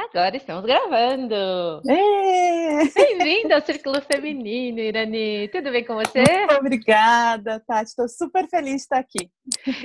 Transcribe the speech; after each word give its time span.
Agora 0.00 0.34
estamos 0.34 0.64
gravando! 0.64 1.82
Bem-vinda 1.84 3.56
ao 3.56 3.60
Círculo 3.60 4.00
Feminino, 4.00 4.78
Irani! 4.78 5.46
Tudo 5.48 5.70
bem 5.70 5.84
com 5.84 5.94
você? 5.94 6.24
Muito 6.24 6.54
obrigada, 6.54 7.62
Tati. 7.66 7.90
Estou 7.90 8.08
super 8.08 8.48
feliz 8.48 8.76
de 8.76 8.80
estar 8.80 8.98
aqui. 8.98 9.30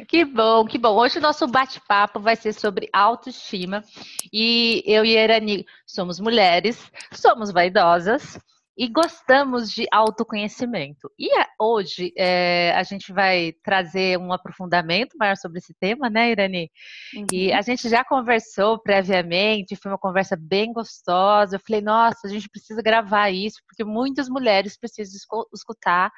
Que 0.07 0.23
bom, 0.23 0.65
que 0.65 0.77
bom. 0.77 0.95
Hoje 0.95 1.19
o 1.19 1.21
nosso 1.21 1.45
bate-papo 1.47 2.21
vai 2.21 2.37
ser 2.37 2.53
sobre 2.53 2.87
autoestima. 2.93 3.83
E 4.31 4.81
eu 4.85 5.03
e 5.03 5.17
a 5.17 5.23
Irani 5.25 5.65
somos 5.85 6.17
mulheres, 6.17 6.89
somos 7.11 7.51
vaidosas, 7.51 8.39
e 8.77 8.89
gostamos 8.89 9.71
de 9.71 9.85
autoconhecimento. 9.91 11.09
E 11.17 11.29
hoje 11.59 12.11
é, 12.17 12.73
a 12.75 12.83
gente 12.83 13.13
vai 13.13 13.53
trazer 13.63 14.19
um 14.19 14.33
aprofundamento 14.33 15.17
maior 15.17 15.37
sobre 15.37 15.59
esse 15.59 15.73
tema, 15.79 16.09
né, 16.09 16.31
Irani? 16.31 16.69
Uhum. 17.15 17.25
E 17.31 17.53
a 17.53 17.61
gente 17.61 17.87
já 17.87 18.03
conversou 18.03 18.77
previamente, 18.77 19.77
foi 19.77 19.91
uma 19.91 19.97
conversa 19.97 20.35
bem 20.35 20.73
gostosa. 20.73 21.55
Eu 21.55 21.61
falei, 21.65 21.81
nossa, 21.81 22.27
a 22.27 22.29
gente 22.29 22.49
precisa 22.49 22.81
gravar 22.81 23.29
isso, 23.29 23.61
porque 23.65 23.83
muitas 23.83 24.27
mulheres 24.27 24.77
precisam 24.77 25.19
escutar. 25.53 26.11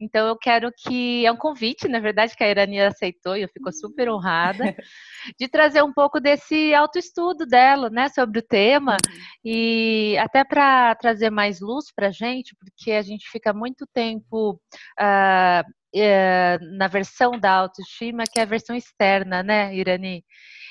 Então 0.00 0.26
eu 0.26 0.36
quero 0.36 0.70
que. 0.76 1.24
É 1.24 1.30
um 1.30 1.36
convite, 1.36 1.86
na 1.86 2.00
verdade, 2.00 2.34
que 2.34 2.42
a 2.42 2.50
Irani 2.50 2.80
aceitou 2.80 3.36
e 3.36 3.42
eu 3.42 3.48
fico 3.48 3.70
super 3.72 4.10
honrada, 4.10 4.64
de 5.38 5.48
trazer 5.48 5.82
um 5.82 5.92
pouco 5.92 6.18
desse 6.18 6.74
autoestudo 6.74 7.46
dela, 7.46 7.88
né, 7.90 8.08
sobre 8.08 8.40
o 8.40 8.42
tema, 8.42 8.92
uhum. 8.92 9.20
e 9.44 10.16
até 10.18 10.42
para 10.44 10.94
trazer 10.96 11.30
mais 11.30 11.60
luz 11.60 11.92
para 12.00 12.08
a 12.08 12.10
gente, 12.10 12.56
porque 12.56 12.92
a 12.92 13.02
gente 13.02 13.28
fica 13.30 13.52
muito 13.52 13.86
tempo 13.92 14.52
uh, 14.98 15.60
uh, 15.60 16.78
na 16.78 16.88
versão 16.88 17.38
da 17.38 17.52
autoestima, 17.52 18.24
que 18.24 18.38
é 18.38 18.42
a 18.42 18.46
versão 18.46 18.74
externa, 18.74 19.42
né, 19.42 19.74
Irani? 19.76 20.24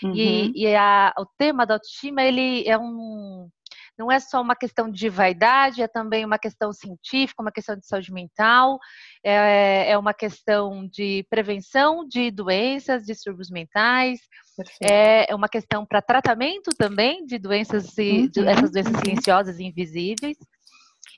Uhum. 0.04 0.16
E, 0.16 0.52
e 0.56 0.76
a, 0.76 1.14
o 1.20 1.26
tema 1.38 1.68
da 1.68 1.76
autoestima, 1.76 2.24
ele 2.24 2.68
é 2.68 2.78
um 2.78 3.48
não 3.98 4.10
é 4.10 4.18
só 4.18 4.42
uma 4.42 4.56
questão 4.56 4.90
de 4.90 5.10
vaidade, 5.10 5.82
é 5.82 5.88
também 5.88 6.24
uma 6.24 6.40
questão 6.40 6.72
científica, 6.72 7.42
uma 7.42 7.52
questão 7.52 7.76
de 7.76 7.86
saúde 7.86 8.14
mental, 8.14 8.80
é, 9.22 9.92
é 9.92 9.98
uma 9.98 10.14
questão 10.14 10.88
de 10.88 11.26
prevenção 11.30 12.08
de 12.08 12.32
doenças, 12.32 13.04
distúrbios 13.04 13.52
mentais, 13.52 14.22
é, 14.82 15.30
é 15.30 15.36
uma 15.36 15.50
questão 15.50 15.86
para 15.86 16.02
tratamento 16.02 16.72
também 16.78 17.26
de 17.26 17.38
doenças, 17.38 17.98
e, 17.98 18.30
de, 18.30 18.40
uhum. 18.40 18.48
essas 18.48 18.72
doenças 18.72 18.98
silenciosas 19.02 19.60
e 19.60 19.66
invisíveis 19.66 20.38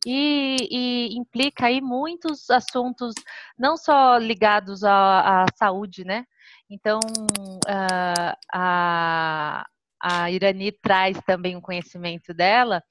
e, 0.06 0.68
e, 0.72 1.18
implica 1.18 1.68
aí 1.68 1.82
muitos 1.82 2.50
assuntos, 2.50 3.14
não 3.58 3.78
só 3.78 4.18
ligados 4.18 4.84
à, 4.84 5.44
à 5.44 5.46
saúde, 5.56 6.04
né? 6.04 6.26
Então, 6.70 7.00
uh, 7.00 8.36
a, 8.54 9.66
a 10.02 10.32
Irani 10.32 10.72
traz 10.72 11.20
também 11.26 11.56
um 11.56 11.62
conhecimento 11.62 12.34
dela, 12.34 12.82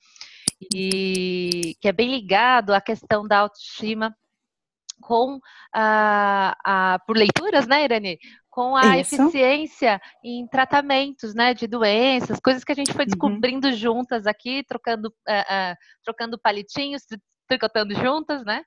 e 0.74 1.74
que 1.80 1.88
é 1.88 1.92
bem 1.92 2.10
ligado 2.10 2.74
à 2.74 2.80
questão 2.80 3.26
da 3.26 3.38
autoestima 3.38 4.14
com 5.00 5.40
a, 5.74 6.54
a, 6.64 6.98
por 7.00 7.16
leituras, 7.16 7.66
né, 7.66 7.84
Irani? 7.84 8.18
Com 8.60 8.76
a 8.76 8.98
Isso. 8.98 9.14
eficiência 9.14 9.98
em 10.22 10.46
tratamentos, 10.46 11.34
né, 11.34 11.54
de 11.54 11.66
doenças, 11.66 12.38
coisas 12.38 12.62
que 12.62 12.70
a 12.70 12.74
gente 12.74 12.92
foi 12.92 13.04
uhum. 13.04 13.10
descobrindo 13.10 13.68
uhum. 13.68 13.72
juntas 13.72 14.26
aqui, 14.26 14.62
trocando, 14.68 15.06
uh, 15.08 15.10
uh, 15.10 15.76
trocando 16.04 16.38
palitinhos, 16.38 17.00
tricotando 17.48 17.94
juntas, 17.94 18.44
né? 18.44 18.62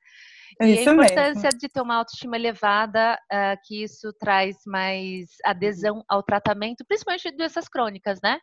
É 0.60 0.68
e 0.68 0.80
a 0.80 0.82
importância 0.82 1.44
mesmo. 1.44 1.60
de 1.60 1.70
ter 1.70 1.80
uma 1.80 1.98
autoestima 1.98 2.36
elevada, 2.36 3.20
uh, 3.32 3.56
que 3.68 3.84
isso 3.84 4.12
traz 4.14 4.58
mais 4.66 5.30
adesão 5.46 6.04
ao 6.10 6.24
tratamento, 6.24 6.84
principalmente 6.88 7.30
de 7.30 7.38
doenças 7.38 7.68
crônicas, 7.68 8.20
né? 8.24 8.40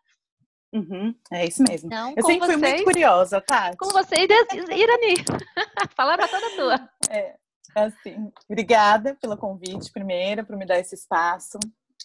Uhum, 0.73 1.13
é 1.33 1.47
isso 1.49 1.65
mesmo. 1.69 1.89
Então, 1.89 2.15
eu 2.17 2.23
sempre 2.23 2.47
vocês, 2.47 2.61
fui 2.61 2.71
muito 2.71 2.85
curiosa, 2.85 3.41
tá? 3.41 3.73
Com 3.77 3.89
você 3.89 4.15
e 4.15 4.23
Irani. 4.23 5.15
Falaram 5.97 6.29
toda 6.29 6.51
tua. 6.51 6.91
É, 7.11 7.35
Assim, 7.75 8.33
obrigada 8.49 9.17
pelo 9.21 9.37
convite, 9.37 9.93
primeiro, 9.93 10.45
por 10.45 10.57
me 10.57 10.67
dar 10.67 10.79
esse 10.79 10.95
espaço. 10.95 11.59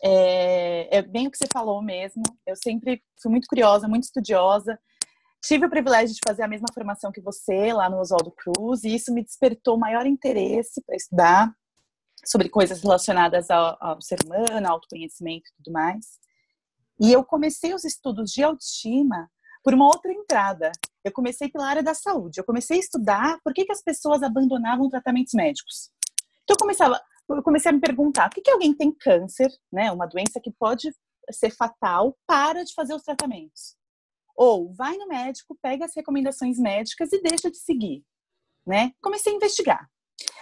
É, 0.04 0.98
é, 0.98 1.02
bem 1.02 1.28
o 1.28 1.32
que 1.32 1.38
você 1.38 1.48
falou 1.52 1.82
mesmo. 1.82 2.24
Eu 2.46 2.56
sempre 2.56 3.04
fui 3.22 3.32
muito 3.32 3.48
curiosa, 3.48 3.88
muito 3.88 4.04
estudiosa. 4.04 4.80
Tive 5.44 5.66
o 5.66 5.70
privilégio 5.70 6.16
de 6.16 6.22
fazer 6.26 6.44
a 6.44 6.48
mesma 6.48 6.68
formação 6.74 7.12
que 7.12 7.22
você 7.22 7.72
lá 7.72 7.90
no 7.90 8.00
Oswaldo 8.00 8.32
Cruz, 8.32 8.84
e 8.84 8.96
isso 8.96 9.14
me 9.14 9.24
despertou 9.24 9.78
maior 9.78 10.06
interesse 10.06 10.82
para 10.84 10.96
estudar 10.96 11.54
sobre 12.26 12.50
coisas 12.50 12.82
relacionadas 12.82 13.50
ao, 13.52 13.78
ao 13.80 14.02
ser 14.02 14.18
humano, 14.26 14.68
autoconhecimento 14.68 15.48
e 15.50 15.56
tudo 15.58 15.72
mais. 15.72 16.20
E 17.00 17.12
eu 17.12 17.24
comecei 17.24 17.74
os 17.74 17.84
estudos 17.84 18.32
de 18.32 18.42
autoestima 18.42 19.30
por 19.66 19.74
uma 19.74 19.88
outra 19.88 20.14
entrada. 20.14 20.72
Eu 21.04 21.12
comecei 21.12 21.50
pela 21.50 21.68
área 21.68 21.82
da 21.82 21.96
saúde. 21.96 22.40
Eu 22.40 22.44
comecei 22.44 22.78
a 22.78 22.80
estudar 22.80 23.40
por 23.44 23.52
que, 23.52 23.66
que 23.66 23.72
as 23.72 23.82
pessoas 23.82 24.22
abandonavam 24.22 24.88
tratamentos 24.88 25.34
médicos. 25.34 25.90
Então 26.44 26.54
eu 26.54 26.60
começava, 26.60 27.02
eu 27.28 27.42
comecei 27.42 27.72
a 27.72 27.74
me 27.74 27.82
perguntar, 27.82 28.30
por 28.30 28.36
que, 28.36 28.42
que 28.42 28.52
alguém 28.52 28.76
tem 28.76 28.92
câncer, 28.92 29.52
né, 29.74 29.92
uma 29.92 30.06
doença 30.06 30.40
que 30.40 30.52
pode 30.52 30.94
ser 31.32 31.50
fatal, 31.50 32.16
para 32.28 32.64
de 32.64 32.76
fazer 32.76 32.94
os 32.94 33.02
tratamentos? 33.02 33.76
Ou 34.36 34.72
vai 34.72 34.96
no 34.98 35.08
médico, 35.08 35.58
pega 35.60 35.86
as 35.86 35.96
recomendações 35.96 36.60
médicas 36.60 37.12
e 37.12 37.22
deixa 37.22 37.50
de 37.50 37.58
seguir, 37.58 38.04
né? 38.68 38.92
Comecei 39.02 39.34
a 39.34 39.36
investigar. 39.36 39.90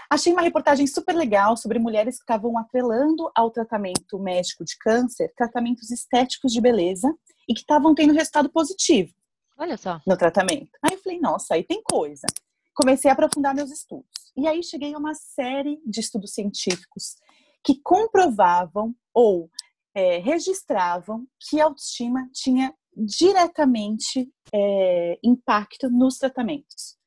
Achei 0.10 0.32
uma 0.32 0.42
reportagem 0.42 0.86
super 0.86 1.16
legal 1.16 1.58
sobre 1.58 1.80
mulheres 1.80 2.18
que 2.18 2.24
estavam 2.24 2.58
atrelando 2.58 3.32
ao 3.36 3.50
tratamento 3.50 4.20
médico 4.20 4.64
de 4.64 4.78
câncer 4.78 5.34
tratamentos 5.36 5.90
estéticos 5.90 6.52
de 6.52 6.62
beleza 6.62 7.12
e 7.50 7.54
que 7.54 7.62
estavam 7.62 7.96
tendo 7.96 8.14
resultado 8.14 8.50
positivo. 8.52 9.12
Olha 9.58 9.78
só. 9.78 10.00
No 10.06 10.18
tratamento. 10.18 10.70
Aí 10.82 10.94
eu 10.94 11.02
falei, 11.02 11.20
nossa, 11.20 11.56
aí 11.56 11.64
tem 11.64 11.82
coisa. 11.84 12.28
Comecei 12.76 13.10
a 13.10 13.14
aprofundar 13.14 13.56
meus 13.56 13.72
estudos. 13.72 14.06
E 14.36 14.48
aí 14.48 14.64
cheguei 14.64 14.94
a 14.94 14.98
uma 14.98 15.14
série 15.14 15.80
de 15.86 16.00
estudos 16.00 16.34
científicos 16.34 17.16
que 17.64 17.80
comprovavam 17.82 18.96
ou 19.14 19.50
é, 19.96 20.18
registravam 20.18 21.26
que 21.40 21.62
a 21.62 21.66
autoestima 21.66 22.28
tinha 22.34 22.74
diretamente 22.96 24.30
é, 24.54 25.20
impacto 25.24 25.90
nos 25.90 26.18
tratamentos. 26.18 26.98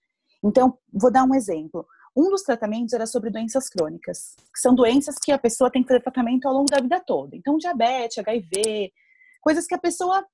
Então, 0.43 0.79
vou 0.93 1.11
dar 1.11 1.25
um 1.25 1.35
exemplo. 1.35 1.87
Um 2.17 2.31
dos 2.31 2.43
tratamentos 2.43 2.95
era 2.95 3.07
sobre 3.07 3.31
doenças 3.31 3.69
crônicas, 3.69 4.35
que 4.53 4.59
são 4.59 4.75
doenças 4.75 5.17
que 5.19 5.31
a 5.31 5.39
pessoa 5.39 5.71
tem 5.71 5.83
que 5.83 5.89
fazer 5.89 6.01
tratamento 6.01 6.47
ao 6.49 6.55
longo 6.55 6.71
da 6.71 6.81
vida 6.81 6.99
toda. 7.01 7.37
Então, 7.37 7.59
diabetes, 7.59 8.19
HIV, 8.19 8.93
coisas 9.43 9.67
que 9.67 9.75
a 9.75 9.79
pessoa 9.79 10.27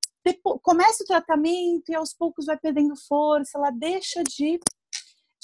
começa 0.63 1.03
o 1.03 1.07
tratamento 1.07 1.91
e 1.91 1.95
aos 1.95 2.15
poucos 2.15 2.47
vai 2.47 2.57
perdendo 2.57 2.95
força, 2.97 3.59
ela 3.59 3.71
deixa 3.71 4.23
de, 4.23 4.61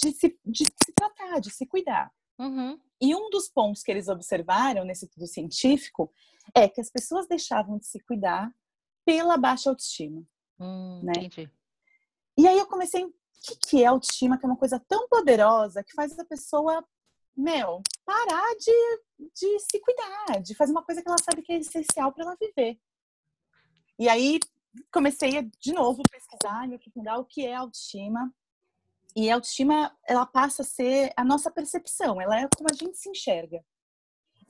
de, 0.01 0.13
se, 0.13 0.39
de 0.47 0.65
se 0.65 0.93
tratar, 0.95 1.41
de 1.41 1.51
se 1.51 1.67
cuidar. 1.67 2.13
Uhum. 2.39 2.79
E 3.01 3.15
um 3.15 3.29
dos 3.31 3.49
pontos 3.49 3.83
que 3.83 3.91
eles 3.91 4.09
observaram 4.09 4.85
nesse 4.85 5.07
estudo 5.07 5.27
científico 5.27 6.13
é 6.55 6.69
que 6.69 6.81
as 6.81 6.91
pessoas 6.91 7.27
deixavam 7.27 7.79
de 7.79 7.87
se 7.87 7.99
cuidar 8.01 8.53
pela 9.05 9.37
baixa 9.37 9.71
autoestima. 9.71 10.23
Hum, 10.61 11.01
né? 11.03 11.13
Entendi. 11.17 11.51
E 12.37 12.47
aí 12.47 12.59
eu 12.59 12.67
comecei, 12.67 13.05
que, 13.41 13.57
que 13.57 13.83
é 13.83 13.87
autoestima? 13.87 14.39
Que 14.39 14.47
é 14.47 14.49
uma 14.49 14.57
coisa 14.57 14.81
tão 14.89 15.09
poderosa 15.09 15.83
que 15.83 15.93
faz 15.93 16.19
a 16.19 16.25
pessoa, 16.25 16.85
meu, 17.37 17.83
parar 18.05 18.55
de, 18.57 19.29
de 19.35 19.59
se 19.61 19.81
cuidar, 19.81 20.43
de 20.43 20.55
fazer 20.55 20.73
uma 20.73 20.85
coisa 20.85 21.03
que 21.03 21.09
ela 21.09 21.19
sabe 21.19 21.43
que 21.43 21.53
é 21.53 21.59
essencial 21.59 22.13
para 22.13 22.25
ela 22.25 22.37
viver. 22.41 22.79
E 23.99 24.09
aí 24.09 24.39
comecei 24.93 25.39
a, 25.39 25.43
de 25.43 25.73
novo 25.73 26.03
pesquisar 26.11 26.69
me 26.69 26.77
aprofundar 26.77 27.19
o 27.19 27.25
que 27.25 27.45
é 27.47 27.55
autoestima. 27.55 28.33
E 29.17 29.31
a 29.31 29.35
autoestima, 29.35 29.97
ela 30.07 30.27
passa 30.27 30.63
a 30.63 30.65
ser 30.65 31.13
a 31.17 31.25
nossa 31.25 31.51
percepção, 31.51 32.21
ela 32.21 32.41
é 32.41 32.49
como 32.57 32.69
a 32.71 32.75
gente 32.75 32.97
se 32.97 33.09
enxerga. 33.09 33.65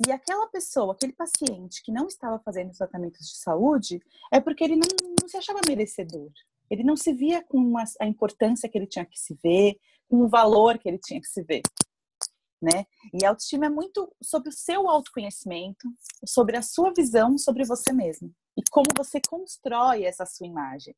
E 0.06 0.12
aquela 0.12 0.46
pessoa, 0.48 0.92
aquele 0.92 1.12
paciente 1.12 1.82
que 1.82 1.90
não 1.90 2.06
estava 2.06 2.38
fazendo 2.40 2.72
tratamentos 2.72 3.28
de 3.28 3.36
saúde, 3.36 4.00
é 4.30 4.40
porque 4.40 4.62
ele 4.62 4.76
não, 4.76 4.86
não 5.20 5.28
se 5.28 5.36
achava 5.36 5.60
merecedor. 5.66 6.30
Ele 6.70 6.82
não 6.82 6.96
se 6.96 7.12
via 7.12 7.42
com 7.44 7.74
a 7.78 8.06
importância 8.06 8.68
que 8.68 8.76
ele 8.76 8.86
tinha 8.86 9.04
que 9.04 9.18
se 9.18 9.38
ver, 9.42 9.76
com 10.08 10.22
o 10.22 10.28
valor 10.28 10.78
que 10.78 10.88
ele 10.88 10.98
tinha 10.98 11.20
que 11.20 11.28
se 11.28 11.42
ver. 11.42 11.62
Né? 12.60 12.86
E 13.14 13.24
a 13.24 13.28
autoestima 13.28 13.66
é 13.66 13.70
muito 13.70 14.12
sobre 14.22 14.48
o 14.48 14.52
seu 14.52 14.88
autoconhecimento, 14.88 15.88
sobre 16.26 16.56
a 16.56 16.62
sua 16.62 16.92
visão 16.92 17.38
sobre 17.38 17.64
você 17.64 17.92
mesmo 17.92 18.34
e 18.56 18.62
como 18.70 18.88
você 18.96 19.20
constrói 19.28 20.04
essa 20.04 20.26
sua 20.26 20.46
imagem. 20.46 20.94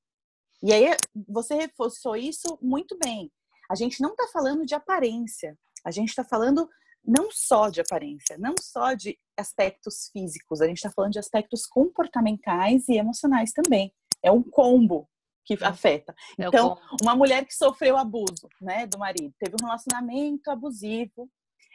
E 0.63 0.73
aí 0.73 0.97
você 1.29 1.55
reforçou 1.55 2.17
isso 2.17 2.59
muito 2.63 2.97
bem. 2.99 3.31
A 3.71 3.75
gente 3.75 4.01
não 4.01 4.11
está 4.11 4.27
falando 4.29 4.65
de 4.65 4.75
aparência, 4.75 5.57
a 5.85 5.91
gente 5.91 6.09
está 6.09 6.25
falando 6.25 6.69
não 7.05 7.31
só 7.31 7.69
de 7.69 7.81
aparência, 7.81 8.37
não 8.39 8.55
só 8.61 8.95
de 8.95 9.19
aspectos 9.37 10.11
físicos, 10.13 10.61
a 10.61 10.67
gente 10.67 10.79
está 10.79 10.91
falando 10.91 11.13
de 11.13 11.19
aspectos 11.19 11.67
comportamentais 11.67 12.89
e 12.89 12.97
emocionais 12.97 13.53
também. 13.53 13.93
É 14.23 14.31
um 14.31 14.43
combo 14.43 15.09
que 15.57 15.65
afeta. 15.65 16.15
É 16.39 16.47
então, 16.47 16.79
uma 17.03 17.15
mulher 17.15 17.45
que 17.45 17.55
sofreu 17.55 17.97
abuso, 17.97 18.49
né, 18.61 18.87
do 18.87 18.99
marido, 18.99 19.35
teve 19.39 19.57
um 19.61 19.67
relacionamento 19.67 20.51
abusivo, 20.51 21.31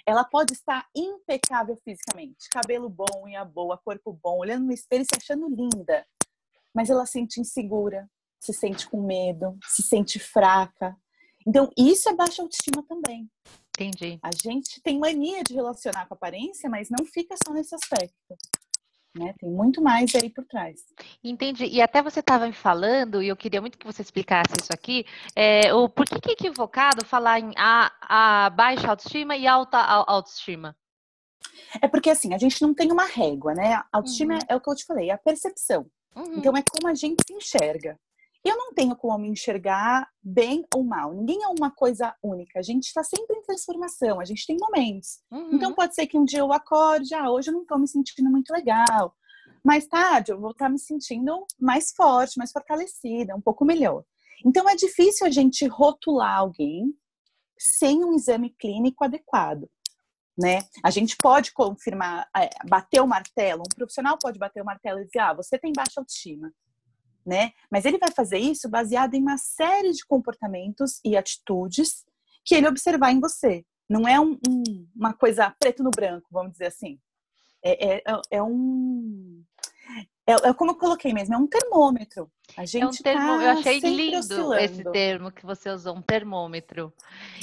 ela 0.05 0.23
pode 0.23 0.53
estar 0.53 0.87
impecável 0.95 1.79
fisicamente, 1.83 2.47
cabelo 2.51 2.87
bom, 2.87 3.23
unha 3.23 3.43
boa, 3.43 3.77
corpo 3.77 4.13
bom, 4.13 4.37
olhando 4.37 4.65
no 4.65 4.71
espelho 4.71 5.01
e 5.01 5.05
se 5.05 5.17
achando 5.17 5.47
linda, 5.47 6.05
mas 6.73 6.89
ela 6.89 7.05
se 7.05 7.13
sente 7.13 7.39
insegura, 7.39 8.07
se 8.39 8.53
sente 8.53 8.87
com 8.87 9.01
medo, 9.01 9.57
se 9.65 9.81
sente 9.81 10.19
fraca. 10.19 10.95
Então, 11.47 11.69
isso 11.77 12.07
é 12.09 12.13
baixa 12.13 12.41
autoestima 12.41 12.83
também. 12.87 13.29
Entendi. 13.69 14.19
A 14.21 14.29
gente 14.31 14.81
tem 14.81 14.99
mania 14.99 15.43
de 15.43 15.53
relacionar 15.53 16.07
com 16.07 16.13
aparência, 16.13 16.69
mas 16.69 16.89
não 16.89 17.05
fica 17.05 17.35
só 17.43 17.51
nesse 17.51 17.75
aspecto. 17.75 18.35
Né? 19.15 19.33
Tem 19.39 19.49
muito 19.49 19.81
mais 19.81 20.13
aí 20.13 20.29
por 20.29 20.43
trás. 20.45 20.83
Entendi. 21.23 21.65
E 21.65 21.81
até 21.81 22.01
você 22.01 22.19
estava 22.19 22.45
me 22.47 22.53
falando, 22.53 23.23
e 23.23 23.29
eu 23.29 23.35
queria 23.35 23.61
muito 23.61 23.77
que 23.77 23.85
você 23.85 24.01
explicasse 24.01 24.53
isso 24.61 24.73
aqui, 24.73 25.05
é, 25.33 25.73
o 25.73 25.87
por 25.87 26.05
que, 26.05 26.19
que 26.19 26.29
é 26.29 26.33
equivocado 26.33 27.05
falar 27.05 27.39
em 27.39 27.51
a, 27.57 27.91
a 28.01 28.49
baixa 28.49 28.89
autoestima 28.89 29.37
e 29.37 29.47
alta 29.47 29.77
autoestima? 29.77 30.75
É 31.81 31.87
porque 31.87 32.09
assim, 32.09 32.33
a 32.33 32.37
gente 32.37 32.61
não 32.61 32.73
tem 32.73 32.91
uma 32.91 33.05
régua, 33.05 33.53
né? 33.53 33.75
A 33.75 33.85
autoestima 33.93 34.33
uhum. 34.33 34.39
é 34.49 34.55
o 34.55 34.59
que 34.59 34.69
eu 34.69 34.75
te 34.75 34.85
falei, 34.85 35.09
é 35.09 35.13
a 35.13 35.17
percepção. 35.17 35.85
Uhum. 36.15 36.37
Então 36.37 36.55
é 36.55 36.61
como 36.61 36.87
a 36.87 36.93
gente 36.93 37.23
se 37.25 37.33
enxerga. 37.33 37.97
Eu 38.45 38.55
não 38.55 38.71
tenho 38.75 38.95
como 38.95 39.17
me 39.17 39.29
enxergar 39.29 40.07
bem 40.21 40.63
ou 40.75 40.83
mal. 40.83 41.11
Ninguém 41.11 41.41
é 41.41 41.47
uma 41.47 41.71
coisa 41.71 42.15
única. 42.21 42.59
A 42.59 42.61
gente 42.61 42.83
está 42.83 43.03
sempre 43.03 43.35
em 43.35 43.41
transformação. 43.41 44.19
A 44.19 44.23
gente 44.23 44.45
tem 44.45 44.55
momentos. 44.55 45.19
Uhum. 45.31 45.55
Então 45.55 45.73
pode 45.73 45.95
ser 45.95 46.05
que 46.05 46.15
um 46.15 46.23
dia 46.23 46.39
eu 46.39 46.53
acorde, 46.53 47.15
ah, 47.15 47.31
hoje 47.31 47.49
eu 47.49 47.55
não 47.55 47.63
estou 47.63 47.79
me 47.79 47.87
sentindo 47.87 48.29
muito 48.29 48.53
legal. 48.53 49.15
Mais 49.63 49.87
tarde 49.87 50.31
eu 50.31 50.39
vou 50.39 50.51
estar 50.51 50.65
tá 50.65 50.71
me 50.71 50.77
sentindo 50.77 51.43
mais 51.59 51.91
forte, 51.91 52.37
mais 52.37 52.51
fortalecida, 52.51 53.35
um 53.35 53.41
pouco 53.41 53.65
melhor. 53.65 54.03
Então 54.45 54.69
é 54.69 54.75
difícil 54.75 55.25
a 55.25 55.31
gente 55.31 55.65
rotular 55.65 56.37
alguém 56.37 56.93
sem 57.57 58.05
um 58.05 58.13
exame 58.13 58.51
clínico 58.51 59.03
adequado. 59.03 59.67
Né? 60.37 60.59
A 60.83 60.91
gente 60.91 61.17
pode 61.17 61.51
confirmar, 61.51 62.29
é, 62.37 62.49
bater 62.67 63.01
o 63.01 63.07
martelo, 63.07 63.61
um 63.61 63.75
profissional 63.75 64.19
pode 64.21 64.37
bater 64.37 64.61
o 64.61 64.65
martelo 64.65 64.99
e 64.99 65.05
dizer, 65.05 65.19
ah, 65.19 65.33
você 65.33 65.57
tem 65.57 65.73
baixa 65.73 65.99
autoestima 65.99 66.53
né? 67.25 67.51
Mas 67.71 67.85
ele 67.85 67.97
vai 67.97 68.11
fazer 68.11 68.37
isso 68.37 68.69
baseado 68.69 69.15
em 69.15 69.21
uma 69.21 69.37
série 69.37 69.91
de 69.91 70.05
comportamentos 70.05 70.99
e 71.03 71.17
atitudes 71.17 72.05
que 72.43 72.53
ele 72.53 72.67
observar 72.67 73.11
em 73.11 73.19
você. 73.19 73.65
Não 73.89 74.07
é 74.07 74.19
um, 74.19 74.37
um, 74.47 74.87
uma 74.95 75.13
coisa 75.13 75.53
preto 75.59 75.83
no 75.83 75.91
branco, 75.91 76.27
vamos 76.31 76.53
dizer 76.53 76.67
assim. 76.67 76.99
É, 77.63 77.95
é, 77.95 78.03
é 78.31 78.43
um. 78.43 79.43
É, 80.27 80.33
é, 80.33 80.53
como 80.53 80.71
eu 80.71 80.75
coloquei 80.75 81.13
mesmo, 81.13 81.35
é 81.35 81.37
um 81.37 81.47
termômetro. 81.47 82.31
A 82.57 82.65
gente 82.65 82.83
é 82.83 82.87
um 82.87 82.91
termo, 82.91 83.37
tá 83.37 83.43
eu 83.43 83.49
achei 83.51 83.79
lindo 83.79 84.17
oscilando. 84.17 84.55
esse 84.55 84.83
termo 84.91 85.31
que 85.31 85.45
você 85.45 85.69
usou, 85.69 85.95
um 85.95 86.01
termômetro. 86.01 86.91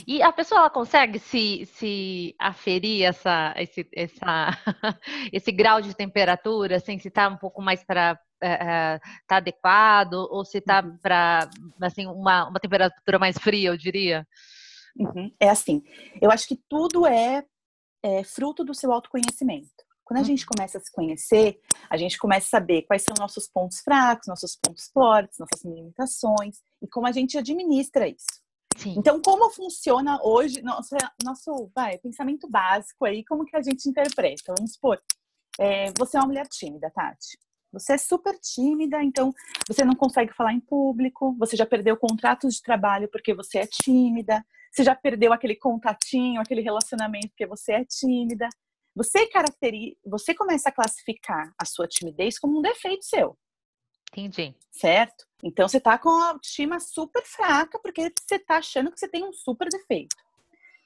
E 0.07 0.21
a 0.21 0.33
pessoa 0.33 0.61
ela 0.61 0.71
consegue 0.71 1.19
se, 1.21 1.65
se 1.75 2.35
aferir 2.41 3.05
essa, 3.05 3.55
esse, 3.57 3.87
essa, 3.95 4.51
esse 5.33 5.53
grau 5.53 5.81
de 5.81 5.95
temperatura, 5.95 6.77
assim, 6.77 6.99
se 6.99 7.09
está 7.09 7.29
um 7.29 7.37
pouco 7.37 7.63
mais 7.63 7.85
para 7.85 8.19
está 8.43 9.37
adequado 9.37 10.15
ou 10.15 10.45
se 10.45 10.59
está 10.59 10.83
uhum. 10.83 10.99
para 10.99 11.49
assim 11.81 12.07
uma, 12.07 12.49
uma 12.49 12.61
temperatura 12.61 13.19
mais 13.19 13.39
fria, 13.39 13.71
eu 13.71 13.77
diria? 13.77 14.27
Uhum. 14.97 15.33
É 15.41 15.49
assim, 15.49 15.83
eu 16.21 16.31
acho 16.31 16.47
que 16.47 16.61
tudo 16.69 17.07
é, 17.07 17.45
é, 18.03 18.25
fruto 18.25 18.65
do 18.65 18.75
seu 18.75 18.93
autoconhecimento. 18.93 19.71
Quando 20.05 20.21
a 20.21 20.25
gente 20.25 20.43
uhum. 20.43 20.51
começa 20.55 20.79
a 20.79 20.81
se 20.81 20.93
conhecer, 20.93 21.61
a 21.89 21.97
gente 21.97 22.19
começa 22.19 22.47
a 22.47 22.61
saber 22.61 22.83
quais 22.83 23.03
são 23.03 23.15
nossos 23.19 23.49
pontos 23.49 23.81
fracos, 23.81 24.27
nossos 24.29 24.57
pontos 24.57 24.91
fortes, 24.93 25.39
nossas 25.39 25.65
limitações 25.65 26.59
e 26.83 26.89
como 26.89 27.07
a 27.07 27.13
gente 27.13 27.39
administra 27.39 28.09
isso. 28.09 28.43
Sim. 28.77 28.95
Então, 28.99 29.21
como 29.21 29.51
funciona 29.51 30.19
hoje 30.23 30.63
nosso, 30.63 30.97
nosso 31.23 31.71
vai, 31.75 31.99
pensamento 31.99 32.49
básico 32.49 33.05
aí, 33.05 33.25
como 33.25 33.45
que 33.45 33.57
a 33.57 33.63
gente 33.63 33.89
interpreta? 33.89 34.55
Vamos 34.57 34.73
supor, 34.75 35.01
é, 35.59 35.93
você 35.99 36.17
é 36.17 36.21
uma 36.21 36.27
mulher 36.27 36.49
tímida, 36.49 36.91
Tati. 36.91 37.39
Você 37.73 37.95
é 37.95 37.99
super 37.99 38.39
tímida, 38.39 39.03
então 39.03 39.33
você 39.67 39.85
não 39.85 39.95
consegue 39.95 40.33
falar 40.35 40.53
em 40.53 40.61
público, 40.61 41.35
você 41.39 41.57
já 41.57 41.65
perdeu 41.65 41.97
contratos 41.97 42.55
de 42.55 42.63
trabalho 42.63 43.09
porque 43.09 43.33
você 43.33 43.59
é 43.59 43.67
tímida, 43.67 44.45
você 44.71 44.85
já 44.85 44.95
perdeu 44.95 45.33
aquele 45.33 45.57
contatinho, 45.57 46.41
aquele 46.41 46.61
relacionamento 46.61 47.29
porque 47.29 47.47
você 47.47 47.73
é 47.73 47.85
tímida. 47.85 48.49
Você 48.95 49.27
caracteriza, 49.27 49.97
você 50.05 50.35
começa 50.35 50.69
a 50.69 50.73
classificar 50.73 51.53
a 51.59 51.65
sua 51.65 51.89
timidez 51.89 52.39
como 52.39 52.59
um 52.59 52.63
defeito 52.63 53.05
seu. 53.05 53.39
Entendi. 54.13 54.55
Certo? 54.71 55.27
Então 55.43 55.67
você 55.67 55.81
tá 55.81 55.97
com 55.97 56.11
a 56.11 56.29
autoestima 56.29 56.79
super 56.79 57.25
fraca 57.25 57.79
porque 57.79 58.13
você 58.29 58.39
tá 58.39 58.59
achando 58.59 58.93
que 58.93 59.01
você 59.01 59.09
tem 59.09 59.25
um 59.25 59.33
super 59.33 59.69
defeito. 59.69 60.15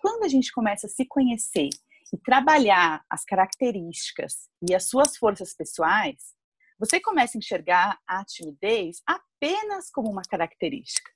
Quando 0.00 0.22
a 0.22 0.28
gente 0.28 0.52
começa 0.52 0.86
a 0.86 0.90
se 0.90 1.04
conhecer 1.04 1.68
e 2.12 2.18
trabalhar 2.18 3.04
as 3.10 3.24
características 3.24 4.48
e 4.68 4.72
as 4.72 4.88
suas 4.88 5.16
forças 5.16 5.52
pessoais, 5.52 6.35
você 6.78 7.00
começa 7.00 7.36
a 7.36 7.40
enxergar 7.40 7.98
a 8.06 8.24
timidez 8.24 9.02
apenas 9.06 9.90
como 9.90 10.10
uma 10.10 10.22
característica. 10.22 11.10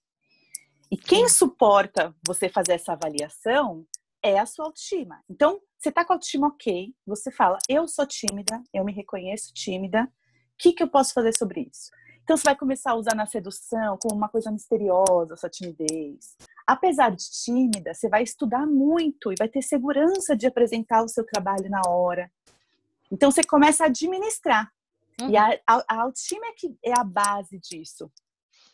E 0.91 0.97
quem 0.97 1.29
suporta 1.29 2.15
você 2.27 2.49
fazer 2.49 2.73
essa 2.73 2.93
avaliação 2.93 3.87
é 4.23 4.39
a 4.39 4.47
sua 4.47 4.67
autoestima. 4.67 5.23
Então, 5.29 5.61
você 5.79 5.89
está 5.89 6.05
com 6.05 6.13
a 6.13 6.17
autoestima 6.17 6.49
ok, 6.49 6.95
você 7.07 7.31
fala, 7.31 7.59
eu 7.69 7.87
sou 7.87 8.07
tímida, 8.07 8.63
eu 8.73 8.85
me 8.85 8.93
reconheço 8.93 9.53
tímida, 9.55 10.05
o 10.05 10.09
que, 10.59 10.73
que 10.73 10.83
eu 10.83 10.89
posso 10.89 11.15
fazer 11.15 11.37
sobre 11.37 11.69
isso? 11.73 11.91
Então, 12.23 12.37
você 12.37 12.45
vai 12.45 12.57
começar 12.57 12.93
a 12.93 12.97
usar 12.97 13.15
na 13.15 13.27
sedução 13.27 13.99
como 14.01 14.15
uma 14.15 14.29
coisa 14.29 14.51
misteriosa, 14.51 15.35
a 15.35 15.37
sua 15.37 15.49
timidez. 15.49 16.37
Apesar 16.67 17.11
de 17.11 17.25
tímida, 17.31 17.95
você 17.95 18.09
vai 18.09 18.23
estudar 18.23 18.67
muito 18.67 19.33
e 19.33 19.37
vai 19.39 19.49
ter 19.49 19.63
segurança 19.63 20.37
de 20.37 20.47
apresentar 20.47 21.03
o 21.03 21.09
seu 21.09 21.25
trabalho 21.25 21.69
na 21.71 21.81
hora. 21.89 22.31
Então, 23.11 23.31
você 23.31 23.43
começa 23.43 23.85
a 23.85 23.87
administrar. 23.87 24.71
Uhum. 25.21 25.31
E 25.31 25.37
a, 25.37 25.61
a, 25.67 25.85
a, 25.89 26.03
autoestima 26.03 26.47
é, 26.47 26.53
que 26.53 26.77
é 26.85 26.93
a 26.99 27.05
base 27.05 27.59
disso. 27.59 28.11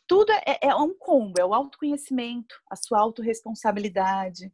Tudo 0.07 0.33
é, 0.33 0.59
é 0.63 0.75
um 0.75 0.95
combo, 0.97 1.35
é 1.41 1.45
o 1.45 1.55
autoconhecimento, 1.55 2.55
a 2.71 2.77
sua 2.77 3.01
autorresponsabilidade, 3.01 4.53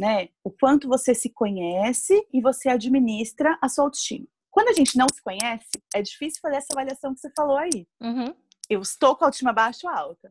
né? 0.00 0.28
O 0.44 0.50
quanto 0.50 0.88
você 0.88 1.14
se 1.14 1.30
conhece 1.30 2.26
e 2.32 2.40
você 2.40 2.68
administra 2.68 3.58
a 3.60 3.68
sua 3.68 3.84
autoestima. 3.84 4.26
Quando 4.50 4.68
a 4.68 4.72
gente 4.72 4.96
não 4.96 5.06
se 5.12 5.22
conhece, 5.22 5.70
é 5.94 6.02
difícil 6.02 6.40
fazer 6.40 6.56
essa 6.56 6.72
avaliação 6.72 7.14
que 7.14 7.20
você 7.20 7.30
falou 7.36 7.56
aí. 7.56 7.86
Uhum. 8.00 8.34
Eu 8.68 8.80
estou 8.80 9.16
com 9.16 9.24
a 9.24 9.28
autoestima 9.28 9.52
baixa 9.52 9.88
ou 9.88 9.94
alta, 9.94 10.30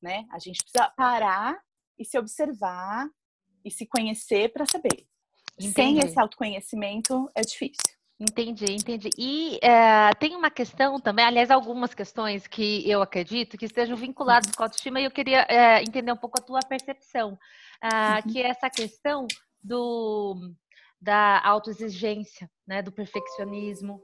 né? 0.00 0.26
A 0.30 0.38
gente 0.38 0.62
precisa 0.62 0.88
parar 0.96 1.60
e 1.98 2.04
se 2.04 2.18
observar 2.18 3.08
e 3.64 3.70
se 3.70 3.84
conhecer 3.86 4.52
para 4.52 4.64
saber. 4.70 5.06
Entendi. 5.58 5.72
Sem 5.72 5.98
esse 5.98 6.18
autoconhecimento 6.18 7.30
é 7.34 7.40
difícil. 7.40 7.95
Entendi, 8.18 8.64
entendi. 8.72 9.10
E 9.18 9.58
é, 9.62 10.10
tem 10.14 10.34
uma 10.34 10.50
questão 10.50 10.98
também, 10.98 11.24
aliás, 11.24 11.50
algumas 11.50 11.92
questões 11.92 12.46
que 12.46 12.88
eu 12.88 13.02
acredito 13.02 13.58
que 13.58 13.66
estejam 13.66 13.94
vinculadas 13.94 14.50
com 14.54 14.62
a 14.62 14.66
autoestima 14.66 14.98
e 14.98 15.04
eu 15.04 15.10
queria 15.10 15.46
é, 15.50 15.82
entender 15.82 16.12
um 16.12 16.16
pouco 16.16 16.40
a 16.40 16.42
tua 16.42 16.60
percepção, 16.60 17.38
ah, 17.82 18.22
uhum. 18.24 18.32
que 18.32 18.40
é 18.40 18.48
essa 18.48 18.70
questão 18.70 19.26
do, 19.62 20.34
da 20.98 21.46
autoexigência, 21.46 22.50
né, 22.66 22.80
do 22.80 22.90
perfeccionismo, 22.90 24.02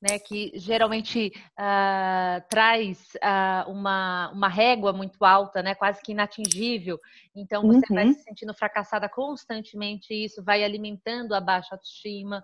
né, 0.00 0.18
que 0.18 0.52
geralmente 0.54 1.32
uh, 1.58 2.42
traz 2.48 3.14
uh, 3.16 3.70
uma, 3.70 4.30
uma 4.32 4.48
régua 4.48 4.92
muito 4.92 5.24
alta, 5.24 5.62
né, 5.62 5.74
quase 5.74 6.00
que 6.02 6.12
inatingível. 6.12 6.98
Então 7.34 7.62
você 7.66 7.84
uhum. 7.90 7.94
vai 7.94 8.12
se 8.12 8.22
sentindo 8.22 8.54
fracassada 8.54 9.08
constantemente, 9.08 10.14
e 10.14 10.24
isso 10.24 10.42
vai 10.42 10.62
alimentando 10.62 11.34
a 11.34 11.40
baixa 11.40 11.74
autoestima. 11.74 12.38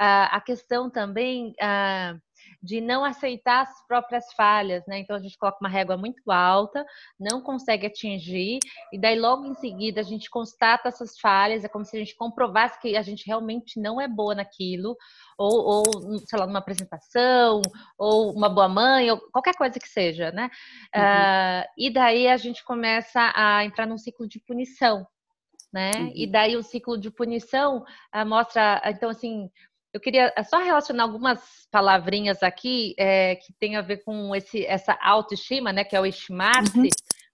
Uh, 0.00 0.28
a 0.30 0.40
questão 0.40 0.90
também 0.90 1.54
de 2.62 2.80
não 2.80 3.04
aceitar 3.04 3.62
as 3.62 3.86
próprias 3.86 4.32
falhas, 4.32 4.84
né? 4.86 4.98
Então 4.98 5.16
a 5.16 5.20
gente 5.20 5.36
coloca 5.36 5.58
uma 5.60 5.68
régua 5.68 5.96
muito 5.96 6.30
alta, 6.30 6.84
não 7.18 7.40
consegue 7.40 7.86
atingir, 7.86 8.58
e 8.92 8.98
daí 8.98 9.18
logo 9.18 9.44
em 9.46 9.54
seguida 9.54 10.00
a 10.00 10.04
gente 10.04 10.30
constata 10.30 10.88
essas 10.88 11.18
falhas, 11.18 11.64
é 11.64 11.68
como 11.68 11.84
se 11.84 11.96
a 11.96 11.98
gente 11.98 12.16
comprovasse 12.16 12.80
que 12.80 12.96
a 12.96 13.02
gente 13.02 13.26
realmente 13.26 13.80
não 13.80 14.00
é 14.00 14.08
boa 14.08 14.34
naquilo, 14.34 14.96
ou, 15.38 15.84
ou 15.86 16.18
sei 16.26 16.38
lá, 16.38 16.46
numa 16.46 16.58
apresentação, 16.58 17.60
ou 17.98 18.32
uma 18.32 18.48
boa 18.48 18.68
mãe, 18.68 19.10
ou 19.10 19.18
qualquer 19.30 19.54
coisa 19.54 19.78
que 19.78 19.88
seja, 19.88 20.30
né? 20.30 20.50
Uhum. 20.94 21.02
Uh, 21.02 21.64
e 21.78 21.92
daí 21.92 22.28
a 22.28 22.36
gente 22.36 22.64
começa 22.64 23.32
a 23.34 23.64
entrar 23.64 23.86
num 23.86 23.98
ciclo 23.98 24.28
de 24.28 24.40
punição, 24.40 25.06
né? 25.72 25.90
Uhum. 25.96 26.12
E 26.14 26.26
daí 26.26 26.56
o 26.56 26.62
ciclo 26.62 26.98
de 26.98 27.10
punição 27.10 27.84
uh, 28.14 28.26
mostra, 28.26 28.80
então 28.86 29.10
assim, 29.10 29.50
eu 29.94 30.00
queria 30.00 30.32
é 30.36 30.42
só 30.42 30.58
relacionar 30.58 31.04
algumas 31.04 31.40
palavrinhas 31.70 32.42
aqui 32.42 32.96
é, 32.98 33.36
que 33.36 33.52
tem 33.52 33.76
a 33.76 33.80
ver 33.80 33.98
com 33.98 34.34
esse, 34.34 34.66
essa 34.66 34.98
autoestima, 35.00 35.72
né? 35.72 35.84
Que 35.84 35.94
é 35.94 36.00
o 36.00 36.04
estimar-se, 36.04 36.78
uhum. 36.78 36.88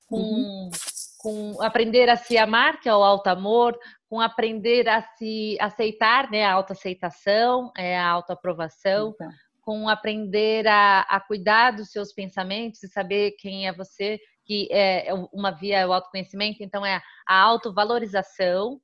com, 0.07 0.17
uhum. 0.17 0.71
com 1.19 1.63
aprender 1.63 2.11
a 2.11 2.17
se 2.17 2.37
amar, 2.37 2.79
que 2.79 2.87
é 2.87 2.95
o 2.95 3.03
alto 3.03 3.29
amor, 3.29 3.79
com 4.11 4.21
aprender 4.21 4.87
a 4.91 5.01
se 5.01 5.57
aceitar, 5.59 6.31
né? 6.31 6.45
A 6.45 6.53
autoaceitação, 6.53 7.73
é 7.79 7.99
a 7.99 8.07
autoaprovação, 8.07 9.15
uhum. 9.19 9.31
com 9.63 9.89
aprender 9.89 10.69
a, 10.69 11.01
a 11.01 11.19
cuidar 11.19 11.71
dos 11.71 11.91
seus 11.91 12.13
pensamentos 12.13 12.83
e 12.83 12.89
saber 12.89 13.37
quem 13.39 13.69
é 13.69 13.73
você, 13.73 14.21
que 14.45 14.69
é, 14.71 15.09
é 15.09 15.15
uma 15.33 15.51
via 15.51 15.79
é 15.79 15.87
o 15.87 15.95
autoconhecimento, 15.95 16.63
então 16.63 16.85
é 16.85 17.01
a 17.27 17.41
autovalorização, 17.41 18.79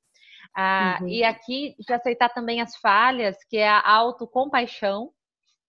ah, 0.58 0.98
uhum. 1.02 1.08
E 1.08 1.22
aqui 1.22 1.76
de 1.78 1.92
aceitar 1.92 2.30
também 2.30 2.62
as 2.62 2.75
falhas, 2.76 3.36
que 3.50 3.58
é 3.58 3.68
a 3.68 3.86
autocompaixão, 3.86 5.10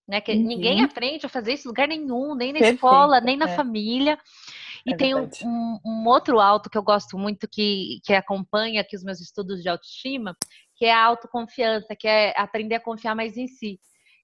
né? 0.08 0.22
Que 0.22 0.32
uhum. 0.32 0.44
ninguém 0.44 0.82
aprende 0.82 1.26
a 1.26 1.30
fazer 1.30 1.54
isso 1.54 1.68
em 1.68 1.72
lugar 1.72 1.90
nenhum, 1.90 2.34
nem 2.34 2.54
na 2.54 2.60
Perfeito, 2.60 2.76
escola, 2.76 3.20
nem 3.20 3.36
na 3.36 3.50
é. 3.50 3.56
família. 3.56 4.18
E 4.86 4.94
é 4.94 4.96
tem 4.96 5.14
um, 5.14 5.30
um, 5.44 5.80
um, 5.86 6.08
outro 6.08 6.40
alto 6.40 6.70
que 6.70 6.78
eu 6.78 6.84
gosto 6.84 7.18
muito, 7.18 7.50
que, 7.50 8.00
que 8.06 8.14
acompanha 8.14 8.80
aqui 8.80 8.96
os 8.96 9.04
meus 9.04 9.20
estudos 9.20 9.62
de 9.62 9.68
autoestima, 9.68 10.34
que 10.78 10.86
é 10.86 10.94
a 10.94 11.04
autoconfiança, 11.04 11.94
que 11.94 12.08
é 12.08 12.34
aprender 12.40 12.76
a 12.76 12.80
confiar 12.80 13.14
mais 13.14 13.36
em 13.36 13.48
si. 13.48 13.78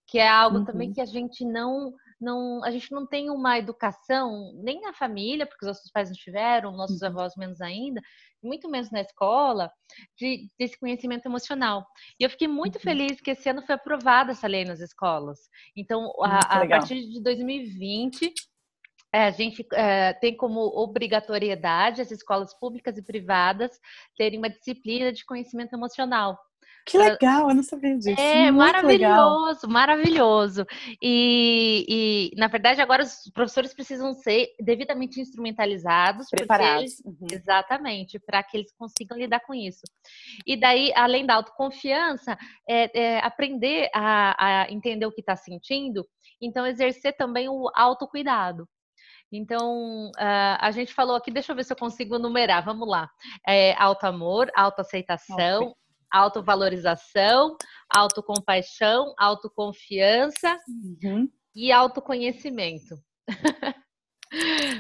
Que 0.08 0.18
é 0.18 0.30
algo 0.30 0.60
uhum. 0.60 0.66
também 0.66 0.94
que 0.94 1.02
a 1.02 1.06
gente 1.06 1.44
não 1.44 1.94
não, 2.24 2.64
a 2.64 2.72
gente 2.72 2.92
não 2.92 3.06
tem 3.06 3.30
uma 3.30 3.58
educação, 3.58 4.54
nem 4.64 4.82
na 4.82 4.94
família, 4.94 5.46
porque 5.46 5.66
os 5.66 5.68
nossos 5.68 5.92
pais 5.92 6.10
não 6.10 6.16
tiveram, 6.16 6.72
nossos 6.72 7.02
uhum. 7.02 7.08
avós 7.10 7.34
menos 7.36 7.62
ainda, 7.62 8.02
muito 8.42 8.70
menos 8.70 8.90
na 8.92 9.02
escola, 9.02 9.72
de, 10.18 10.48
desse 10.58 10.80
conhecimento 10.80 11.26
emocional. 11.28 11.86
E 12.20 12.24
eu 12.24 12.30
fiquei 12.30 12.48
muito 12.48 12.76
uhum. 12.76 12.82
feliz 12.82 13.22
que 13.22 13.32
esse 13.32 13.50
ano 13.50 13.62
foi 13.62 13.76
aprovada 13.76 14.32
essa 14.32 14.48
lei 14.48 14.66
nas 14.66 14.80
escolas. 14.80 15.40
Então, 15.76 16.12
a, 16.22 16.62
a 16.62 16.68
partir 16.68 17.08
de 17.10 17.22
2020, 17.22 18.34
é, 19.14 19.26
a 19.26 19.32
gente 19.32 19.66
é, 19.74 20.14
tem 20.14 20.36
como 20.36 20.60
obrigatoriedade 20.60 22.02
as 22.02 22.10
escolas 22.10 22.58
públicas 22.58 22.98
e 22.98 23.04
privadas 23.04 23.80
terem 24.18 24.40
uma 24.40 24.50
disciplina 24.50 25.14
de 25.14 25.24
conhecimento 25.24 25.74
emocional. 25.74 26.40
Que 26.86 26.98
legal, 26.98 27.50
eu 27.50 27.56
não 27.56 27.64
sabia 27.64 27.98
disso. 27.98 28.20
É 28.20 28.52
Muito 28.52 28.58
maravilhoso, 28.58 29.68
legal. 29.68 29.70
maravilhoso. 29.70 30.66
E, 31.02 31.86
e, 32.34 32.38
na 32.38 32.48
verdade, 32.48 32.82
agora 32.82 33.04
os 33.04 33.32
professores 33.34 33.74
precisam 33.74 34.14
ser 34.14 34.50
devidamente 34.60 35.22
instrumentalizados, 35.22 36.28
preparados. 36.30 37.00
uhum. 37.06 37.28
Exatamente, 37.32 38.20
para 38.20 38.44
que 38.44 38.58
eles 38.58 38.74
consigam 38.78 39.18
lidar 39.18 39.40
com 39.42 39.54
isso. 39.54 39.82
E 40.46 40.58
daí, 40.58 40.92
além 40.96 41.26
da 41.26 41.36
autoconfiança, 41.36 42.38
é, 42.68 43.00
é 43.00 43.20
aprender 43.20 43.90
a, 43.94 44.64
a 44.64 44.72
entender 44.72 45.06
o 45.06 45.12
que 45.12 45.22
está 45.22 45.36
sentindo, 45.36 46.06
então 46.42 46.66
exercer 46.66 47.16
também 47.16 47.48
o 47.48 47.70
autocuidado. 47.74 48.68
Então, 49.36 50.12
a 50.16 50.70
gente 50.70 50.94
falou 50.94 51.16
aqui, 51.16 51.32
deixa 51.32 51.52
eu 51.52 51.56
ver 51.56 51.64
se 51.64 51.74
eu 51.74 51.78
consigo 51.78 52.20
numerar, 52.20 52.64
vamos 52.64 52.88
lá. 52.88 53.10
É, 53.48 53.74
alto 53.82 54.06
amor, 54.06 54.52
autoaceitação, 54.56 55.74
autovalorização, 56.14 57.58
autocompaixão, 57.90 59.16
autoconfiança 59.18 60.60
uhum. 61.04 61.28
e 61.56 61.72
autoconhecimento. 61.72 62.96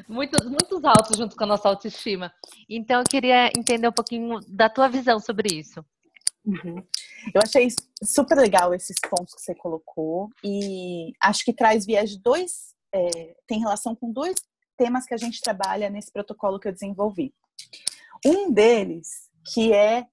muitos, 0.07 0.45
muitos 0.45 0.85
altos 0.85 1.17
junto 1.17 1.35
com 1.35 1.43
a 1.43 1.47
nossa 1.47 1.67
autoestima. 1.67 2.31
Então, 2.69 2.99
eu 2.99 3.05
queria 3.09 3.47
entender 3.47 3.87
um 3.87 3.93
pouquinho 3.93 4.39
da 4.47 4.69
tua 4.69 4.87
visão 4.87 5.19
sobre 5.19 5.55
isso. 5.55 5.83
Uhum. 6.45 6.85
Eu 7.33 7.41
achei 7.41 7.69
super 8.03 8.37
legal 8.37 8.73
esses 8.73 8.97
pontos 9.09 9.33
que 9.33 9.41
você 9.41 9.55
colocou 9.55 10.29
e 10.43 11.13
acho 11.21 11.43
que 11.43 11.53
traz 11.53 11.85
viés 11.85 12.11
de 12.11 12.21
dois, 12.21 12.75
é, 12.93 13.35
tem 13.47 13.59
relação 13.59 13.95
com 13.95 14.11
dois 14.11 14.35
temas 14.77 15.05
que 15.05 15.13
a 15.13 15.17
gente 15.17 15.41
trabalha 15.41 15.89
nesse 15.89 16.11
protocolo 16.11 16.59
que 16.59 16.67
eu 16.67 16.73
desenvolvi. 16.73 17.33
Um 18.25 18.51
deles 18.51 19.29
que 19.53 19.73
é 19.73 20.05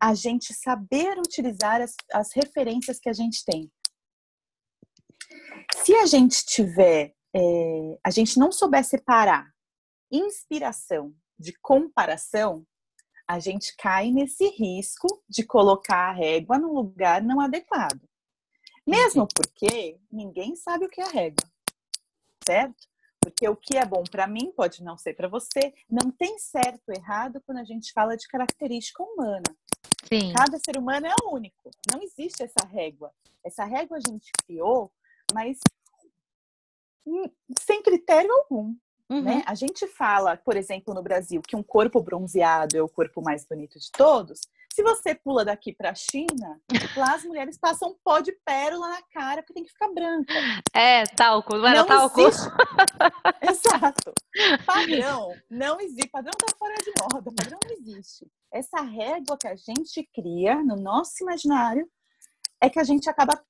a 0.00 0.14
gente 0.14 0.54
saber 0.54 1.18
utilizar 1.18 1.80
as, 1.80 1.94
as 2.12 2.32
referências 2.32 2.98
que 2.98 3.08
a 3.08 3.12
gente 3.12 3.44
tem. 3.44 3.70
Se 5.76 5.94
a 5.94 6.06
gente 6.06 6.44
tiver, 6.44 7.14
é, 7.34 7.98
a 8.04 8.10
gente 8.10 8.38
não 8.38 8.52
souber 8.52 8.84
separar 8.84 9.52
inspiração 10.10 11.14
de 11.38 11.52
comparação, 11.60 12.66
a 13.26 13.38
gente 13.38 13.76
cai 13.76 14.10
nesse 14.10 14.48
risco 14.48 15.06
de 15.28 15.44
colocar 15.44 16.08
a 16.08 16.12
régua 16.12 16.58
num 16.58 16.72
lugar 16.72 17.22
não 17.22 17.40
adequado. 17.40 18.00
Mesmo 18.86 19.28
porque 19.34 20.00
ninguém 20.10 20.56
sabe 20.56 20.86
o 20.86 20.88
que 20.88 21.00
é 21.00 21.04
a 21.04 21.10
régua, 21.10 21.46
certo? 22.46 22.88
Porque 23.20 23.46
o 23.46 23.54
que 23.54 23.76
é 23.76 23.84
bom 23.84 24.02
para 24.10 24.26
mim 24.26 24.50
pode 24.52 24.82
não 24.82 24.96
ser 24.96 25.12
para 25.12 25.28
você. 25.28 25.74
Não 25.90 26.10
tem 26.10 26.38
certo 26.38 26.88
ou 26.88 26.94
errado 26.94 27.42
quando 27.44 27.58
a 27.58 27.64
gente 27.64 27.92
fala 27.92 28.16
de 28.16 28.26
característica 28.26 29.02
humana. 29.02 29.44
Sim. 30.08 30.32
Cada 30.32 30.58
ser 30.58 30.78
humano 30.78 31.06
é 31.06 31.14
único. 31.30 31.70
Não 31.92 32.02
existe 32.02 32.42
essa 32.42 32.66
régua. 32.66 33.12
Essa 33.44 33.64
régua 33.64 33.98
a 33.98 34.00
gente 34.00 34.30
criou, 34.44 34.90
mas 35.32 35.58
sem 37.60 37.82
critério 37.82 38.32
algum. 38.32 38.74
Uhum. 39.10 39.22
Né? 39.22 39.42
A 39.46 39.54
gente 39.54 39.86
fala, 39.86 40.36
por 40.36 40.54
exemplo, 40.56 40.92
no 40.92 41.02
Brasil, 41.02 41.40
que 41.40 41.56
um 41.56 41.62
corpo 41.62 42.02
bronzeado 42.02 42.76
é 42.76 42.82
o 42.82 42.88
corpo 42.88 43.22
mais 43.22 43.46
bonito 43.46 43.78
de 43.78 43.90
todos. 43.90 44.40
Se 44.70 44.82
você 44.82 45.14
pula 45.14 45.44
daqui 45.44 45.72
para 45.72 45.90
a 45.90 45.94
China, 45.94 46.60
lá 46.94 47.14
as 47.14 47.24
mulheres 47.24 47.58
passam 47.58 47.96
pó 48.04 48.20
de 48.20 48.32
pérola 48.44 48.88
na 48.88 49.02
cara 49.12 49.42
porque 49.42 49.54
tem 49.54 49.64
que 49.64 49.72
ficar 49.72 49.88
branca. 49.88 50.34
É, 50.74 51.04
talco, 51.04 51.56
não 51.56 51.66
era 51.66 51.80
não 51.80 51.86
talco? 51.86 52.20
Existe... 52.20 52.48
Exato. 53.42 54.12
Padrão 54.66 55.34
não 55.50 55.80
existe. 55.80 56.08
Padrão 56.10 56.32
tá 56.38 56.46
fora 56.56 56.74
de 56.76 56.92
moda. 57.02 57.32
Padrão 57.34 57.58
não 57.64 57.72
existe. 57.72 58.26
Essa 58.52 58.80
régua 58.80 59.36
que 59.38 59.46
a 59.46 59.54
gente 59.54 60.08
cria 60.14 60.56
no 60.62 60.76
nosso 60.76 61.22
imaginário 61.22 61.86
é 62.60 62.68
que 62.68 62.78
a 62.78 62.84
gente 62.84 63.08
acaba 63.08 63.40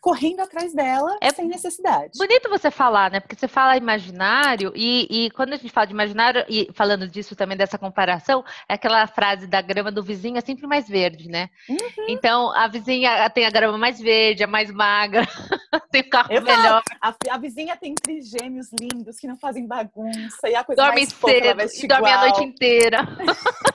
correndo 0.00 0.40
atrás 0.40 0.72
dela 0.72 1.16
é 1.20 1.30
sem 1.30 1.46
necessidade. 1.48 2.16
Bonito 2.16 2.48
você 2.48 2.70
falar, 2.70 3.10
né? 3.10 3.20
Porque 3.20 3.36
você 3.36 3.48
fala 3.48 3.76
imaginário 3.76 4.72
e, 4.74 5.06
e, 5.10 5.30
quando 5.30 5.52
a 5.52 5.56
gente 5.56 5.72
fala 5.72 5.86
de 5.86 5.92
imaginário 5.92 6.44
e 6.48 6.68
falando 6.72 7.08
disso 7.08 7.34
também 7.34 7.56
dessa 7.56 7.78
comparação, 7.78 8.44
é 8.68 8.74
aquela 8.74 9.06
frase 9.06 9.46
da 9.46 9.60
grama 9.60 9.90
do 9.90 10.02
vizinho 10.02 10.38
é 10.38 10.40
sempre 10.40 10.66
mais 10.66 10.88
verde, 10.88 11.28
né? 11.28 11.50
Uhum. 11.68 12.06
Então 12.08 12.54
a 12.54 12.68
vizinha 12.68 13.28
tem 13.30 13.44
a 13.44 13.50
grama 13.50 13.76
mais 13.76 13.98
verde, 13.98 14.44
a 14.44 14.46
mais 14.46 14.70
magra, 14.70 15.26
tem 15.90 16.02
o 16.02 16.10
carro 16.10 16.28
melhor. 16.28 16.82
A, 17.00 17.14
a, 17.30 17.38
vizinha 17.38 17.76
tem 17.76 17.94
trigêmeos 17.94 18.68
lindos 18.78 19.18
que 19.18 19.26
não 19.26 19.36
fazem 19.36 19.66
bagunça 19.66 20.48
e 20.48 20.54
a 20.54 20.64
coisa 20.64 20.82
dorme 20.82 21.00
mais 21.00 21.12
cedo, 21.12 21.84
e 21.84 21.88
dorme 21.88 22.10
a 22.10 22.20
noite 22.20 22.44
inteira. 22.44 22.98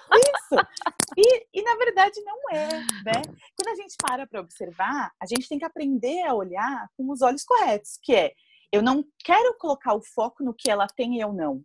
Isso. 0.54 1.04
E, 1.18 1.48
e 1.54 1.62
na 1.62 1.76
verdade 1.76 2.22
não 2.22 2.38
é, 2.52 2.68
né? 3.06 3.22
Quando 3.56 3.68
a 3.68 3.76
gente 3.76 3.96
para 4.02 4.26
para 4.26 4.42
observar, 4.42 5.12
a 5.20 5.26
gente 5.26 5.48
tem 5.48 5.60
que 5.60 5.66
aprender 5.66 6.24
a 6.24 6.34
olhar 6.34 6.88
com 6.98 7.12
os 7.12 7.22
olhos 7.22 7.44
corretos, 7.44 8.00
que 8.02 8.16
é 8.16 8.32
eu 8.72 8.82
não 8.82 9.06
quero 9.24 9.56
colocar 9.60 9.94
o 9.94 10.02
foco 10.02 10.44
no 10.44 10.54
que 10.54 10.72
ela 10.72 10.88
tem 10.88 11.18
e 11.18 11.20
eu 11.20 11.32
não. 11.32 11.64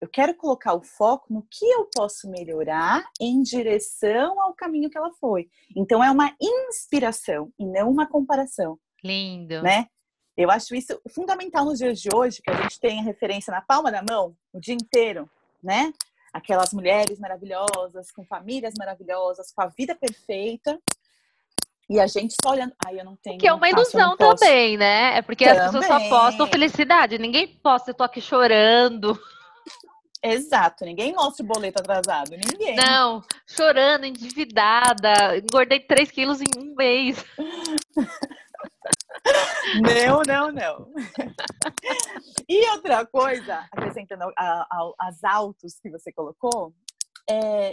Eu 0.00 0.08
quero 0.08 0.34
colocar 0.34 0.72
o 0.74 0.82
foco 0.82 1.26
no 1.28 1.42
que 1.42 1.64
eu 1.66 1.90
posso 1.94 2.30
melhorar 2.30 3.04
em 3.20 3.42
direção 3.42 4.40
ao 4.40 4.54
caminho 4.54 4.88
que 4.88 4.96
ela 4.96 5.12
foi. 5.20 5.48
Então 5.76 6.02
é 6.02 6.10
uma 6.10 6.34
inspiração 6.40 7.52
e 7.58 7.66
não 7.66 7.90
uma 7.90 8.06
comparação. 8.06 8.78
Lindo. 9.04 9.60
Né? 9.60 9.86
Eu 10.36 10.50
acho 10.50 10.74
isso 10.74 10.98
fundamental 11.10 11.64
nos 11.64 11.78
dias 11.78 12.00
de 12.00 12.08
hoje, 12.14 12.40
que 12.40 12.50
a 12.50 12.62
gente 12.62 12.78
tem 12.78 13.00
a 13.00 13.02
referência 13.02 13.50
na 13.50 13.60
palma 13.60 13.90
da 13.90 14.02
mão 14.08 14.36
o 14.52 14.60
dia 14.60 14.74
inteiro, 14.74 15.28
né? 15.62 15.92
Aquelas 16.32 16.72
mulheres 16.72 17.18
maravilhosas, 17.18 18.10
com 18.10 18.24
famílias 18.24 18.74
maravilhosas, 18.78 19.52
com 19.52 19.62
a 19.62 19.66
vida 19.66 19.94
perfeita. 19.94 20.78
E 21.90 21.98
a 21.98 22.06
gente 22.06 22.34
só 22.42 22.50
olhando. 22.50 22.74
Ai, 22.86 23.00
eu 23.00 23.04
não 23.04 23.16
tenho. 23.16 23.38
Que 23.38 23.48
é 23.48 23.52
uma 23.52 23.68
ilusão 23.68 24.16
também, 24.16 24.76
né? 24.76 25.16
É 25.16 25.22
porque 25.22 25.44
também. 25.44 25.60
as 25.60 25.66
pessoas 25.66 25.86
só 25.86 26.08
postam 26.08 26.46
felicidade. 26.46 27.18
Ninguém 27.18 27.46
posta, 27.46 27.90
eu 27.90 27.94
tô 27.94 28.04
aqui 28.04 28.20
chorando. 28.20 29.18
Exato, 30.22 30.84
ninguém 30.84 31.14
mostra 31.14 31.44
o 31.44 31.48
boleto 31.48 31.80
atrasado, 31.80 32.30
ninguém. 32.30 32.74
Não, 32.74 33.22
chorando, 33.46 34.04
endividada, 34.04 35.38
engordei 35.38 35.78
3 35.78 36.10
quilos 36.10 36.40
em 36.40 36.48
um 36.58 36.74
mês. 36.74 37.24
Não, 39.82 40.22
não, 40.22 40.52
não. 40.52 40.92
E 42.48 42.68
outra 42.70 43.04
coisa, 43.06 43.66
acrescentando 43.72 44.24
a, 44.36 44.62
a, 44.62 44.92
as 45.00 45.22
autos 45.22 45.78
que 45.78 45.90
você 45.90 46.12
colocou, 46.12 46.74
é 47.28 47.72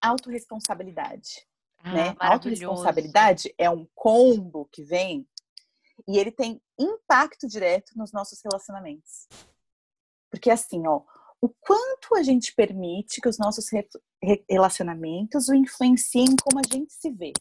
autorresponsabilidade. 0.00 1.46
Ah, 1.82 1.92
né? 1.92 2.16
Autoresponsabilidade 2.18 3.54
é 3.56 3.70
um 3.70 3.86
combo 3.94 4.68
que 4.72 4.82
vem 4.82 5.26
e 6.06 6.18
ele 6.18 6.30
tem 6.30 6.60
impacto 6.78 7.46
direto 7.46 7.92
nos 7.96 8.12
nossos 8.12 8.40
relacionamentos. 8.42 9.28
Porque 10.30 10.50
assim, 10.50 10.86
ó, 10.86 11.02
o 11.40 11.48
quanto 11.48 12.14
a 12.16 12.22
gente 12.22 12.54
permite 12.54 13.20
que 13.20 13.28
os 13.28 13.38
nossos 13.38 13.66
relacionamentos 14.48 15.48
o 15.48 15.54
influenciem 15.54 16.36
como 16.42 16.58
a 16.58 16.68
gente 16.68 16.92
se 16.92 17.10
vê. 17.10 17.32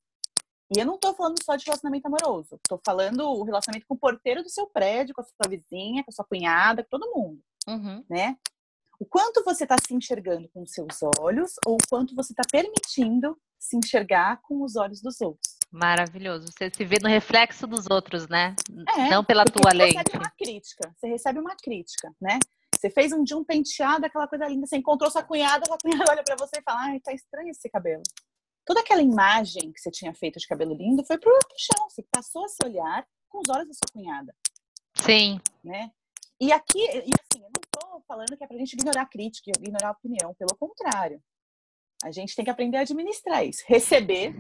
E 0.75 0.79
eu 0.79 0.85
não 0.85 0.97
tô 0.97 1.13
falando 1.13 1.41
só 1.41 1.55
de 1.55 1.65
relacionamento 1.65 2.07
amoroso, 2.07 2.59
tô 2.67 2.79
falando 2.85 3.21
o 3.21 3.43
relacionamento 3.43 3.85
com 3.87 3.95
o 3.95 3.99
porteiro 3.99 4.43
do 4.43 4.49
seu 4.49 4.67
prédio, 4.67 5.15
com 5.15 5.21
a 5.21 5.23
sua 5.23 5.49
vizinha, 5.49 6.03
com 6.03 6.11
a 6.11 6.13
sua 6.13 6.25
cunhada, 6.25 6.83
com 6.83 6.89
todo 6.89 7.13
mundo, 7.15 7.41
uhum. 7.67 8.03
né? 8.09 8.37
O 8.99 9.05
quanto 9.05 9.43
você 9.43 9.63
está 9.63 9.75
se 9.77 9.93
enxergando 9.93 10.49
com 10.49 10.63
os 10.63 10.71
seus 10.71 10.99
olhos 11.19 11.53
ou 11.65 11.75
o 11.75 11.87
quanto 11.89 12.15
você 12.15 12.33
está 12.33 12.41
permitindo 12.51 13.37
se 13.59 13.77
enxergar 13.77 14.41
com 14.41 14.63
os 14.63 14.75
olhos 14.75 15.01
dos 15.01 15.21
outros. 15.21 15.57
Maravilhoso. 15.71 16.47
Você 16.47 16.71
se 16.73 16.85
vê 16.85 16.97
no 17.01 17.07
reflexo 17.07 17.67
dos 17.67 17.85
outros, 17.89 18.27
né? 18.27 18.55
É, 18.97 19.09
Não 19.09 19.23
pela 19.23 19.45
tua 19.45 19.71
você 19.71 19.77
lente. 19.77 19.93
Você 19.93 19.99
recebe 19.99 20.17
uma 20.17 20.31
crítica. 20.31 20.95
Você 20.95 21.07
recebe 21.07 21.39
uma 21.39 21.55
crítica, 21.55 22.15
né? 22.21 22.39
Você 22.75 22.89
fez 22.89 23.11
um 23.11 23.23
dia 23.23 23.37
um 23.37 23.43
penteado, 23.43 24.05
aquela 24.05 24.27
coisa 24.27 24.47
linda. 24.47 24.65
Você 24.65 24.77
encontrou 24.77 25.09
sua 25.11 25.23
cunhada, 25.23 25.63
a 25.71 25.77
cunhada 25.77 26.05
olha 26.11 26.23
para 26.23 26.35
você 26.35 26.59
e 26.59 26.63
fala: 26.63 26.81
ai, 26.81 26.99
tá 26.99 27.13
estranho 27.13 27.49
esse 27.49 27.69
cabelo. 27.69 28.03
Toda 28.67 28.81
aquela 28.81 29.01
imagem 29.01 29.71
que 29.71 29.79
você 29.79 29.89
tinha 29.89 30.13
feito 30.13 30.37
de 30.37 30.45
cabelo 30.45 30.75
lindo 30.75 31.01
foi 31.05 31.17
pro 31.17 31.31
chão. 31.57 31.89
Você 31.89 32.03
passou 32.11 32.43
a 32.43 32.49
se 32.49 32.57
olhar 32.65 33.07
com 33.29 33.39
os 33.39 33.49
olhos 33.49 33.69
da 33.69 33.73
sua 33.73 33.93
cunhada. 33.93 34.35
Sim. 34.93 35.39
Né? 35.63 35.89
E 36.37 36.51
aqui, 36.51 36.79
e 36.79 37.13
assim, 37.17 37.41
eu 37.41 37.49
não 37.49 37.61
tô 37.71 38.03
falando 38.05 38.35
que 38.35 38.43
é 38.43 38.47
pra 38.47 38.57
gente 38.57 38.73
ignorar 38.73 39.03
a 39.03 39.09
crítica, 39.09 39.49
ignorar 39.57 39.87
a 39.87 39.91
opinião. 39.91 40.35
Pelo 40.35 40.53
contrário. 40.59 41.23
A 42.03 42.11
gente 42.11 42.35
tem 42.35 42.43
que 42.43 42.51
aprender 42.51 42.75
a 42.75 42.81
administrar 42.81 43.45
isso. 43.45 43.63
Receber, 43.65 44.35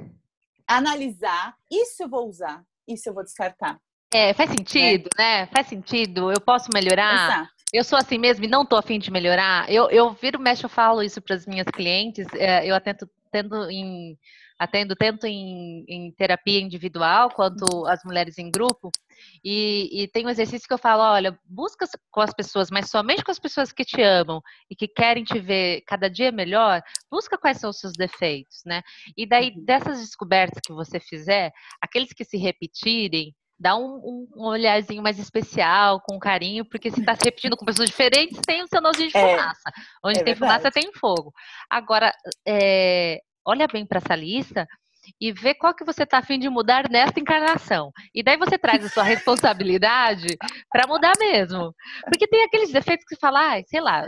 analisar, 0.67 1.55
isso 1.71 2.03
eu 2.03 2.09
vou 2.09 2.27
usar, 2.27 2.65
isso 2.85 3.07
eu 3.07 3.13
vou 3.13 3.23
descartar. 3.23 3.79
É, 4.13 4.33
faz 4.33 4.49
sentido, 4.49 5.09
né? 5.17 5.41
né? 5.41 5.47
Faz 5.47 5.67
sentido. 5.67 6.33
Eu 6.33 6.41
posso 6.41 6.67
melhorar? 6.73 7.31
Exato. 7.31 7.57
Eu 7.73 7.83
sou 7.83 7.97
assim 7.97 8.17
mesmo 8.17 8.43
e 8.43 8.47
não 8.49 8.65
tô 8.65 8.75
afim 8.75 8.99
de 8.99 9.09
melhorar. 9.09 9.71
Eu, 9.71 9.89
eu 9.89 10.11
viro, 10.13 10.39
mexe, 10.39 10.65
eu 10.65 10.69
falo 10.69 11.01
isso 11.01 11.21
para 11.21 11.35
as 11.35 11.45
minhas 11.45 11.67
clientes. 11.67 12.27
É, 12.33 12.65
eu 12.65 12.75
atento 12.75 13.09
tendo 13.31 13.69
em 13.69 14.17
atendo 14.57 14.95
tanto 14.95 15.27
em, 15.27 15.85
em, 15.87 16.11
terapia 16.11 16.59
individual 16.59 17.29
quanto 17.29 17.85
as 17.85 18.03
mulheres 18.03 18.37
em 18.37 18.49
grupo. 18.49 18.91
E, 19.43 19.89
e, 19.91 20.07
tem 20.07 20.25
um 20.25 20.29
exercício 20.29 20.67
que 20.67 20.73
eu 20.73 20.77
falo: 20.77 21.01
olha, 21.03 21.37
busca 21.45 21.85
com 22.11 22.21
as 22.21 22.33
pessoas, 22.33 22.69
mas 22.71 22.89
somente 22.89 23.23
com 23.23 23.31
as 23.31 23.39
pessoas 23.39 23.71
que 23.71 23.85
te 23.85 24.01
amam 24.01 24.41
e 24.69 24.75
que 24.75 24.87
querem 24.87 25.23
te 25.23 25.39
ver 25.39 25.81
cada 25.81 26.09
dia 26.09 26.31
melhor, 26.31 26.81
busca 27.09 27.37
quais 27.37 27.57
são 27.59 27.69
os 27.69 27.79
seus 27.79 27.93
defeitos, 27.93 28.63
né? 28.65 28.81
E 29.15 29.25
daí, 29.25 29.51
uhum. 29.55 29.65
dessas 29.65 29.99
descobertas 29.99 30.61
que 30.65 30.73
você 30.73 30.99
fizer, 30.99 31.51
aqueles 31.81 32.13
que 32.13 32.23
se 32.23 32.37
repetirem, 32.37 33.35
dá 33.59 33.75
um, 33.75 34.27
um, 34.35 34.45
olharzinho 34.45 35.01
mais 35.01 35.17
especial, 35.17 36.01
com 36.01 36.19
carinho, 36.19 36.65
porque 36.65 36.91
se 36.91 36.99
está 36.99 37.15
se 37.15 37.23
repetindo 37.25 37.57
com 37.57 37.65
pessoas 37.65 37.89
diferentes, 37.89 38.39
tem 38.45 38.61
o 38.61 38.67
seu 38.67 38.81
nozinho 38.81 39.09
de 39.09 39.17
é, 39.17 39.37
fumaça. 39.37 39.71
Onde 40.03 40.19
é 40.19 40.23
tem 40.23 40.33
verdade. 40.33 40.61
fumaça, 40.61 40.71
tem 40.71 40.91
fogo. 40.93 41.33
Agora, 41.69 42.13
é, 42.47 43.19
olha 43.45 43.67
bem 43.67 43.85
para 43.85 43.97
essa 43.97 44.15
lista 44.15 44.67
e 45.19 45.31
vê 45.31 45.53
qual 45.53 45.73
que 45.73 45.85
você 45.85 46.03
está 46.03 46.17
afim 46.17 46.37
de 46.37 46.49
mudar 46.49 46.89
nesta 46.89 47.19
encarnação. 47.19 47.91
E 48.13 48.21
daí 48.21 48.37
você 48.37 48.57
traz 48.57 48.85
a 48.85 48.89
sua 48.89 49.03
responsabilidade 49.03 50.27
para 50.69 50.87
mudar 50.87 51.13
mesmo. 51.17 51.73
Porque 52.05 52.27
tem 52.27 52.43
aqueles 52.43 52.71
defeitos 52.71 53.05
que 53.05 53.15
você 53.15 53.19
fala, 53.19 53.55
ah, 53.55 53.63
sei 53.65 53.81
lá, 53.81 54.05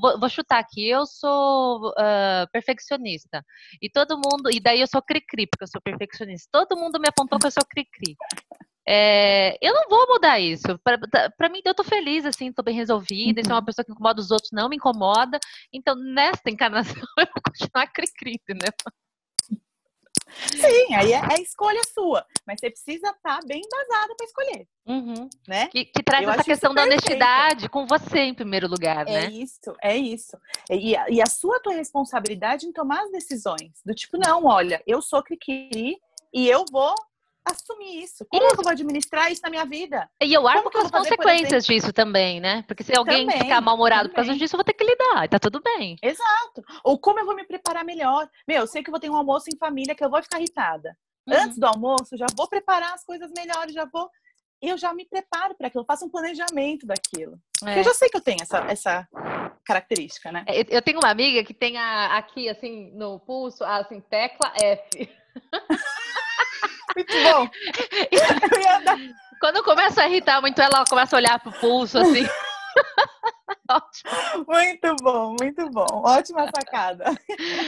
vou, 0.00 0.20
vou 0.20 0.28
chutar 0.28 0.58
aqui, 0.58 0.88
eu 0.88 1.06
sou 1.06 1.88
uh, 1.90 2.50
perfeccionista. 2.52 3.42
E 3.80 3.88
todo 3.88 4.16
mundo, 4.16 4.50
e 4.52 4.60
daí 4.60 4.80
eu 4.80 4.86
sou 4.86 5.02
cri-cri, 5.02 5.46
porque 5.46 5.64
eu 5.64 5.68
sou 5.68 5.80
perfeccionista. 5.80 6.48
Todo 6.52 6.78
mundo 6.78 7.00
me 7.00 7.08
apontou 7.08 7.38
que 7.38 7.46
eu 7.46 7.52
sou 7.52 7.64
cri-cri. 7.68 8.16
É, 8.88 9.58
eu 9.60 9.74
não 9.74 9.88
vou 9.88 10.06
mudar 10.06 10.38
isso. 10.38 10.78
Para 10.84 11.48
mim, 11.48 11.60
eu 11.64 11.74
tô 11.74 11.82
feliz, 11.82 12.24
assim, 12.24 12.52
tô 12.52 12.62
bem 12.62 12.74
resolvida. 12.74 13.40
Uhum. 13.40 13.42
Isso 13.42 13.50
é 13.50 13.54
uma 13.54 13.64
pessoa 13.64 13.84
que 13.84 13.90
incomoda 13.90 14.20
os 14.20 14.30
outros, 14.30 14.52
não 14.52 14.68
me 14.68 14.76
incomoda. 14.76 15.40
Então, 15.72 15.96
nesta 15.96 16.50
encarnação, 16.50 16.94
eu 17.18 17.26
vou 17.26 17.42
continuar 17.44 17.86
cri-cri, 17.88 18.34
entendeu? 18.34 18.72
Sim, 20.28 20.94
aí 20.94 21.12
é, 21.12 21.20
é 21.32 21.40
escolha 21.40 21.80
sua. 21.92 22.24
Mas 22.46 22.60
você 22.60 22.70
precisa 22.70 23.08
estar 23.08 23.40
tá 23.40 23.40
bem 23.46 23.60
embasada 23.64 24.14
para 24.16 24.26
escolher. 24.26 24.68
Uhum. 24.86 25.28
Né? 25.48 25.68
Que, 25.68 25.84
que 25.84 26.02
traz 26.02 26.24
eu 26.24 26.30
essa 26.30 26.44
questão 26.44 26.74
da 26.74 26.82
honestidade 26.82 27.68
com 27.68 27.86
você 27.86 28.20
em 28.20 28.34
primeiro 28.34 28.68
lugar, 28.68 29.06
é 29.08 29.12
né? 29.12 29.24
É 29.26 29.30
isso, 29.30 29.76
é 29.82 29.96
isso. 29.96 30.36
E 30.70 30.96
a, 30.96 31.08
e 31.08 31.20
a 31.20 31.26
sua 31.26 31.60
tua 31.60 31.74
responsabilidade 31.74 32.66
em 32.66 32.72
tomar 32.72 33.02
as 33.02 33.10
decisões. 33.10 33.80
Do 33.84 33.94
tipo, 33.94 34.18
não, 34.18 34.44
olha, 34.44 34.82
eu 34.86 35.00
sou 35.00 35.22
cri 35.22 35.96
e 36.32 36.48
eu 36.48 36.64
vou 36.70 36.94
assumir 37.46 38.02
isso. 38.02 38.26
Como 38.28 38.44
isso. 38.44 38.56
eu 38.56 38.62
vou 38.62 38.70
administrar 38.70 39.30
isso 39.30 39.42
na 39.42 39.50
minha 39.50 39.64
vida? 39.64 40.08
E 40.22 40.32
eu 40.32 40.46
arco 40.46 40.70
com 40.70 40.78
as 40.78 40.90
consequências 40.90 41.64
disso 41.64 41.92
também, 41.92 42.40
né? 42.40 42.64
Porque 42.66 42.82
se 42.82 42.96
alguém 42.96 43.26
também, 43.26 43.42
ficar 43.42 43.60
mal-humorado 43.60 44.08
por 44.08 44.16
causa 44.16 44.34
disso, 44.34 44.56
eu 44.56 44.58
vou 44.58 44.64
ter 44.64 44.74
que 44.74 44.84
lidar, 44.84 45.28
tá 45.28 45.38
tudo 45.38 45.60
bem. 45.62 45.96
Exato. 46.02 46.64
Ou 46.84 46.98
como 46.98 47.20
eu 47.20 47.26
vou 47.26 47.36
me 47.36 47.44
preparar 47.44 47.84
melhor. 47.84 48.28
Meu, 48.46 48.62
eu 48.62 48.66
sei 48.66 48.82
que 48.82 48.90
eu 48.90 48.92
vou 48.92 49.00
ter 49.00 49.10
um 49.10 49.16
almoço 49.16 49.46
em 49.48 49.58
família 49.58 49.94
que 49.94 50.04
eu 50.04 50.10
vou 50.10 50.22
ficar 50.22 50.38
irritada. 50.38 50.96
Uhum. 51.26 51.34
Antes 51.34 51.58
do 51.58 51.66
almoço, 51.66 52.16
já 52.16 52.26
vou 52.36 52.48
preparar 52.48 52.94
as 52.94 53.04
coisas 53.04 53.30
melhores, 53.36 53.74
já 53.74 53.84
vou 53.84 54.10
eu 54.60 54.78
já 54.78 54.92
me 54.94 55.04
preparo 55.04 55.54
para 55.54 55.66
aquilo, 55.66 55.82
eu 55.82 55.86
faço 55.86 56.06
um 56.06 56.10
planejamento 56.10 56.86
daquilo. 56.86 57.38
É. 57.64 57.78
Eu 57.78 57.84
já 57.84 57.92
sei 57.92 58.08
que 58.08 58.16
eu 58.16 58.22
tenho 58.22 58.40
essa, 58.40 58.58
essa 58.70 59.08
característica, 59.64 60.32
né? 60.32 60.44
Eu 60.48 60.80
tenho 60.80 60.98
uma 60.98 61.10
amiga 61.10 61.44
que 61.44 61.52
tem 61.52 61.76
a, 61.76 62.16
aqui, 62.16 62.48
assim, 62.48 62.90
no 62.94 63.20
pulso, 63.20 63.64
assim, 63.64 64.00
tecla 64.00 64.52
F. 64.56 65.08
Muito 66.96 67.14
bom. 67.22 67.48
Quando 69.38 69.62
começa 69.62 70.02
a 70.02 70.08
irritar 70.08 70.40
muito, 70.40 70.58
ela 70.60 70.84
começa 70.86 71.14
a 71.14 71.18
olhar 71.18 71.38
pro 71.38 71.52
pulso, 71.52 71.98
assim. 71.98 72.24
Ótimo. 73.68 74.46
Muito 74.48 74.96
bom, 75.02 75.36
muito 75.38 75.68
bom. 75.70 75.86
Ótima 75.90 76.46
sacada. 76.46 77.04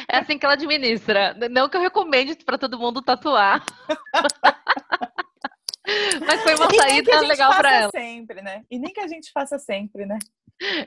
É 0.08 0.18
assim 0.18 0.38
que 0.38 0.46
ela 0.46 0.54
administra. 0.54 1.34
Não 1.50 1.68
que 1.68 1.76
eu 1.76 1.80
recomende 1.80 2.36
para 2.36 2.56
todo 2.56 2.78
mundo 2.78 3.02
tatuar. 3.02 3.64
Mas 6.26 6.42
foi 6.42 6.54
uma 6.54 6.72
saída 6.74 7.20
legal 7.20 7.54
para 7.56 7.74
ela. 7.74 7.90
sempre, 7.90 8.40
né? 8.42 8.64
E 8.70 8.78
nem 8.78 8.92
que 8.92 9.00
a 9.00 9.08
gente 9.08 9.32
faça 9.32 9.58
sempre, 9.58 10.06
né? 10.06 10.18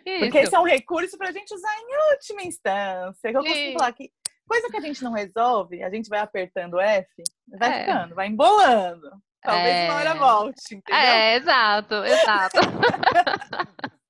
Isso. 0.05 0.19
Porque 0.19 0.37
esse 0.39 0.55
é 0.55 0.59
um 0.59 0.65
recurso 0.65 1.17
para 1.17 1.29
a 1.29 1.31
gente 1.31 1.53
usar 1.53 1.73
em 1.75 2.13
última 2.13 2.43
instância. 2.43 3.29
Eu 3.29 3.33
costumo 3.33 3.73
falar 3.73 3.91
que 3.93 4.11
Coisa 4.51 4.67
que 4.69 4.75
a 4.75 4.81
gente 4.81 5.01
não 5.01 5.13
resolve, 5.13 5.81
a 5.81 5.89
gente 5.89 6.09
vai 6.09 6.19
apertando 6.19 6.77
F, 6.77 7.23
vai 7.57 7.71
é. 7.71 7.85
ficando, 7.85 8.15
vai 8.15 8.27
embolando. 8.27 9.09
Talvez 9.41 9.73
é. 9.73 9.85
uma 9.85 9.95
hora 9.95 10.13
volte, 10.13 10.75
entendeu? 10.75 11.01
É, 11.01 11.37
exato, 11.37 11.95
exato. 12.03 12.59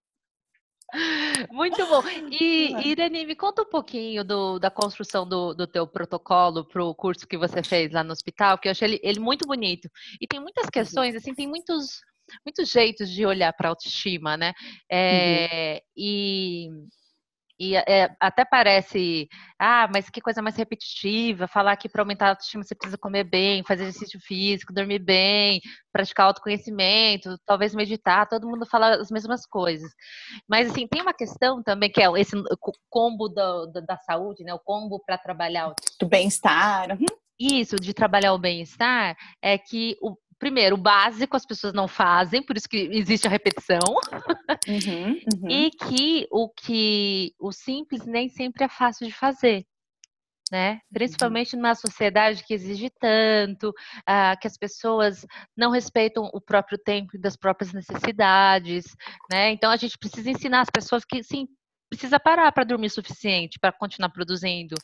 Muito 1.52 1.86
bom. 1.86 2.02
E, 2.32 2.74
Irene, 2.90 3.24
me 3.24 3.36
conta 3.36 3.62
um 3.62 3.70
pouquinho 3.70 4.24
do, 4.24 4.58
da 4.58 4.72
construção 4.72 5.30
do, 5.30 5.54
do 5.54 5.68
teu 5.68 5.86
protocolo 5.86 6.66
para 6.66 6.84
o 6.84 6.96
curso 6.96 7.28
que 7.28 7.38
você 7.38 7.62
fez 7.62 7.92
lá 7.92 8.04
no 8.04 8.12
hospital, 8.12 8.58
que 8.58 8.68
eu 8.68 8.72
achei 8.72 8.88
ele, 8.88 9.00
ele, 9.04 9.20
muito 9.20 9.46
bonito. 9.46 9.88
E 10.20 10.26
tem 10.26 10.40
muitas 10.40 10.66
uhum. 10.66 10.72
questões, 10.72 11.16
assim, 11.16 11.36
tem 11.36 11.48
muitos, 11.48 12.02
muitos 12.44 12.68
jeitos 12.68 13.12
de 13.12 13.28
olhar 13.28 13.54
para 13.54 13.68
a 13.68 13.72
autoestima, 13.74 14.36
né? 14.36 14.54
É, 14.92 15.76
uhum. 15.76 15.80
E 15.96 16.68
e 17.64 17.76
é, 17.76 18.10
até 18.20 18.44
parece, 18.44 19.30
ah, 19.60 19.88
mas 19.94 20.10
que 20.10 20.20
coisa 20.20 20.42
mais 20.42 20.56
repetitiva, 20.56 21.48
falar 21.48 21.78
que 21.78 21.88
para 21.88 22.02
aumentar 22.02 22.26
a 22.26 22.30
autoestima 22.30 22.64
você 22.64 22.74
precisa 22.74 22.98
comer 22.98 23.24
bem, 23.24 23.64
fazer 23.64 23.84
exercício 23.84 24.20
físico, 24.20 24.74
dormir 24.74 24.98
bem, 24.98 25.62
praticar 25.94 26.26
autoconhecimento, 26.26 27.38
talvez 27.46 27.76
meditar, 27.76 28.28
todo 28.28 28.48
mundo 28.48 28.66
fala 28.66 28.96
as 28.96 29.12
mesmas 29.12 29.46
coisas. 29.46 29.92
Mas 30.50 30.72
assim, 30.72 30.88
tem 30.88 31.04
uma 31.04 31.14
questão 31.14 31.62
também 31.62 31.92
que 31.92 32.02
é 32.02 32.08
esse 32.20 32.36
combo 32.90 33.30
do, 33.30 33.68
da 33.68 33.96
saúde, 34.08 34.44
né? 34.44 34.52
O 34.56 34.60
combo 34.60 35.00
para 35.06 35.20
trabalhar 35.20 35.68
o 35.70 35.76
do 36.00 36.08
bem-estar. 36.10 36.90
Uhum. 36.90 37.06
Isso, 37.40 37.76
de 37.76 37.94
trabalhar 37.94 38.34
o 38.34 38.40
bem-estar, 38.40 39.16
é 39.40 39.56
que 39.56 39.98
o, 40.02 40.16
primeiro, 40.42 40.76
o 40.76 40.82
básico 40.82 41.38
as 41.38 41.46
pessoas 41.46 41.72
não 41.72 41.88
fazem, 41.88 42.42
por 42.42 42.58
isso 42.58 42.68
que 42.68 42.90
existe 42.92 43.28
a 43.28 43.30
repetição. 43.30 43.80
Uhum, 44.68 45.22
uhum. 45.42 45.50
E 45.50 45.70
que 45.70 46.28
o 46.32 46.50
que 46.50 47.34
o 47.40 47.52
simples 47.52 48.06
nem 48.06 48.28
sempre 48.28 48.64
é 48.64 48.68
fácil 48.68 49.08
de 49.08 49.14
fazer. 49.14 49.66
Né? 50.52 50.74
Uhum. 50.74 50.80
Principalmente 50.94 51.56
numa 51.56 51.76
sociedade 51.76 52.44
que 52.44 52.56
exige 52.56 52.90
tanto, 52.90 53.70
uh, 53.70 54.38
que 54.42 54.48
as 54.48 54.58
pessoas 54.58 55.26
não 55.56 55.70
respeitam 55.70 56.30
o 56.34 56.42
próprio 56.42 56.78
tempo 56.78 57.16
e 57.16 57.20
das 57.20 57.38
próprias 57.38 57.72
necessidades, 57.72 58.86
né? 59.32 59.52
Então 59.52 59.72
a 59.72 59.78
gente 59.78 59.98
precisa 59.98 60.30
ensinar 60.30 60.62
as 60.62 60.70
pessoas 60.70 61.06
que 61.06 61.24
sim, 61.24 61.48
precisa 61.90 62.20
parar 62.20 62.52
para 62.52 62.66
dormir 62.66 62.88
o 62.88 62.92
suficiente 62.92 63.60
para 63.60 63.72
continuar 63.72 64.10
produzindo, 64.10 64.76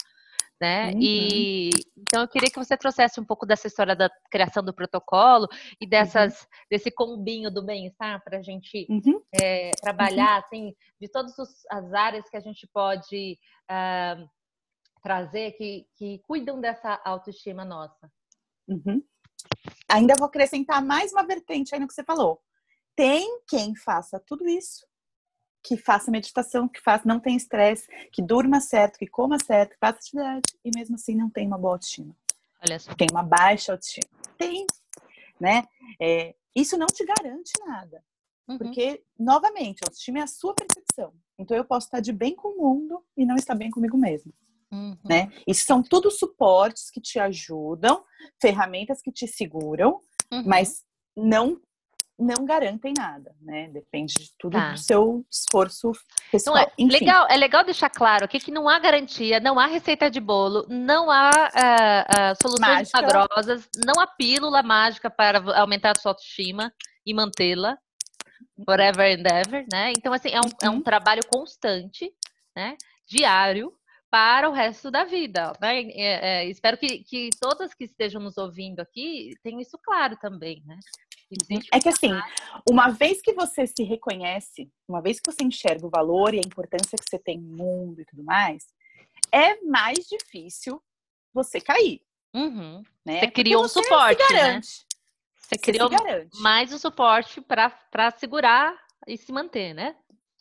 né? 0.60 0.92
Uhum. 0.92 1.00
E 1.02 1.70
então 1.98 2.22
eu 2.22 2.28
queria 2.28 2.50
que 2.50 2.58
você 2.58 2.76
trouxesse 2.76 3.20
um 3.20 3.26
pouco 3.26 3.46
dessa 3.46 3.68
história 3.68 3.96
da 3.96 4.10
criação 4.32 4.64
do 4.64 4.74
protocolo 4.74 5.48
e 5.80 5.86
uhum. 5.86 5.90
dessas 5.90 6.42
uhum. 6.42 6.48
desse 6.70 6.92
combinho 6.92 7.52
do 7.52 7.64
bem-estar 7.64 8.24
para 8.24 8.40
a 8.40 8.42
gente 8.42 8.88
uhum. 8.90 9.22
é, 9.42 9.72
trabalhar 9.82 10.38
assim 10.38 10.76
de 11.00 11.08
todas 11.08 11.36
as 11.70 11.94
áreas 11.94 12.30
que 12.30 12.38
a 12.38 12.42
gente 12.42 12.68
pode 12.68 13.38
uh, 13.70 14.30
trazer 15.02 15.52
que, 15.54 15.86
que 15.96 16.20
cuidam 16.20 16.60
dessa 16.60 17.00
autoestima 17.06 17.64
nossa. 17.64 18.12
Uhum. 18.68 19.02
Ainda 19.90 20.16
vou 20.18 20.28
acrescentar 20.28 20.84
mais 20.84 21.14
uma 21.14 21.26
vertente 21.26 21.74
aí 21.74 21.80
no 21.80 21.88
que 21.88 21.94
você 21.94 22.04
falou. 22.04 22.42
Tem 22.96 23.42
quem 23.48 23.76
faça 23.76 24.20
tudo 24.20 24.48
isso 24.48 24.86
que 25.68 25.76
faça 25.76 26.10
meditação, 26.10 26.68
que 26.68 26.80
faça, 26.80 27.04
não 27.06 27.20
tenha 27.20 27.36
estresse, 27.36 27.88
que 28.10 28.22
durma 28.22 28.62
certo, 28.62 28.98
que 28.98 29.06
coma 29.06 29.38
certo, 29.38 29.72
que 29.72 29.80
faça 29.80 29.98
atividade 29.98 30.58
e 30.64 30.72
mesmo 30.74 30.96
assim 30.96 31.14
não 31.14 31.30
tem 31.30 31.46
uma 31.46 31.58
boa 31.58 31.74
autoestima. 31.74 32.16
Olha 32.66 32.80
só. 32.80 32.96
Tem 32.96 33.08
uma 33.12 33.22
baixa 33.22 33.74
autoestima. 33.74 34.10
Tem, 34.38 34.66
né? 35.40 35.66
É, 36.02 36.34
isso 36.56 36.78
não 36.78 36.88
te 36.88 37.06
garante 37.06 37.52
nada. 37.66 38.02
Uhum. 38.48 38.58
Porque, 38.58 39.04
novamente, 39.20 39.82
autoestima 39.84 40.20
é 40.20 40.22
a 40.22 40.28
sua 40.28 40.56
percepção. 40.56 41.14
Então 41.38 41.58
eu 41.58 41.66
posso 41.66 41.88
estar 41.88 42.00
de 42.00 42.14
bem 42.14 42.34
com 42.34 42.48
o 42.48 42.58
mundo 42.58 43.04
e 43.18 43.26
não 43.26 43.36
estar 43.36 43.54
bem 43.54 43.70
comigo 43.70 43.98
mesmo. 43.98 44.34
Uhum. 44.72 44.98
Né? 45.04 45.30
Isso 45.46 45.66
são 45.66 45.84
tudo 45.84 46.10
suportes 46.10 46.90
que 46.90 47.02
te 47.02 47.20
ajudam, 47.20 48.06
ferramentas 48.42 49.02
que 49.02 49.12
te 49.12 49.28
seguram, 49.28 50.00
uhum. 50.32 50.44
mas 50.46 50.86
não 51.16 51.60
não 52.18 52.46
garantem 52.46 52.94
nada, 52.98 53.36
né? 53.42 53.70
Depende 53.70 54.14
de 54.16 54.32
tudo 54.38 54.54
tá. 54.54 54.72
do 54.72 54.78
seu 54.78 55.26
esforço 55.32 55.92
pessoal. 56.32 56.58
Então, 56.78 56.88
é, 56.88 57.00
legal, 57.00 57.28
é 57.30 57.38
legal 57.38 57.64
deixar 57.64 57.90
claro 57.90 58.26
aqui 58.26 58.40
que 58.40 58.52
não 58.52 58.68
há 58.68 58.80
garantia, 58.80 59.40
não 59.40 59.60
há 59.60 59.68
receita 59.68 60.10
de 60.10 60.20
bolo, 60.20 60.66
não 60.68 61.12
há 61.12 61.30
uh, 61.30 62.32
uh, 62.34 62.36
soluções 62.42 62.92
mágica. 62.92 63.02
milagrosas, 63.02 63.70
não 63.86 64.02
há 64.02 64.08
pílula 64.08 64.64
mágica 64.64 65.10
para 65.10 65.60
aumentar 65.60 65.96
a 65.96 66.00
sua 66.00 66.12
autoestima 66.12 66.74
e 67.06 67.14
mantê-la. 67.14 67.78
forever 68.66 69.18
and 69.18 69.24
ever, 69.28 69.66
né? 69.72 69.94
Então, 69.98 70.12
assim, 70.14 70.30
é 70.30 70.40
um, 70.40 70.50
é 70.64 70.70
um 70.70 70.76
Uhum. 70.76 70.82
trabalho 70.82 71.22
constante, 71.32 72.12
né? 72.56 72.76
Diário 73.08 73.72
para 74.10 74.50
o 74.50 74.54
resto 74.54 74.90
da 74.90 75.04
vida, 75.04 75.54
né? 75.62 75.82
É, 75.92 76.44
é, 76.44 76.46
espero 76.50 76.78
que, 76.78 77.04
que 77.04 77.30
todas 77.40 77.74
que 77.74 77.84
estejam 77.84 78.22
nos 78.22 78.38
ouvindo 78.38 78.80
aqui 78.80 79.34
tenham 79.44 79.60
isso 79.60 79.78
claro 79.84 80.18
também, 80.18 80.64
né? 80.66 80.78
Existe 81.30 81.70
É 81.74 81.80
que 81.80 81.90
assim, 81.90 82.12
uma 82.70 82.90
vez 82.90 83.22
que 83.22 83.34
você 83.34 83.68
se 83.68 83.84
reconhece, 83.84 84.70
uma 84.88 85.02
vez 85.02 85.20
que 85.20 85.30
você 85.32 85.44
enxerga 85.44 85.86
o 85.86 85.90
valor 85.90 86.34
e 86.34 86.38
a 86.38 86.42
importância 86.46 86.98
que 86.98 87.10
você 87.10 87.20
tem 87.20 87.40
no 87.40 87.56
mundo 87.58 88.02
e 88.02 88.06
tudo 88.06 88.24
mais, 88.24 88.66
é 89.32 89.62
mais 89.62 90.08
difícil 90.08 90.82
você 91.34 91.60
cair, 91.60 92.02
Uhum. 92.34 92.82
né? 93.06 93.20
Você 93.20 93.28
criou 93.32 93.66
um 93.66 93.68
suporte, 93.68 94.22
né? 94.34 94.40
garante. 94.40 94.86
Você 95.36 95.56
Você 95.56 95.58
criou 95.58 95.90
mais 96.40 96.74
o 96.74 96.80
suporte 96.80 97.42
para 97.42 98.12
segurar 98.18 98.76
e 99.06 99.18
se 99.18 99.32
manter, 99.32 99.74
né? 99.74 99.96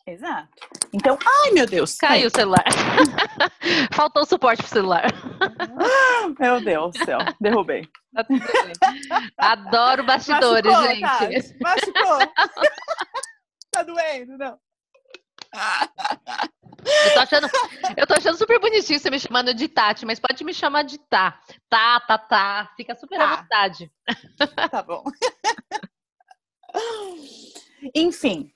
Exato. 0.07 0.47
Então, 0.93 1.17
ai 1.43 1.51
meu 1.51 1.65
Deus, 1.65 1.97
Caiu 1.97 2.27
o 2.27 2.31
celular. 2.31 2.63
Faltou 3.93 4.25
suporte 4.25 4.63
pro 4.63 4.71
celular. 4.71 5.03
Meu 6.39 6.61
Deus 6.63 6.93
do 6.93 7.05
céu, 7.05 7.19
derrubei. 7.41 7.85
Tá. 8.15 8.25
Adoro 9.37 10.03
bastidores, 10.05 10.71
Machucou, 10.71 10.95
gente. 10.95 11.01
Tati? 11.01 11.57
Machucou? 11.61 12.19
tá 13.71 13.83
doendo, 13.83 14.37
não? 14.37 14.57
Eu 16.85 17.13
tô, 17.13 17.19
achando, 17.19 17.47
eu 17.97 18.07
tô 18.07 18.13
achando 18.13 18.37
super 18.37 18.59
bonitinho 18.59 18.99
você 18.99 19.09
me 19.09 19.19
chamando 19.19 19.53
de 19.53 19.67
Tati, 19.67 20.05
mas 20.05 20.19
pode 20.19 20.43
me 20.43 20.53
chamar 20.53 20.83
de 20.83 20.97
Tá. 21.09 21.39
Tá, 21.69 21.99
tá, 22.01 22.17
tá. 22.17 22.71
Fica 22.77 22.95
super 22.95 23.19
à 23.19 23.27
Tá. 23.27 23.35
vontade. 23.41 23.91
Tá 24.71 24.81
bom. 24.83 25.03
Enfim. 27.93 28.51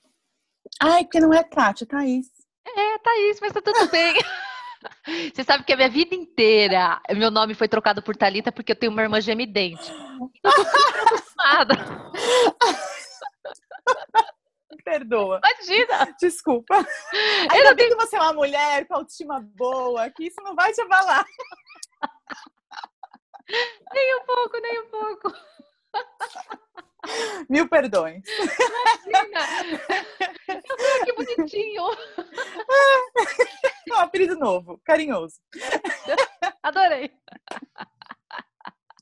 Ai, 0.80 1.04
porque 1.04 1.20
não 1.20 1.34
é 1.34 1.44
Tati, 1.44 1.84
é 1.84 1.88
Thaís. 1.88 2.28
É, 2.66 2.98
Thaís, 3.00 3.40
mas 3.42 3.54
tá 3.54 3.62
tudo 3.62 3.90
bem. 3.90 4.14
Você 5.34 5.44
sabe 5.44 5.64
que 5.64 5.74
a 5.74 5.76
minha 5.76 5.90
vida 5.90 6.16
inteira, 6.16 7.00
meu 7.16 7.30
nome 7.30 7.54
foi 7.54 7.68
trocado 7.68 8.02
por 8.02 8.16
Thalita 8.16 8.52
porque 8.52 8.72
eu 8.72 8.76
tenho 8.76 8.92
uma 8.92 9.02
irmã 9.02 9.22
gemidente. 9.22 9.92
Eu 9.92 10.32
tô 10.42 10.52
super 10.64 11.04
preocupada. 11.04 11.76
Perdoa. 14.84 15.40
Imagina! 15.44 16.16
Desculpa. 16.20 16.76
Eu 16.76 17.52
Ainda 17.52 17.70
não 17.70 17.76
bem 17.76 17.90
que 17.90 17.96
você 17.96 18.16
é 18.16 18.22
uma 18.22 18.34
mulher 18.34 18.88
com 18.88 18.96
autoestima 18.96 19.40
boa, 19.56 20.10
que 20.10 20.26
isso 20.26 20.42
não 20.42 20.56
vai 20.56 20.72
te 20.74 20.82
abalar. 20.82 21.26
Nem 23.94 24.16
um 24.16 24.26
pouco, 24.26 24.60
nem 24.60 24.80
um 24.80 24.90
pouco. 24.90 25.34
Mil 27.50 27.68
perdões. 27.68 28.24
Imagina! 29.08 29.40
Que 31.06 31.14
bonitinho. 31.14 31.84
Um 33.92 33.96
apelido 33.96 34.38
novo, 34.38 34.80
carinhoso. 34.86 35.36
Adorei. 36.64 37.12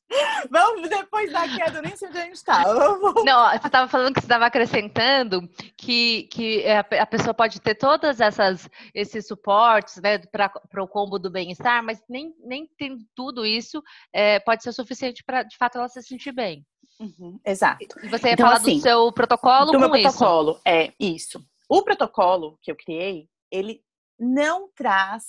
Vamos 0.50 0.90
depois 0.90 1.32
da 1.32 1.48
queda, 1.48 1.82
nem 1.82 1.96
sei 1.96 2.08
onde 2.10 2.18
a 2.18 2.24
gente 2.26 2.44
tá. 2.44 2.64
Vamos- 2.64 3.24
Não, 3.24 3.50
você 3.52 3.68
estava 3.68 3.88
falando 3.88 4.14
que 4.16 4.22
você 4.22 4.26
estava 4.26 4.46
acrescentando 4.48 5.48
que, 5.78 6.24
que 6.32 6.68
a, 6.68 6.84
pe- 6.84 6.98
a 6.98 7.06
pessoa 7.06 7.34
pode 7.34 7.60
ter 7.62 7.76
todas 7.76 8.20
essas 8.20 8.68
esses 8.94 9.28
suportes 9.28 9.98
né, 10.02 10.18
para 10.18 10.52
o 10.84 10.88
combo 10.88 11.20
do 11.20 11.30
bem-estar, 11.30 11.84
mas 11.84 12.02
nem, 12.10 12.34
nem 12.40 12.68
tendo 12.78 13.04
tudo 13.16 13.46
isso 13.46 13.84
é, 14.14 14.40
pode 14.40 14.64
ser 14.64 14.74
suficiente 14.74 15.24
para 15.24 15.44
de 15.44 15.56
fato 15.58 15.78
ela 15.78 15.88
se 15.90 16.02
sentir 16.02 16.32
bem. 16.32 16.66
Uhum, 17.00 17.40
exato. 17.46 17.86
E 18.04 18.08
você 18.10 18.28
ia 18.30 18.34
Então, 18.34 18.46
falar 18.48 18.58
assim, 18.58 18.76
do 18.78 18.82
seu 18.82 19.12
protocolo 19.12 19.72
do 19.72 19.80
meu 19.80 19.96
isso. 19.96 20.02
protocolo, 20.18 20.60
é 20.66 20.92
isso. 21.00 21.40
O 21.70 21.84
protocolo 21.84 22.58
que 22.62 22.72
eu 22.72 22.76
criei, 22.76 23.30
ele 23.52 23.82
não 24.20 24.70
traz 24.76 25.24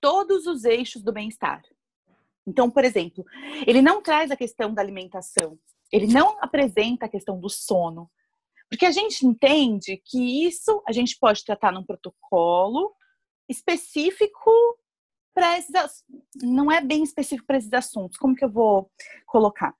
todos 0.00 0.46
os 0.46 0.64
eixos 0.64 1.02
do 1.02 1.12
bem-estar. 1.12 1.62
Então, 2.46 2.70
por 2.70 2.84
exemplo, 2.84 3.24
ele 3.66 3.80
não 3.80 4.02
traz 4.02 4.30
a 4.30 4.36
questão 4.36 4.72
da 4.74 4.82
alimentação, 4.82 5.58
ele 5.92 6.06
não 6.06 6.36
apresenta 6.42 7.06
a 7.06 7.08
questão 7.08 7.38
do 7.38 7.48
sono, 7.48 8.10
porque 8.68 8.86
a 8.86 8.90
gente 8.90 9.26
entende 9.26 10.02
que 10.04 10.46
isso 10.46 10.82
a 10.86 10.92
gente 10.92 11.18
pode 11.18 11.44
tratar 11.44 11.72
num 11.72 11.84
protocolo 11.84 12.94
específico 13.48 14.50
para 15.34 15.58
esses 15.58 16.04
não 16.42 16.70
é 16.70 16.80
bem 16.80 17.02
específico 17.02 17.46
para 17.46 17.58
esses 17.58 17.72
assuntos. 17.72 18.18
Como 18.18 18.34
que 18.34 18.44
eu 18.44 18.50
vou 18.50 18.90
colocar? 19.26 19.74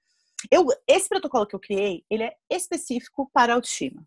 Eu, 0.50 0.66
esse 0.86 1.08
protocolo 1.08 1.46
que 1.46 1.54
eu 1.54 1.60
criei, 1.60 2.04
ele 2.10 2.24
é 2.24 2.36
específico 2.50 3.30
para 3.32 3.54
autoestima 3.54 4.06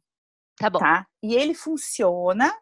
Tá 0.58 0.70
bom. 0.70 0.80
tá? 0.80 1.08
E 1.22 1.36
ele 1.36 1.54
funciona 1.54 2.56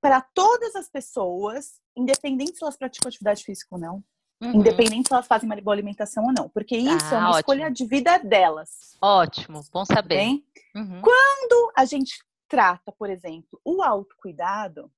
para 0.00 0.20
todas 0.20 0.76
as 0.76 0.88
pessoas, 0.88 1.80
independente 1.96 2.56
se 2.56 2.64
elas 2.64 2.76
praticam 2.76 3.08
atividade 3.08 3.44
física 3.44 3.68
ou 3.74 3.80
não, 3.80 4.04
Uhum. 4.40 4.52
independente 4.54 5.08
se 5.08 5.12
elas 5.14 5.26
fazem 5.26 5.48
uma 5.48 5.60
boa 5.60 5.74
alimentação 5.74 6.24
ou 6.26 6.32
não, 6.32 6.48
porque 6.48 6.76
isso 6.76 7.12
é 7.12 7.16
Ah, 7.16 7.20
uma 7.20 7.28
ótimo. 7.30 7.38
escolha 7.40 7.70
de 7.70 7.84
vida 7.86 8.18
delas, 8.18 8.96
Ótimo, 9.02 9.64
bom 9.72 9.84
saber. 9.84 10.42
Uhum. 10.74 11.00
Quando 11.02 11.72
a 11.76 11.84
gente 11.84 12.22
trata, 12.48 12.92
por 12.92 13.10
exemplo, 13.10 13.60
o 13.64 13.82
autocuidado 13.82 14.90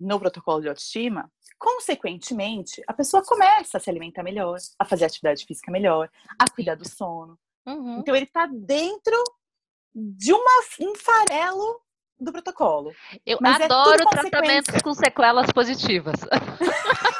no 0.00 0.18
protocolo 0.18 0.62
de 0.62 0.68
autoestima, 0.68 1.30
consequentemente, 1.58 2.82
a 2.86 2.92
pessoa 2.94 3.22
começa 3.22 3.76
a 3.76 3.80
se 3.80 3.90
alimentar 3.90 4.22
melhor, 4.22 4.56
a 4.78 4.84
fazer 4.86 5.04
atividade 5.04 5.44
física 5.44 5.70
melhor, 5.70 6.10
a 6.38 6.48
cuidar 6.50 6.74
do 6.76 6.88
sono, 6.88 7.38
Uhum. 7.66 7.98
Então 7.98 8.16
ele 8.16 8.24
está 8.24 8.46
dentro 8.46 9.22
de 9.94 10.32
uma, 10.32 10.62
um 10.80 10.94
farelo 10.96 11.78
do 12.18 12.32
protocolo. 12.32 12.90
Eu 13.24 13.36
Mas 13.40 13.60
é 13.60 13.64
adoro 13.64 14.02
consequência. 14.04 14.30
tratamentos 14.30 14.82
com 14.82 14.94
sequelas 14.94 15.52
positivas. 15.52 16.14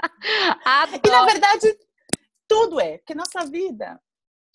E 1.04 1.08
na 1.10 1.18
adoro. 1.18 1.26
verdade, 1.26 1.78
tudo 2.46 2.80
é, 2.80 2.98
porque 2.98 3.14
nossa 3.14 3.44
vida 3.44 4.00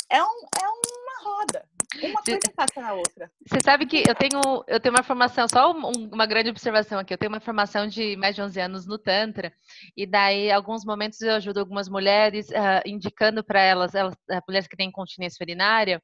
é, 0.10 0.22
um, 0.24 0.48
é 0.62 0.68
uma 0.68 1.24
roda. 1.24 1.66
Uma 2.02 2.22
coisa 2.24 2.52
passa 2.56 2.82
na 2.82 2.94
outra. 2.94 3.32
Você 3.48 3.60
sabe 3.64 3.86
que 3.86 4.04
eu 4.08 4.16
tenho, 4.16 4.42
eu 4.68 4.80
tenho 4.80 4.96
uma 4.96 5.04
formação, 5.04 5.48
só 5.48 5.72
um- 5.72 6.10
uma 6.12 6.26
grande 6.26 6.50
observação 6.50 6.98
aqui, 7.00 7.14
eu 7.14 7.18
tenho 7.18 7.32
uma 7.32 7.40
formação 7.40 7.88
de 7.88 8.16
mais 8.18 8.36
de 8.36 8.42
11 8.42 8.60
anos 8.60 8.88
no 8.88 8.98
Tantra, 8.98 9.54
e 9.96 10.06
daí, 10.08 10.52
alguns 10.52 10.84
momentos, 10.84 11.22
eu 11.22 11.34
ajudo 11.36 11.60
algumas 11.60 11.88
mulheres, 11.88 12.52
ah, 12.52 12.82
indicando 12.86 13.44
para 13.44 13.62
elas, 13.62 13.94
elas, 13.94 14.16
ah, 14.32 14.42
mulheres 14.48 14.68
que 14.68 14.76
têm 14.76 14.90
incontinência 14.90 15.44
urinária, 15.44 16.02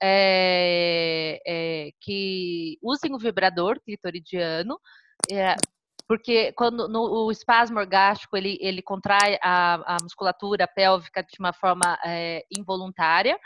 é, 0.00 1.40
é, 1.46 1.90
que 2.00 2.78
usem 2.82 3.12
o 3.14 3.18
vibrador 3.18 3.80
clitoridiano, 3.84 4.78
é, 5.30 5.56
porque 6.06 6.52
quando 6.52 6.88
no, 6.88 7.24
o 7.26 7.30
espasmo 7.30 7.78
orgástico 7.78 8.36
ele, 8.36 8.58
ele 8.60 8.82
contrai 8.82 9.38
a, 9.42 9.94
a 9.94 9.96
musculatura 10.02 10.66
pélvica 10.68 11.22
de 11.22 11.36
uma 11.38 11.52
forma 11.52 11.98
é, 12.04 12.44
involuntária, 12.50 13.38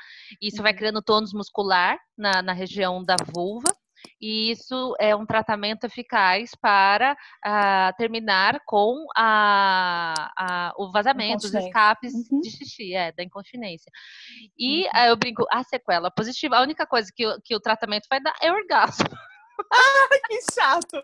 isso 0.42 0.62
vai 0.62 0.72
Uhum. 0.72 0.78
criando 0.78 1.02
tônus 1.02 1.32
muscular 1.32 1.98
na, 2.16 2.42
na 2.42 2.52
região 2.52 3.02
da 3.04 3.16
vulva, 3.32 3.68
e 4.20 4.50
isso 4.52 4.94
é 5.00 5.14
um 5.14 5.26
tratamento 5.26 5.84
eficaz 5.84 6.52
para 6.60 7.16
ah, 7.44 7.92
terminar 7.98 8.60
com 8.64 8.94
a, 9.16 10.14
a- 10.38 10.72
o 10.76 10.90
vazamento, 10.92 11.46
os 11.46 11.54
escapes 11.54 12.12
Uhum. 12.30 12.40
de 12.40 12.50
xixi, 12.50 12.94
é, 12.94 13.10
da 13.12 13.22
incontinência. 13.24 13.90
E 14.56 14.84
Uhum. 14.84 14.90
ah, 14.94 15.06
eu 15.08 15.16
brinco, 15.16 15.44
a 15.50 15.62
sequela 15.64 16.10
positiva, 16.12 16.56
a 16.56 16.62
única 16.62 16.86
coisa 16.86 17.10
que, 17.14 17.26
o- 17.26 17.40
que 17.44 17.54
o 17.56 17.60
tratamento 17.60 18.06
vai 18.08 18.20
dar 18.20 18.34
é 18.40 18.52
orgasmo. 18.52 19.08
Que 20.28 20.38
chato! 20.54 21.02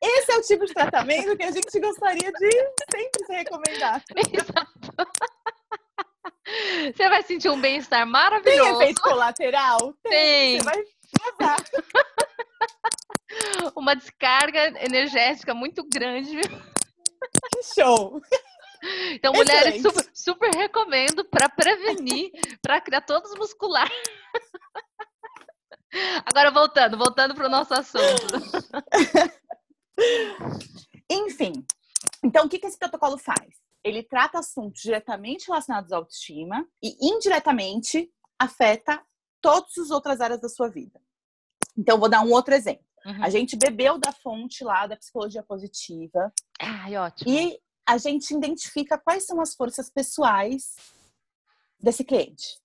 Esse 0.00 0.32
é 0.32 0.36
o 0.36 0.42
tipo 0.42 0.64
de 0.66 0.72
tratamento 0.72 1.36
que 1.36 1.42
a 1.42 1.50
gente 1.50 1.80
gostaria 1.80 2.30
de 2.32 2.50
sempre 2.90 3.26
se 3.26 3.32
recomendar. 3.32 4.02
Exato. 4.16 4.94
Você 6.94 7.08
vai 7.08 7.22
sentir 7.22 7.48
um 7.48 7.60
bem-estar 7.60 8.02
Tem 8.02 8.12
maravilhoso. 8.12 8.82
efeito 8.82 9.00
colateral? 9.00 9.94
Tem. 10.02 10.58
Você 10.58 10.64
vai 10.64 10.84
vazar. 11.38 11.56
Uma 13.74 13.96
descarga 13.96 14.84
energética 14.84 15.54
muito 15.54 15.82
grande. 15.88 16.38
Que 16.40 17.62
show! 17.74 18.20
Então, 19.12 19.32
mulheres, 19.32 19.80
super, 19.80 20.06
super 20.12 20.50
recomendo 20.50 21.24
para 21.24 21.48
prevenir, 21.48 22.30
para 22.60 22.80
criar 22.80 23.00
todos 23.00 23.34
muscular. 23.34 23.90
Agora, 26.26 26.50
voltando, 26.50 26.98
voltando 26.98 27.34
para 27.34 27.46
o 27.46 27.50
nosso 27.50 27.72
assunto. 27.72 28.34
Enfim, 31.10 31.52
então 32.22 32.46
o 32.46 32.48
que, 32.48 32.58
que 32.58 32.66
esse 32.66 32.78
protocolo 32.78 33.18
faz? 33.18 33.62
Ele 33.82 34.02
trata 34.02 34.38
assuntos 34.38 34.80
diretamente 34.80 35.46
relacionados 35.46 35.92
à 35.92 35.96
autoestima 35.96 36.66
e 36.82 36.96
indiretamente 37.06 38.10
afeta 38.38 39.04
todas 39.40 39.76
as 39.76 39.90
outras 39.90 40.20
áreas 40.20 40.40
da 40.40 40.48
sua 40.48 40.68
vida. 40.68 41.00
Então, 41.76 41.98
vou 41.98 42.08
dar 42.08 42.22
um 42.22 42.30
outro 42.30 42.54
exemplo. 42.54 42.84
Uhum. 43.04 43.22
A 43.22 43.28
gente 43.28 43.56
bebeu 43.56 43.98
da 43.98 44.10
fonte 44.10 44.64
lá 44.64 44.86
da 44.86 44.96
psicologia 44.96 45.42
positiva 45.42 46.32
Ai, 46.58 46.96
ótimo. 46.96 47.30
e 47.30 47.60
a 47.86 47.98
gente 47.98 48.32
identifica 48.32 48.96
quais 48.96 49.26
são 49.26 49.40
as 49.40 49.54
forças 49.54 49.90
pessoais 49.90 50.76
desse 51.78 52.02
cliente. 52.02 52.58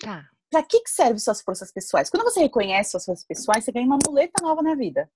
Tá. 0.00 0.28
para 0.48 0.62
que, 0.62 0.80
que 0.80 0.90
serve 0.90 1.18
suas 1.18 1.40
forças 1.40 1.72
pessoais? 1.72 2.08
Quando 2.08 2.22
você 2.22 2.38
reconhece 2.38 2.92
suas 2.92 3.04
forças 3.04 3.26
pessoais, 3.26 3.64
você 3.64 3.72
ganha 3.72 3.86
uma 3.86 3.98
muleta 4.06 4.40
nova 4.40 4.62
na 4.62 4.76
vida. 4.76 5.10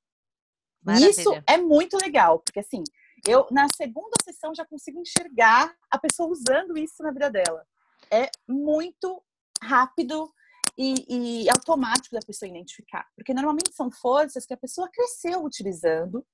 Maravilha. 0.82 1.10
Isso 1.10 1.30
é 1.46 1.56
muito 1.56 1.96
legal, 1.96 2.40
porque 2.40 2.60
assim, 2.60 2.82
eu 3.26 3.46
na 3.50 3.66
segunda 3.76 4.12
sessão 4.24 4.54
já 4.54 4.64
consigo 4.64 5.00
enxergar 5.00 5.74
a 5.90 5.98
pessoa 5.98 6.28
usando 6.28 6.76
isso 6.76 7.02
na 7.02 7.12
vida 7.12 7.30
dela. 7.30 7.64
É 8.10 8.30
muito 8.48 9.22
rápido 9.62 10.32
e, 10.76 11.44
e 11.44 11.50
automático 11.50 12.14
da 12.14 12.26
pessoa 12.26 12.48
identificar, 12.48 13.06
porque 13.14 13.32
normalmente 13.32 13.74
são 13.74 13.90
forças 13.90 14.44
que 14.44 14.54
a 14.54 14.56
pessoa 14.56 14.90
cresceu 14.90 15.44
utilizando, 15.44 16.24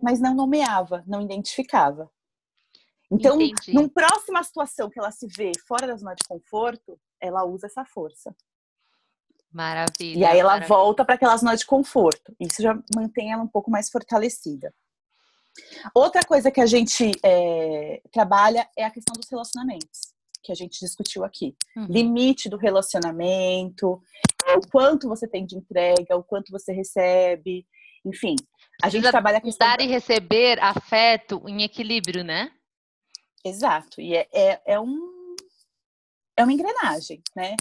mas 0.00 0.20
não 0.20 0.34
nomeava, 0.34 1.04
não 1.06 1.20
identificava. 1.20 2.10
Então, 3.10 3.38
Entendi. 3.40 3.74
numa 3.74 3.90
próxima 3.90 4.42
situação 4.42 4.88
que 4.88 4.98
ela 4.98 5.10
se 5.10 5.26
vê 5.26 5.52
fora 5.68 5.86
da 5.86 5.96
zona 5.96 6.14
de 6.14 6.26
conforto, 6.26 6.98
ela 7.20 7.44
usa 7.44 7.66
essa 7.66 7.84
força. 7.84 8.34
Maravilha. 9.52 10.18
E 10.18 10.24
aí 10.24 10.38
ela 10.38 10.52
maravilha. 10.52 10.68
volta 10.68 11.04
para 11.04 11.14
aquela 11.14 11.36
zona 11.36 11.56
de 11.56 11.66
conforto. 11.66 12.34
Isso 12.40 12.62
já 12.62 12.78
mantém 12.94 13.32
ela 13.32 13.42
um 13.42 13.48
pouco 13.48 13.70
mais 13.70 13.90
fortalecida. 13.90 14.72
Outra 15.94 16.22
coisa 16.24 16.50
que 16.50 16.60
a 16.60 16.66
gente 16.66 17.12
é, 17.22 18.00
trabalha 18.10 18.66
é 18.76 18.84
a 18.84 18.90
questão 18.90 19.14
dos 19.14 19.28
relacionamentos, 19.30 20.14
que 20.42 20.50
a 20.50 20.54
gente 20.54 20.80
discutiu 20.80 21.24
aqui. 21.24 21.54
Uhum. 21.76 21.86
Limite 21.86 22.48
do 22.48 22.56
relacionamento, 22.56 24.00
o 24.56 24.68
quanto 24.70 25.08
você 25.08 25.28
tem 25.28 25.44
de 25.44 25.56
entrega, 25.56 26.16
o 26.16 26.24
quanto 26.24 26.50
você 26.50 26.72
recebe, 26.72 27.66
enfim. 28.04 28.36
A 28.82 28.88
gente 28.88 29.08
trabalha 29.10 29.38
a 29.38 29.40
questão. 29.40 29.66
Dar 29.66 29.78
da... 29.78 29.84
e 29.84 29.88
receber 29.88 30.58
afeto 30.62 31.42
em 31.46 31.62
equilíbrio, 31.62 32.24
né? 32.24 32.50
Exato. 33.44 34.00
E 34.00 34.16
é, 34.16 34.28
é, 34.32 34.62
é, 34.64 34.80
um, 34.80 35.36
é 36.36 36.42
uma 36.42 36.52
engrenagem, 36.52 37.20
né? 37.36 37.56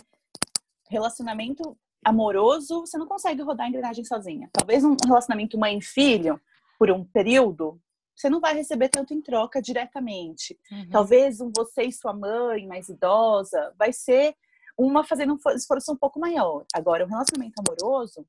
Relacionamento 0.91 1.77
amoroso, 2.05 2.81
você 2.81 2.97
não 2.97 3.07
consegue 3.07 3.41
rodar 3.41 3.65
a 3.65 3.69
engrenagem 3.69 4.03
sozinha. 4.03 4.49
Talvez 4.51 4.83
um 4.83 4.95
relacionamento 5.05 5.57
mãe-filho, 5.57 6.39
por 6.77 6.91
um 6.91 7.05
período, 7.05 7.79
você 8.15 8.29
não 8.29 8.41
vai 8.41 8.53
receber 8.53 8.89
tanto 8.89 9.13
em 9.13 9.21
troca 9.21 9.61
diretamente. 9.61 10.59
Uhum. 10.71 10.89
Talvez 10.89 11.39
um 11.39 11.51
você 11.55 11.83
e 11.83 11.91
sua 11.93 12.13
mãe 12.13 12.67
mais 12.67 12.89
idosa 12.89 13.73
vai 13.77 13.93
ser 13.93 14.35
uma 14.77 15.03
fazendo 15.03 15.33
um 15.33 15.49
esforço 15.51 15.93
um 15.93 15.97
pouco 15.97 16.19
maior. 16.19 16.65
Agora, 16.73 17.05
um 17.05 17.09
relacionamento 17.09 17.61
amoroso, 17.65 18.25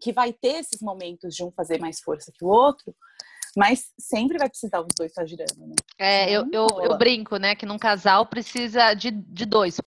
que 0.00 0.12
vai 0.12 0.32
ter 0.32 0.56
esses 0.56 0.80
momentos 0.82 1.34
de 1.34 1.44
um 1.44 1.50
fazer 1.50 1.78
mais 1.78 2.00
força 2.00 2.32
que 2.32 2.44
o 2.44 2.48
outro, 2.48 2.94
mas 3.56 3.92
sempre 3.98 4.38
vai 4.38 4.48
precisar 4.48 4.80
os 4.80 4.88
dois 4.96 5.10
estar 5.10 5.26
girando, 5.26 5.66
né? 5.66 5.74
É, 5.98 6.30
eu, 6.30 6.48
eu, 6.52 6.66
eu, 6.82 6.98
brinco, 6.98 7.36
né, 7.36 7.54
que 7.54 7.66
num 7.66 7.78
casal 7.78 8.26
precisa 8.26 8.94
de, 8.94 9.10
de 9.10 9.44
dois 9.44 9.78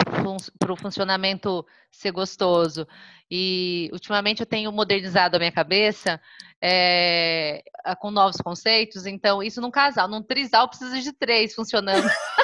para 0.59 0.73
o 0.73 0.77
funcionamento 0.77 1.65
ser 1.91 2.11
gostoso. 2.11 2.87
E 3.29 3.89
ultimamente 3.93 4.41
eu 4.41 4.45
tenho 4.45 4.71
modernizado 4.71 5.35
a 5.37 5.39
minha 5.39 5.51
cabeça 5.51 6.21
é, 6.61 7.63
com 7.99 8.11
novos 8.11 8.37
conceitos, 8.37 9.05
então 9.05 9.41
isso 9.41 9.59
num 9.59 9.71
casal, 9.71 10.07
num 10.07 10.21
trisal 10.21 10.67
precisa 10.67 11.01
de 11.01 11.11
três 11.11 11.55
funcionando. 11.55 12.07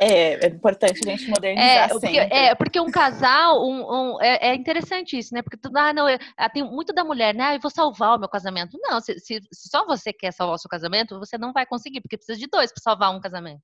É, 0.00 0.46
é 0.46 0.48
importante 0.48 1.00
a 1.06 1.10
gente 1.10 1.28
modernizar 1.28 1.66
é, 1.66 1.88
porque, 1.88 2.18
é, 2.18 2.54
porque 2.54 2.80
um 2.80 2.90
casal, 2.90 3.64
um, 3.64 4.14
um 4.14 4.20
é, 4.20 4.50
é, 4.50 4.54
interessante 4.54 5.18
isso, 5.18 5.34
né? 5.34 5.42
Porque 5.42 5.56
tu, 5.56 5.70
ah, 5.76 5.92
não, 5.92 6.06
ah, 6.36 6.50
tem 6.50 6.62
muito 6.62 6.92
da 6.92 7.04
mulher, 7.04 7.34
né? 7.34 7.44
Ah, 7.44 7.54
eu 7.54 7.60
vou 7.60 7.70
salvar 7.70 8.16
o 8.16 8.20
meu 8.20 8.28
casamento. 8.28 8.78
Não, 8.80 9.00
se, 9.00 9.18
se, 9.18 9.40
se, 9.52 9.68
só 9.68 9.86
você 9.86 10.12
quer 10.12 10.32
salvar 10.32 10.56
o 10.56 10.58
seu 10.58 10.68
casamento, 10.68 11.18
você 11.18 11.36
não 11.38 11.52
vai 11.52 11.66
conseguir, 11.66 12.00
porque 12.00 12.16
precisa 12.16 12.38
de 12.38 12.46
dois 12.46 12.72
para 12.72 12.82
salvar 12.82 13.14
um 13.14 13.20
casamento. 13.20 13.62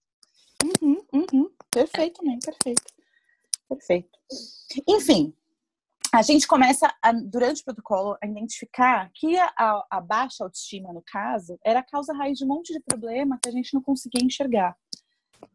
Uhum, 0.83 1.03
uhum. 1.13 1.51
Perfeito, 1.71 2.25
né? 2.25 2.39
Perfeito. 2.45 2.83
Perfeito. 3.69 4.19
Enfim, 4.89 5.35
a 6.13 6.23
gente 6.23 6.47
começa, 6.47 6.93
a, 7.03 7.13
durante 7.13 7.61
o 7.61 7.65
protocolo, 7.65 8.17
a 8.23 8.27
identificar 8.27 9.11
que 9.15 9.37
a, 9.37 9.53
a, 9.57 9.87
a, 9.91 10.01
baixa 10.01 10.43
autoestima, 10.43 10.93
no 10.93 11.03
caso, 11.03 11.59
era 11.63 11.81
a 11.81 11.85
causa 11.85 12.15
raiz 12.15 12.39
de 12.39 12.45
um 12.45 12.49
monte 12.49 12.73
de 12.73 12.81
problema 12.81 13.39
que 13.43 13.49
a 13.49 13.53
gente 13.53 13.75
não 13.75 13.83
conseguia 13.83 14.25
enxergar 14.25 14.75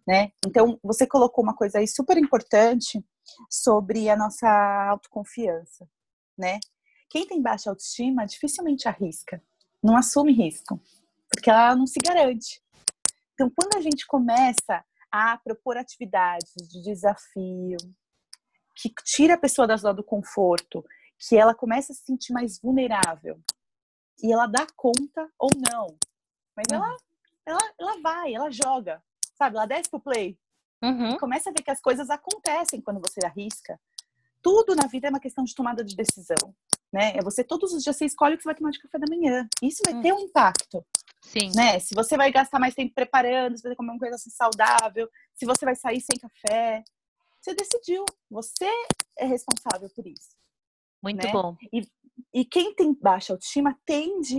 né? 0.08 0.32
Então, 0.46 0.80
você 0.84 1.08
colocou 1.08 1.44
uma 1.44 1.56
coisa 1.56 1.80
aí 1.80 1.88
super 1.88 2.18
importante 2.18 3.04
sobre 3.50 4.10
a 4.10 4.16
nossa 4.16 4.48
autoconfiança, 4.90 5.88
né? 6.38 6.60
Quem 7.10 7.28
tem 7.28 7.42
baixa 7.42 7.70
autoestima 7.70 8.26
dificilmente 8.26 8.88
arrisca, 8.88 9.42
não 9.82 9.96
assume 9.96 10.34
risco, 10.34 10.80
porque 11.30 11.50
ela 11.50 11.76
não 11.76 11.88
se 11.88 12.00
garante. 12.00 12.62
Então, 13.34 13.52
quando 13.56 13.78
a 13.78 13.82
gente 13.82 14.06
começa 14.06 14.84
a 15.12 15.38
propor 15.38 15.78
atividades 15.78 16.54
de 16.70 16.82
desafio, 16.82 17.78
que 18.76 18.92
tira 19.04 19.36
a 19.36 19.40
pessoa 19.40 19.68
da 19.68 19.78
zona 19.78 19.94
do 19.94 20.04
conforto, 20.04 20.84
que 21.20 21.38
ela 21.38 21.54
começa 21.54 21.94
a 21.94 21.96
se 21.96 22.04
sentir 22.04 22.34
mais 22.34 22.60
vulnerável, 22.60 23.40
e 24.22 24.32
ela 24.32 24.48
dá 24.48 24.66
conta 24.76 25.30
ou 25.38 25.50
não, 25.72 25.96
mas 26.56 26.66
ela, 26.72 26.90
uhum. 26.90 26.98
ela, 27.46 27.74
ela 27.80 28.02
vai, 28.02 28.34
ela 28.34 28.50
joga, 28.50 29.04
sabe? 29.36 29.58
Ela 29.58 29.66
desce 29.66 29.90
pro 29.90 30.00
play. 30.00 30.38
Uhum. 30.84 31.18
começa 31.18 31.50
a 31.50 31.54
ver 31.54 31.64
que 31.64 31.72
as 31.72 31.80
coisas 31.80 32.10
acontecem 32.10 32.82
quando 32.82 33.00
você 33.00 33.26
arrisca. 33.26 33.80
Tudo 34.42 34.76
na 34.76 34.86
vida 34.86 35.08
é 35.08 35.10
uma 35.10 35.20
questão 35.20 35.46
de 35.46 35.56
tomada 35.56 35.82
de 35.82 35.96
decisão, 35.96 36.54
né? 36.92 37.14
É 37.16 37.22
você 37.22 37.42
todos 37.42 37.72
os 37.72 37.82
dias 37.82 37.96
você 37.96 38.04
escolhe 38.04 38.36
o 38.36 38.38
que 38.38 38.44
você 38.44 38.50
vai 38.50 38.56
tomar 38.56 38.72
de 38.72 38.80
café 38.80 39.00
da 39.00 39.08
manhã. 39.10 39.48
Isso 39.62 39.82
vai 39.86 39.94
uhum. 39.94 40.02
ter 40.02 40.14
um 40.14 40.20
impacto. 40.20 40.86
Sim. 41.22 41.52
Né? 41.56 41.80
Se 41.80 41.96
você 41.96 42.18
vai 42.18 42.30
gastar 42.32 42.60
mais 42.60 42.76
tempo 42.76 42.94
preparando, 42.94 43.56
se 43.56 43.62
você 43.62 43.70
vai 43.70 43.78
comer 43.78 43.92
uma 43.92 44.00
coisa 44.00 44.16
assim 44.16 44.30
saudável, 44.30 45.10
se 45.34 45.46
você 45.46 45.64
vai 45.64 45.76
sair 45.76 46.02
sem 46.02 46.20
café, 46.20 46.84
você 47.40 47.56
decidiu. 47.56 48.04
Você 48.30 48.70
é 49.18 49.26
responsável 49.26 49.90
por 49.96 50.06
isso. 50.06 50.36
Muito 51.02 51.26
né? 51.26 51.32
bom. 51.32 51.56
E, 51.72 51.88
e 52.34 52.44
quem 52.44 52.76
tem 52.76 52.94
baixa 52.94 53.32
autoestima 53.32 53.80
tende, 53.86 54.38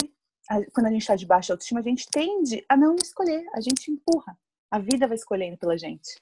a, 0.48 0.62
quando 0.72 0.86
a 0.86 0.90
gente 0.90 1.02
está 1.02 1.16
de 1.16 1.26
baixa 1.26 1.54
autoestima, 1.54 1.80
a 1.80 1.82
gente 1.82 2.06
tende 2.10 2.64
a 2.68 2.76
não 2.76 2.96
escolher, 2.96 3.46
a 3.54 3.60
gente 3.62 3.90
empurra. 3.90 4.38
A 4.74 4.78
vida 4.80 5.06
vai 5.06 5.14
escolhendo 5.14 5.56
pela 5.56 5.78
gente. 5.78 6.20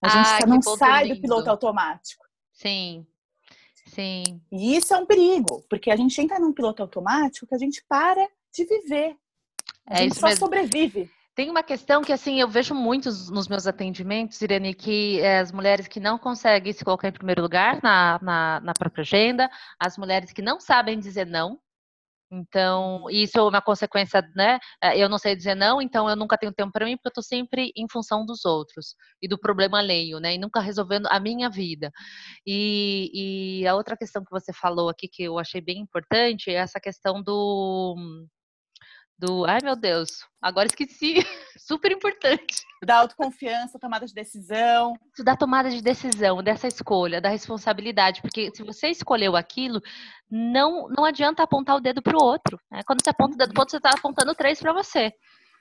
A 0.00 0.08
gente 0.08 0.44
ah, 0.44 0.46
não 0.46 0.62
sai 0.62 1.06
lindo. 1.06 1.16
do 1.16 1.20
piloto 1.20 1.50
automático. 1.50 2.24
Sim. 2.52 3.04
Sim. 3.86 4.40
E 4.52 4.76
isso 4.76 4.94
é 4.94 4.98
um 4.98 5.04
perigo, 5.04 5.64
porque 5.68 5.90
a 5.90 5.96
gente 5.96 6.20
entra 6.20 6.38
num 6.38 6.52
piloto 6.52 6.80
automático 6.80 7.44
que 7.44 7.54
a 7.56 7.58
gente 7.58 7.84
para 7.88 8.24
de 8.54 8.64
viver. 8.66 9.16
A 9.84 9.94
é 9.94 10.02
gente 10.02 10.14
só 10.14 10.28
mesmo. 10.28 10.46
sobrevive. 10.46 11.10
Tem 11.34 11.50
uma 11.50 11.64
questão 11.64 12.00
que, 12.00 12.12
assim, 12.12 12.40
eu 12.40 12.46
vejo 12.46 12.72
muitos 12.72 13.28
nos 13.30 13.48
meus 13.48 13.66
atendimentos, 13.66 14.40
Irene, 14.40 14.74
que 14.74 15.18
é 15.20 15.40
as 15.40 15.50
mulheres 15.50 15.88
que 15.88 15.98
não 15.98 16.18
conseguem 16.18 16.72
se 16.72 16.84
colocar 16.84 17.08
em 17.08 17.12
primeiro 17.12 17.42
lugar 17.42 17.82
na, 17.82 18.20
na, 18.22 18.60
na 18.60 18.72
própria 18.74 19.02
agenda, 19.02 19.50
as 19.76 19.98
mulheres 19.98 20.30
que 20.30 20.42
não 20.42 20.60
sabem 20.60 21.00
dizer 21.00 21.26
não, 21.26 21.58
então, 22.30 23.04
isso 23.10 23.38
é 23.38 23.42
uma 23.42 23.62
consequência, 23.62 24.22
né? 24.36 24.58
Eh, 24.82 24.98
eu 24.98 25.08
não 25.08 25.18
sei 25.18 25.34
dizer 25.34 25.54
não, 25.54 25.80
então 25.80 26.08
eu 26.08 26.16
nunca 26.16 26.36
tenho 26.36 26.52
tempo 26.52 26.72
para 26.72 26.84
mim, 26.84 26.96
porque 26.96 27.08
eu 27.08 27.10
estou 27.10 27.22
sempre 27.24 27.72
em 27.74 27.86
função 27.90 28.24
dos 28.26 28.44
outros 28.44 28.94
e 29.22 29.28
do 29.28 29.38
problema 29.38 29.78
alheio, 29.78 30.20
né? 30.20 30.34
E 30.34 30.38
nunca 30.38 30.60
resolvendo 30.60 31.06
a 31.10 31.18
minha 31.18 31.48
vida. 31.48 31.90
E, 32.46 33.60
e 33.62 33.66
a 33.66 33.74
outra 33.74 33.96
questão 33.96 34.24
que 34.24 34.30
você 34.30 34.52
falou 34.52 34.88
aqui, 34.90 35.08
que 35.08 35.22
eu 35.22 35.38
achei 35.38 35.60
bem 35.60 35.78
importante, 35.80 36.50
é 36.50 36.54
essa 36.54 36.80
questão 36.80 37.22
do 37.22 37.96
do. 39.18 39.44
Ai, 39.44 39.58
meu 39.62 39.74
Deus, 39.74 40.24
agora 40.40 40.66
esqueci. 40.66 41.14
Super 41.58 41.92
importante. 41.92 42.64
Da 42.82 42.98
autoconfiança, 42.98 43.78
tomada 43.78 44.06
de 44.06 44.14
decisão. 44.14 44.94
Da 45.18 45.36
tomada 45.36 45.68
de 45.68 45.82
decisão, 45.82 46.42
dessa 46.42 46.66
escolha, 46.66 47.20
da 47.20 47.28
responsabilidade. 47.28 48.22
Porque 48.22 48.50
se 48.54 48.62
você 48.62 48.88
escolheu 48.88 49.36
aquilo, 49.36 49.80
não, 50.30 50.88
não 50.88 51.04
adianta 51.04 51.42
apontar 51.42 51.76
o 51.76 51.80
dedo 51.80 52.00
para 52.00 52.16
o 52.16 52.24
outro. 52.24 52.58
Né? 52.70 52.80
Quando 52.86 53.02
você 53.02 53.10
aponta 53.10 53.34
o 53.34 53.38
dedo 53.38 53.52
para 53.52 53.60
outro, 53.60 53.72
você 53.72 53.76
está 53.76 53.90
apontando 53.90 54.34
três 54.34 54.60
para 54.60 54.72
você. 54.72 55.12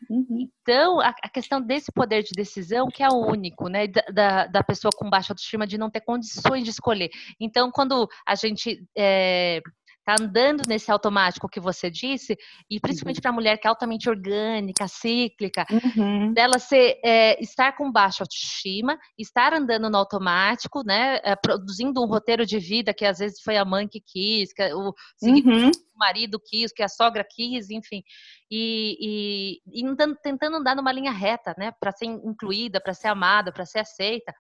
Uhum. 0.10 0.48
Então, 0.62 1.02
a, 1.02 1.10
a, 1.10 1.30
questão 1.30 1.60
desse 1.60 1.92
poder 1.92 2.24
de 2.24 2.32
decisão, 2.36 2.88
que 2.88 3.02
é 3.04 3.10
o 3.10 3.26
único, 3.26 3.68
né, 3.68 3.88
da, 4.14 4.46
da 4.46 4.64
pessoa 4.64 4.92
com 4.96 5.10
baixa 5.10 5.34
autoestima, 5.34 5.66
de 5.66 5.78
não 5.78 5.90
ter 5.90 6.02
condições 6.02 6.64
de 6.64 6.70
escolher. 6.70 7.10
Então, 7.40 7.72
quando 7.72 8.08
a 8.26 8.36
gente 8.36 8.80
é, 8.96 9.60
tá 10.08 10.16
andando 10.18 10.62
nesse 10.70 10.90
automático 10.90 11.50
que 11.50 11.60
você 11.60 11.92
disse, 11.92 12.38
e 12.72 12.80
principalmente 12.80 13.18
uhum. 13.18 13.22
para 13.24 13.32
a 13.32 13.34
mulher 13.34 13.58
que 13.58 13.68
é 13.68 13.70
altamente 13.70 14.10
orgânica, 14.10 14.88
cíclica, 14.88 15.66
uhum. 15.70 16.32
dela 16.32 16.60
ser, 16.60 16.98
é, 17.04 17.38
estar 17.44 17.76
com 17.76 17.92
baixa 17.92 18.24
autoestima, 18.24 18.98
estar 19.18 19.54
andando 19.54 19.90
no 19.90 19.98
automático, 19.98 20.82
né, 20.86 21.20
é, 21.26 21.36
produzindo 21.36 22.02
um 22.02 22.08
roteiro 22.08 22.46
de 22.46 22.58
vida 22.58 22.94
que 22.94 23.04
às 23.04 23.18
vezes 23.18 23.42
foi 23.42 23.58
a 23.58 23.66
mãe 23.66 23.86
que 23.86 24.00
quis, 24.00 24.54
que 24.54 24.64
o, 24.74 24.94
uhum. 25.24 25.72
o 25.72 26.00
marido 26.00 26.40
quis, 26.40 26.72
que 26.72 26.84
a 26.84 26.88
sogra 26.88 27.26
quis, 27.30 27.70
enfim, 27.70 28.02
e, 28.50 29.60
e, 29.68 29.82
e 29.84 29.96
tentando 30.24 30.56
andar 30.56 30.74
numa 30.74 30.94
linha 30.94 31.12
reta, 31.12 31.54
né, 31.58 31.74
para 31.82 31.92
ser 31.92 32.06
incluída, 32.06 32.80
para 32.80 32.94
ser 32.94 33.10
amada, 33.10 33.52
para 33.52 33.66
ser 33.66 33.80
aceita. 33.80 34.34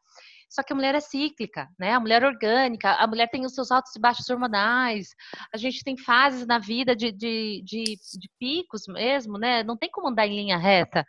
Só 0.50 0.64
que 0.64 0.72
a 0.72 0.76
mulher 0.76 0.96
é 0.96 1.00
cíclica, 1.00 1.68
né? 1.78 1.94
A 1.94 2.00
mulher 2.00 2.24
é 2.24 2.28
orgânica, 2.28 2.94
a 2.94 3.06
mulher 3.06 3.30
tem 3.30 3.46
os 3.46 3.54
seus 3.54 3.72
altos 3.72 3.96
e 3.96 4.00
baixos 4.00 4.30
hormonais, 4.30 5.10
a 5.54 5.58
gente 5.58 5.84
tem 5.84 5.98
fases 5.98 6.48
na 6.48 6.58
vida 6.58 6.96
de, 6.96 7.12
de, 7.12 7.62
de, 7.66 7.84
de 7.84 8.30
picos 8.40 8.84
mesmo, 8.88 9.38
né? 9.38 9.64
Não 9.64 9.78
tem 9.78 9.90
como 9.90 10.08
andar 10.08 10.26
em 10.26 10.36
linha 10.36 10.58
reta. 10.58 11.06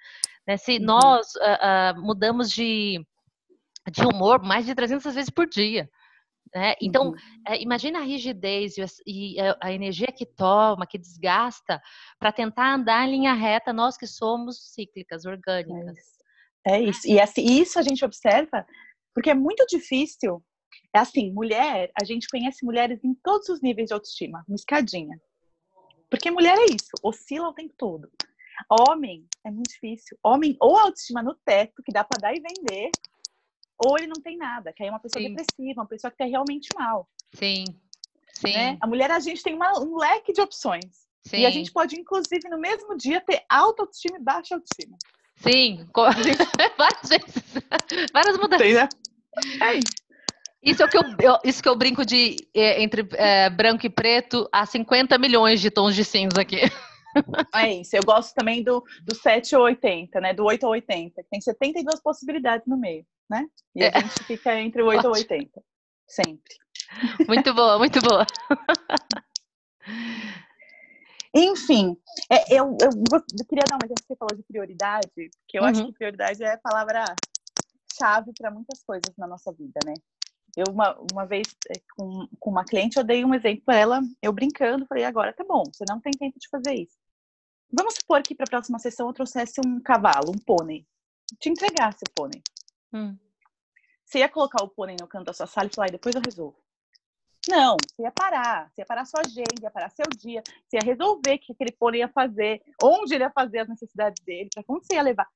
Né? 0.47 0.57
Se 0.57 0.79
uhum. 0.79 0.85
nós 0.85 1.27
uh, 1.37 1.99
uh, 1.99 2.03
mudamos 2.03 2.51
de, 2.51 3.05
de 3.93 4.05
humor 4.05 4.43
mais 4.43 4.67
de 4.67 4.75
300 4.75 5.15
vezes 5.15 5.31
por 5.31 5.47
dia. 5.47 5.89
Né? 6.55 6.75
Então, 6.81 7.09
uhum. 7.09 7.15
é, 7.47 7.63
imagina 7.63 7.99
a 7.99 8.03
rigidez 8.03 8.75
e 9.07 9.39
a, 9.39 9.57
a, 9.69 9.73
energia 9.73 10.09
que 10.09 10.25
toma, 10.25 10.87
que 10.87 10.99
desgasta, 10.99 11.81
para 12.19 12.33
tentar 12.33 12.75
andar 12.75 13.07
em 13.07 13.11
linha 13.11 13.35
reta, 13.35 13.73
nós 13.73 13.97
que 13.97 14.07
somos 14.07 14.73
cíclicas, 14.73 15.25
orgânicas. 15.25 15.77
É 15.77 15.93
isso. 15.93 16.19
É 16.67 16.81
isso. 16.83 17.09
E 17.09 17.21
assim, 17.21 17.45
isso 17.45 17.79
a 17.79 17.83
gente 17.83 18.05
observa 18.05 18.65
porque 19.15 19.31
é 19.31 19.35
muito 19.35 19.65
difícil. 19.67 20.43
É 20.95 20.99
assim, 20.99 21.33
mulher, 21.33 21.91
a 22.01 22.05
gente 22.05 22.29
conhece 22.29 22.65
mulheres 22.65 23.03
em 23.05 23.15
todos 23.23 23.49
os 23.49 23.61
níveis 23.61 23.89
de 23.89 23.95
autoestima, 23.95 24.45
uma 24.49 24.55
escadinha. 24.55 25.21
Porque 26.11 26.31
mulher 26.31 26.57
é 26.57 26.67
isso, 26.67 26.91
oscila 27.03 27.49
o 27.49 27.55
tempo 27.55 27.75
todo. 27.77 28.11
Homem 28.71 29.27
é 29.45 29.51
muito 29.51 29.71
difícil. 29.71 30.19
Homem, 30.23 30.57
ou 30.61 30.77
autoestima 30.77 31.23
no 31.23 31.35
teto, 31.45 31.83
que 31.83 31.93
dá 31.93 32.03
para 32.03 32.21
dar 32.21 32.35
e 32.35 32.41
vender, 32.41 32.91
ou 33.79 33.97
ele 33.97 34.09
não 34.09 34.21
tem 34.21 34.37
nada, 34.37 34.73
que 34.73 34.83
aí 34.83 34.89
é 34.89 34.93
uma 34.93 35.01
pessoa 35.01 35.23
Sim. 35.23 35.35
depressiva, 35.35 35.81
uma 35.81 35.87
pessoa 35.87 36.11
que 36.11 36.17
está 36.17 36.25
realmente 36.25 36.69
mal. 36.77 37.09
Sim. 37.35 37.65
Sim. 38.35 38.53
Né? 38.53 38.79
A 38.81 38.87
mulher, 38.87 39.11
a 39.11 39.21
gente 39.21 39.43
tem 39.43 39.55
uma, 39.55 39.79
um 39.81 39.97
leque 39.97 40.33
de 40.33 40.41
opções. 40.41 41.09
Sim. 41.27 41.39
E 41.39 41.47
a 41.47 41.51
gente 41.51 41.73
pode, 41.73 41.99
inclusive, 41.99 42.49
no 42.49 42.59
mesmo 42.59 42.97
dia, 42.97 43.21
ter 43.21 43.45
alta 43.49 43.83
autoestima 43.83 44.19
e 44.19 44.23
baixa 44.23 44.55
autoestima. 44.55 44.97
Sim, 45.41 45.87
várias 46.77 47.09
vezes. 47.09 47.45
Várias 48.13 48.37
mudanças. 48.37 48.67
Tem, 48.67 48.75
né? 48.75 48.89
É 49.63 49.75
isso. 50.63 50.83
É 50.83 50.89
que 50.89 50.99
eu, 50.99 51.03
eu, 51.21 51.39
isso 51.45 51.63
que 51.63 51.69
eu 51.69 51.77
brinco 51.77 52.05
de 52.05 52.37
é, 52.55 52.83
entre 52.83 53.09
é, 53.13 53.49
branco 53.49 53.87
e 53.87 53.91
preto 53.91 54.49
a 54.53 54.67
50 54.67 55.17
milhões 55.19 55.61
de 55.61 55.71
tons 55.71 55.95
de 55.95 56.05
cinza 56.05 56.41
aqui. 56.41 56.61
É 57.53 57.73
isso. 57.73 57.97
Eu 57.97 58.03
gosto 58.05 58.33
também 58.35 58.63
do, 58.63 58.85
do 59.03 59.15
7 59.15 59.57
ou 59.57 59.63
80, 59.63 60.21
né? 60.21 60.35
Do 60.35 60.45
8 60.45 60.63
ou 60.65 60.73
80, 60.73 61.23
que 61.23 61.29
tem 61.29 61.41
72 61.41 62.01
possibilidades 62.01 62.67
no 62.67 62.79
meio, 62.79 63.05
né? 63.29 63.45
E 63.75 63.83
a 63.83 63.89
é. 63.89 64.01
gente 64.01 64.25
fica 64.25 64.61
entre 64.61 64.83
o 64.83 64.87
8 64.87 64.99
Ótimo. 64.99 65.15
ou 65.15 65.17
80. 65.17 65.63
Sempre. 66.07 66.55
Muito 67.27 67.53
boa, 67.55 67.79
muito 67.79 67.99
boa. 68.01 68.25
Enfim, 71.35 71.97
é, 72.31 72.55
eu, 72.55 72.77
eu, 72.81 72.91
eu, 72.91 73.47
queria 73.47 73.65
dar 73.69 73.77
uma 73.77 73.85
exemplo 73.85 74.03
que 74.03 74.07
você 74.07 74.17
falou 74.17 74.37
de 74.37 74.43
prioridade, 74.43 75.09
porque 75.15 75.59
eu 75.59 75.63
uhum. 75.63 75.69
acho 75.69 75.87
que 75.87 75.93
prioridade 75.93 76.43
é 76.43 76.55
a 76.55 76.59
palavra-chave 76.59 78.33
para 78.39 78.51
muitas 78.51 78.83
coisas 78.83 79.15
na 79.17 79.27
nossa 79.27 79.53
vida, 79.53 79.79
né? 79.85 79.95
Eu, 80.57 80.73
uma, 80.73 80.99
uma 81.13 81.27
vez, 81.27 81.47
é, 81.69 81.81
com, 81.95 82.27
com 82.39 82.51
uma 82.51 82.65
cliente, 82.65 82.97
eu 82.97 83.05
dei 83.05 83.25
um 83.25 83.35
exemplo 83.35 83.63
para 83.65 83.77
ela, 83.77 84.01
eu 84.23 84.33
brincando, 84.33 84.87
falei, 84.87 85.05
agora 85.05 85.33
tá 85.33 85.45
bom, 85.45 85.63
você 85.65 85.85
não 85.89 86.01
tem 86.01 86.13
tempo 86.13 86.39
de 86.39 86.49
fazer 86.49 86.75
isso. 86.75 86.97
Vamos 87.71 87.95
supor 87.95 88.23
que 88.23 88.35
para 88.35 88.45
a 88.45 88.51
próxima 88.51 88.79
sessão 88.79 89.09
eu 89.09 89.13
trouxesse 89.13 89.61
um 89.65 89.81
cavalo, 89.81 90.31
um 90.31 90.39
pônei. 90.39 90.87
Te 91.39 91.51
entregasse 91.51 91.99
o 92.09 92.13
pônei. 92.15 92.43
Hum. 92.93 93.17
Você 94.05 94.21
ia 94.21 94.29
colocar 94.29 94.65
o 94.65 94.69
pônei 94.69 94.97
no 94.99 95.07
canto 95.07 95.27
da 95.27 95.35
sua 95.35 95.47
sala 95.47 95.69
e 95.71 95.75
falar, 95.75 95.91
depois 95.91 96.15
eu 96.15 96.23
resolvo. 96.25 96.57
Não, 97.49 97.77
você 97.83 98.03
ia 98.03 98.11
parar, 98.11 98.71
você 98.71 98.83
ia 98.83 98.87
parar 98.87 99.05
sua 99.05 99.21
agenda, 99.21 99.63
ia 99.63 99.71
parar 99.71 99.91
seu 99.91 100.07
dia, 100.17 100.43
você 100.67 100.77
ia 100.77 100.85
resolver 100.85 101.35
o 101.35 101.39
que 101.39 101.53
aquele 101.53 101.73
pônei 101.73 102.01
ia 102.01 102.09
fazer, 102.09 102.63
onde 102.83 103.15
ele 103.15 103.25
ia 103.25 103.31
fazer 103.31 103.61
as 103.61 103.69
necessidades 103.69 104.23
dele, 104.25 104.49
para 104.53 104.65
onde 104.69 104.87
você 104.87 104.95
ia 104.95 105.03
levar. 105.03 105.29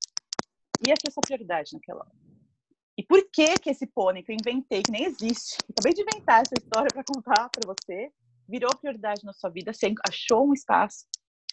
Ia 0.86 0.94
ser 1.00 1.12
sua 1.12 1.22
prioridade 1.22 1.72
naquela 1.74 2.00
hora. 2.00 2.12
E 2.96 3.02
por 3.02 3.26
que 3.30 3.54
que 3.54 3.70
esse 3.70 3.86
pônei 3.86 4.22
que 4.22 4.32
eu 4.32 4.36
inventei, 4.36 4.82
que 4.82 4.90
nem 4.90 5.04
existe, 5.04 5.56
acabei 5.70 5.94
de 5.94 6.02
inventar 6.02 6.42
essa 6.42 6.54
história 6.58 6.88
para 6.92 7.04
contar 7.04 7.48
para 7.48 7.66
você, 7.66 8.12
virou 8.46 8.76
prioridade 8.76 9.24
na 9.24 9.32
sua 9.32 9.48
vida, 9.48 9.72
você 9.72 9.94
achou 10.06 10.48
um 10.48 10.52
espaço 10.52 11.06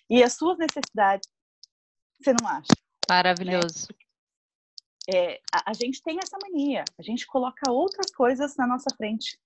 e 0.10 0.24
as 0.24 0.34
suas 0.34 0.58
necessidades 0.58 1.30
você 2.20 2.34
não 2.34 2.50
acha. 2.50 2.74
Maravilhoso. 3.10 3.88
Né? 3.90 5.16
É, 5.16 5.42
a, 5.52 5.72
a, 5.72 5.74
gente 5.74 6.04
tem 6.04 6.20
essa 6.22 6.38
mania, 6.42 6.84
a 6.98 7.02
gente 7.02 7.26
coloca 7.26 7.72
outras 7.72 8.12
coisas 8.12 8.56
na 8.58 8.68
nossa 8.68 8.94
frente. 8.96 9.40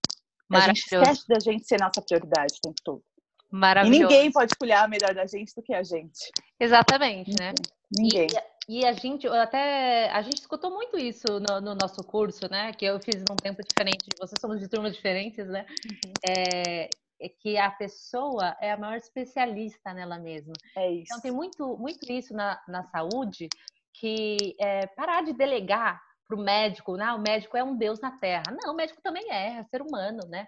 A 0.58 0.62
gente 0.62 0.80
esquece 0.80 1.28
da 1.28 1.40
gente 1.40 1.66
ser 1.66 1.80
nossa 1.80 2.02
prioridade 2.02 2.54
o 2.58 2.62
tempo 2.62 2.82
todo. 2.84 3.04
Maravilhoso. 3.52 4.00
E 4.00 4.04
ninguém 4.04 4.32
pode 4.32 4.56
colher 4.56 4.88
melhor 4.90 5.14
da 5.14 5.28
gente 5.28 5.54
do 5.56 5.62
que 5.62 5.74
a 5.74 5.84
gente. 5.84 6.32
Exatamente, 6.60 7.32
né? 7.40 7.54
Ninguém. 7.96 8.28
E, 8.68 8.80
e, 8.80 8.86
a 8.86 8.94
gente 8.94 9.28
até 9.28 10.10
a 10.10 10.22
gente 10.24 10.40
escutou 10.40 10.72
muito 10.72 10.98
isso 10.98 11.28
no, 11.28 11.62
no, 11.62 11.76
nosso 11.76 12.04
curso, 12.04 12.50
né? 12.50 12.74
Que 12.74 12.86
eu 12.86 13.00
fiz 13.00 13.24
num 13.30 13.36
tempo 13.36 13.62
diferente 13.62 14.06
de 14.10 14.18
vocês, 14.20 14.40
somos 14.42 14.60
de 14.60 14.68
turmas 14.68 14.96
diferentes, 14.96 15.48
né? 15.48 15.68
Uhum. 15.86 16.14
É, 16.28 16.90
é 17.22 17.30
que 17.30 17.56
a 17.56 17.70
pessoa 17.70 18.58
é 18.60 18.72
a 18.72 18.78
maior 18.78 18.98
especialista 18.98 19.94
nela 19.94 20.18
mesma. 20.18 20.54
É 20.76 20.92
isso. 20.92 21.04
Então 21.06 21.22
tem 21.22 21.32
muito, 21.32 21.78
muito 21.78 22.12
isso 22.12 22.34
na, 22.34 22.60
na 22.68 22.84
saúde 22.86 23.48
que 23.94 24.56
é, 24.60 24.88
parar 24.88 25.22
de 25.24 25.34
delegar 25.34 26.02
para 26.28 26.38
o 26.38 26.44
médico, 26.44 26.96
né? 26.96 27.12
O 27.14 27.22
médico 27.22 27.58
é 27.58 27.64
um 27.64 27.76
deus 27.76 28.00
na 28.00 28.12
Terra. 28.12 28.44
Não, 28.64 28.74
o 28.74 28.76
médico 28.76 29.02
também 29.02 29.32
é, 29.32 29.60
é 29.60 29.64
ser 29.64 29.82
humano, 29.82 30.20
né? 30.28 30.48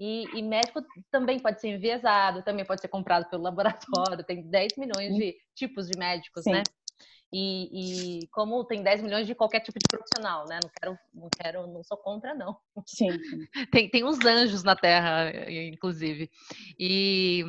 E, 0.00 0.24
e, 0.32 0.42
médico 0.42 0.80
também 1.10 1.40
pode 1.40 1.60
ser 1.60 1.70
enviesado, 1.70 2.44
também 2.44 2.64
pode 2.64 2.80
ser 2.80 2.88
comprado 2.88 3.28
pelo 3.28 3.42
laboratório, 4.04 4.24
tem 4.24 4.42
10 4.42 4.76
milhões 4.76 5.14
de 5.14 5.36
tipos 5.54 5.88
de 5.88 5.98
médicos, 5.98 6.44
Sim. 6.44 6.52
né? 6.52 6.62
E, 7.32 8.20
e, 8.22 8.26
como 8.28 8.64
tem 8.64 8.82
10 8.82 9.02
milhões 9.02 9.26
de 9.26 9.34
qualquer 9.34 9.60
tipo 9.60 9.78
de 9.78 9.84
profissional, 9.90 10.46
né? 10.48 10.60
Não 10.62 10.70
quero, 10.80 10.98
não 11.12 11.28
quero, 11.28 11.66
não 11.66 11.82
sou 11.82 11.98
contra, 11.98 12.32
não. 12.32 12.56
Sim. 12.86 13.08
tem, 13.72 13.90
tem 13.90 14.04
uns 14.04 14.24
anjos 14.24 14.62
na 14.62 14.74
Terra, 14.74 15.30
inclusive. 15.50 16.30
E, 16.78 17.44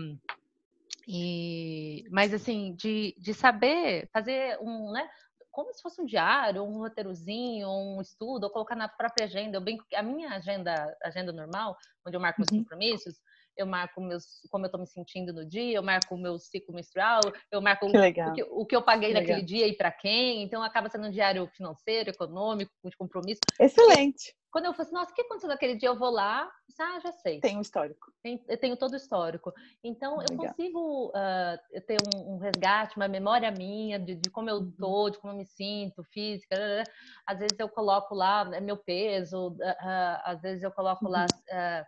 e 1.07 2.05
mas 2.11 2.33
assim, 2.33 2.75
de, 2.75 3.15
de 3.17 3.33
saber 3.33 4.09
fazer 4.11 4.57
um, 4.59 4.91
né? 4.91 5.07
Como 5.59 5.73
se 5.73 5.81
fosse 5.81 6.01
um 6.01 6.05
diário, 6.05 6.63
um 6.63 6.77
roteirozinho, 6.77 7.67
um 7.69 8.01
estudo, 8.01 8.45
ou 8.45 8.49
colocar 8.49 8.75
na 8.75 8.87
própria 8.87 9.25
agenda. 9.25 9.57
Eu 9.57 9.61
bem, 9.61 9.77
a 9.93 10.01
minha 10.01 10.29
agenda, 10.29 10.95
agenda 11.03 11.33
normal, 11.33 11.75
onde 12.05 12.15
eu 12.15 12.21
marco 12.21 12.41
uhum. 12.41 12.59
compromissos, 12.59 13.15
eu 13.57 13.67
marco 13.67 13.99
meus, 13.99 14.23
como 14.49 14.63
eu 14.63 14.67
estou 14.67 14.79
me 14.79 14.87
sentindo 14.87 15.33
no 15.33 15.45
dia, 15.45 15.75
eu 15.75 15.83
marco 15.83 16.15
o 16.15 16.17
meu 16.17 16.39
ciclo 16.39 16.73
menstrual, 16.73 17.29
eu 17.51 17.61
marco 17.61 17.87
o 17.87 17.91
que, 17.91 18.43
o, 18.43 18.65
que, 18.65 18.75
eu 18.75 18.81
paguei 18.81 19.09
que 19.09 19.15
naquele 19.15 19.33
legal. 19.33 19.45
dia 19.45 19.67
e 19.67 19.75
para 19.75 19.91
quem. 19.91 20.43
Então 20.43 20.63
acaba 20.63 20.89
sendo 20.89 21.07
um 21.07 21.11
diário 21.11 21.45
financeiro, 21.47 22.09
econômico, 22.09 22.71
de 22.85 22.95
compromisso. 22.95 23.41
Excelente. 23.59 24.33
Quando 24.51 24.65
eu 24.65 24.73
falo 24.73 24.81
assim, 24.83 24.93
nossa, 24.93 25.11
o 25.11 25.15
que 25.15 25.21
aconteceu 25.21 25.49
naquele 25.49 25.75
dia? 25.75 25.89
Eu 25.89 25.97
vou 25.97 26.09
lá, 26.09 26.49
ah, 26.79 26.99
já 27.01 27.11
sei. 27.11 27.39
Tem 27.39 27.57
um 27.57 27.61
histórico. 27.61 28.11
Eu 28.47 28.57
tenho 28.57 28.75
todo 28.77 28.93
o 28.93 28.95
histórico. 28.95 29.53
Então, 29.83 30.17
Legal. 30.17 30.31
eu 30.31 30.37
consigo 30.37 31.07
uh, 31.09 31.81
ter 31.85 31.99
um, 31.99 32.33
um, 32.33 32.37
resgate, 32.37 32.95
uma 32.97 33.07
memória 33.07 33.51
minha 33.51 33.99
de, 33.99 34.15
de, 34.15 34.29
como 34.29 34.49
eu 34.49 34.57
uhum. 34.57 34.71
tô, 34.71 35.09
de 35.09 35.19
como 35.19 35.33
eu 35.33 35.37
me 35.37 35.45
sinto, 35.45 36.03
física. 36.05 36.83
Às 37.27 37.39
vezes 37.39 37.59
eu 37.59 37.69
coloco 37.69 38.15
lá 38.15 38.45
né, 38.45 38.59
meu 38.59 38.77
peso, 38.77 39.49
uh, 39.49 39.53
uh, 39.53 40.21
às 40.23 40.41
vezes 40.41 40.63
eu 40.63 40.71
coloco 40.71 41.07
lá 41.07 41.25
uhum. 41.25 41.83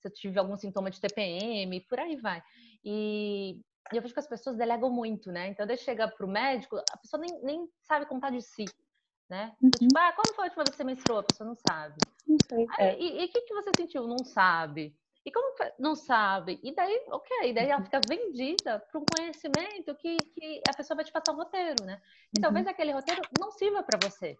se 0.00 0.08
eu 0.08 0.12
tive 0.12 0.38
algum 0.38 0.56
sintoma 0.56 0.90
de 0.90 1.00
TPM, 1.00 1.80
por 1.82 1.98
aí 1.98 2.16
vai. 2.16 2.42
E, 2.84 3.60
eu 3.92 4.02
vejo 4.02 4.14
que 4.14 4.20
as 4.20 4.28
pessoas 4.28 4.56
delegam 4.56 4.90
muito, 4.90 5.30
né? 5.30 5.48
Então, 5.48 5.66
deixa 5.66 5.84
chegar 5.84 6.08
para 6.08 6.26
o 6.26 6.28
médico, 6.28 6.76
a 6.76 6.96
pessoa 6.96 7.20
nem, 7.20 7.40
nem 7.42 7.68
sabe 7.82 8.06
contar 8.06 8.30
de 8.30 8.42
si 8.42 8.64
né? 9.28 9.52
Uhum. 9.62 9.70
Tipo, 9.70 9.98
ah, 9.98 10.12
quando 10.12 10.34
foi 10.34 10.44
a 10.44 10.48
última 10.48 10.64
vez 10.64 10.70
que 10.70 10.76
você 10.76 10.84
menstruou? 10.84 11.20
A 11.20 11.24
pessoa 11.24 11.48
não 11.48 11.56
sabe. 11.56 11.96
Não 12.26 12.36
sei. 12.48 12.66
é. 12.78 12.98
E 13.00 13.24
o 13.24 13.28
que, 13.28 13.40
que 13.42 13.54
você 13.54 13.70
sentiu? 13.76 14.06
Não 14.06 14.18
sabe. 14.18 14.94
E 15.24 15.30
como 15.32 15.52
não 15.76 15.96
sabe? 15.96 16.60
E 16.62 16.72
daí, 16.72 17.02
ok, 17.08 17.52
daí 17.52 17.68
ela 17.68 17.78
uhum. 17.78 17.84
fica 17.84 18.00
vendida 18.08 18.78
para 18.78 19.00
um 19.00 19.04
conhecimento 19.04 19.92
que, 19.96 20.16
que 20.18 20.62
a 20.68 20.76
pessoa 20.76 20.94
vai 20.94 21.04
te 21.04 21.10
passar 21.10 21.32
um 21.32 21.36
roteiro, 21.36 21.84
né? 21.84 22.00
E 22.32 22.38
uhum. 22.38 22.42
talvez 22.42 22.66
aquele 22.66 22.92
roteiro 22.92 23.20
não 23.40 23.50
sirva 23.50 23.82
para 23.82 23.98
você. 24.08 24.36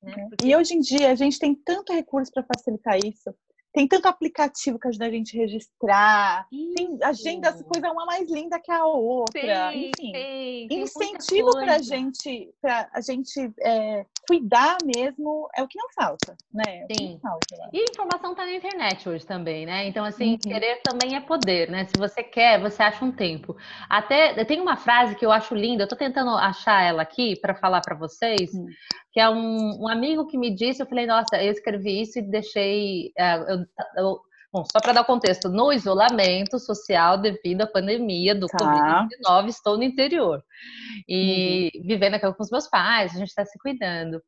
Né? 0.00 0.14
Porque... 0.28 0.46
E 0.46 0.54
hoje 0.54 0.74
em 0.74 0.80
dia 0.80 1.10
a 1.10 1.16
gente 1.16 1.40
tem 1.40 1.56
tanto 1.56 1.92
recurso 1.92 2.30
para 2.32 2.44
facilitar 2.44 2.96
isso. 3.04 3.34
Tem 3.72 3.86
tanto 3.86 4.08
aplicativo 4.08 4.78
que 4.78 4.88
ajuda 4.88 5.06
a 5.06 5.10
gente 5.10 5.36
a 5.36 5.40
registrar. 5.40 6.46
Isso. 6.50 6.74
Tem 6.74 6.98
agenda, 7.02 7.52
coisa 7.64 7.92
uma 7.92 8.06
mais 8.06 8.30
linda 8.30 8.58
que 8.58 8.72
a 8.72 8.84
outra. 8.84 9.72
Sim, 9.72 9.90
Enfim, 9.98 10.12
sim, 10.12 10.68
incentivo 10.70 11.50
para 11.52 11.76
a 11.76 11.78
gente, 11.78 12.50
pra 12.60 12.88
a 12.92 13.00
gente 13.00 13.52
é, 13.60 14.06
cuidar 14.26 14.78
mesmo 14.84 15.48
é 15.54 15.62
o 15.62 15.68
que 15.68 15.78
não 15.78 15.88
falta, 15.90 16.36
né? 16.52 16.86
É 16.88 16.94
sim. 16.94 17.18
Falta, 17.22 17.68
e 17.72 17.80
a 17.80 17.84
informação 17.90 18.32
está 18.32 18.44
na 18.44 18.54
internet 18.54 19.08
hoje 19.08 19.26
também, 19.26 19.66
né? 19.66 19.86
Então, 19.86 20.04
assim, 20.04 20.32
uhum. 20.32 20.38
querer 20.38 20.80
também 20.82 21.16
é 21.16 21.20
poder, 21.20 21.70
né? 21.70 21.84
Se 21.84 21.98
você 21.98 22.22
quer, 22.22 22.60
você 22.60 22.82
acha 22.82 23.04
um 23.04 23.12
tempo. 23.12 23.56
Até 23.88 24.44
tem 24.44 24.60
uma 24.60 24.76
frase 24.76 25.14
que 25.14 25.24
eu 25.24 25.30
acho 25.30 25.54
linda, 25.54 25.82
eu 25.82 25.86
estou 25.86 25.98
tentando 25.98 26.30
achar 26.30 26.82
ela 26.82 27.02
aqui 27.02 27.36
para 27.40 27.54
falar 27.54 27.80
para 27.80 27.96
vocês. 27.96 28.52
Uhum 28.52 28.66
que 29.18 29.20
é 29.20 29.28
um, 29.28 29.82
um, 29.82 29.88
amigo 29.88 30.26
que 30.26 30.38
me 30.38 30.54
disse, 30.54 30.82
eu 30.82 30.86
falei, 30.86 31.06
nossa, 31.06 31.42
eu 31.42 31.50
escrevi 31.50 32.02
isso 32.02 32.18
e 32.18 32.22
deixei. 32.22 33.10
É, 33.16 33.36
eu, 33.36 33.42
eu, 33.48 33.57
bom, 34.52 34.64
só 34.70 34.80
para 34.80 34.92
dar 34.92 35.04
contexto, 35.04 35.48
no 35.48 35.72
isolamento 35.72 36.58
social 36.58 37.18
devido 37.18 37.62
à 37.62 37.66
pandemia 37.66 38.34
do 38.34 38.46
tá. 38.46 38.58
Covid-19, 38.58 39.48
estou 39.48 39.76
no 39.76 39.82
interior. 39.82 40.42
E 41.08 41.70
uhum. 41.74 41.82
vivendo 41.86 42.14
aqui 42.14 42.32
com 42.32 42.42
os 42.42 42.50
meus 42.50 42.68
pais, 42.68 43.14
a 43.14 43.18
gente 43.18 43.28
está 43.28 43.44
se 43.44 43.58
cuidando. 43.58 44.22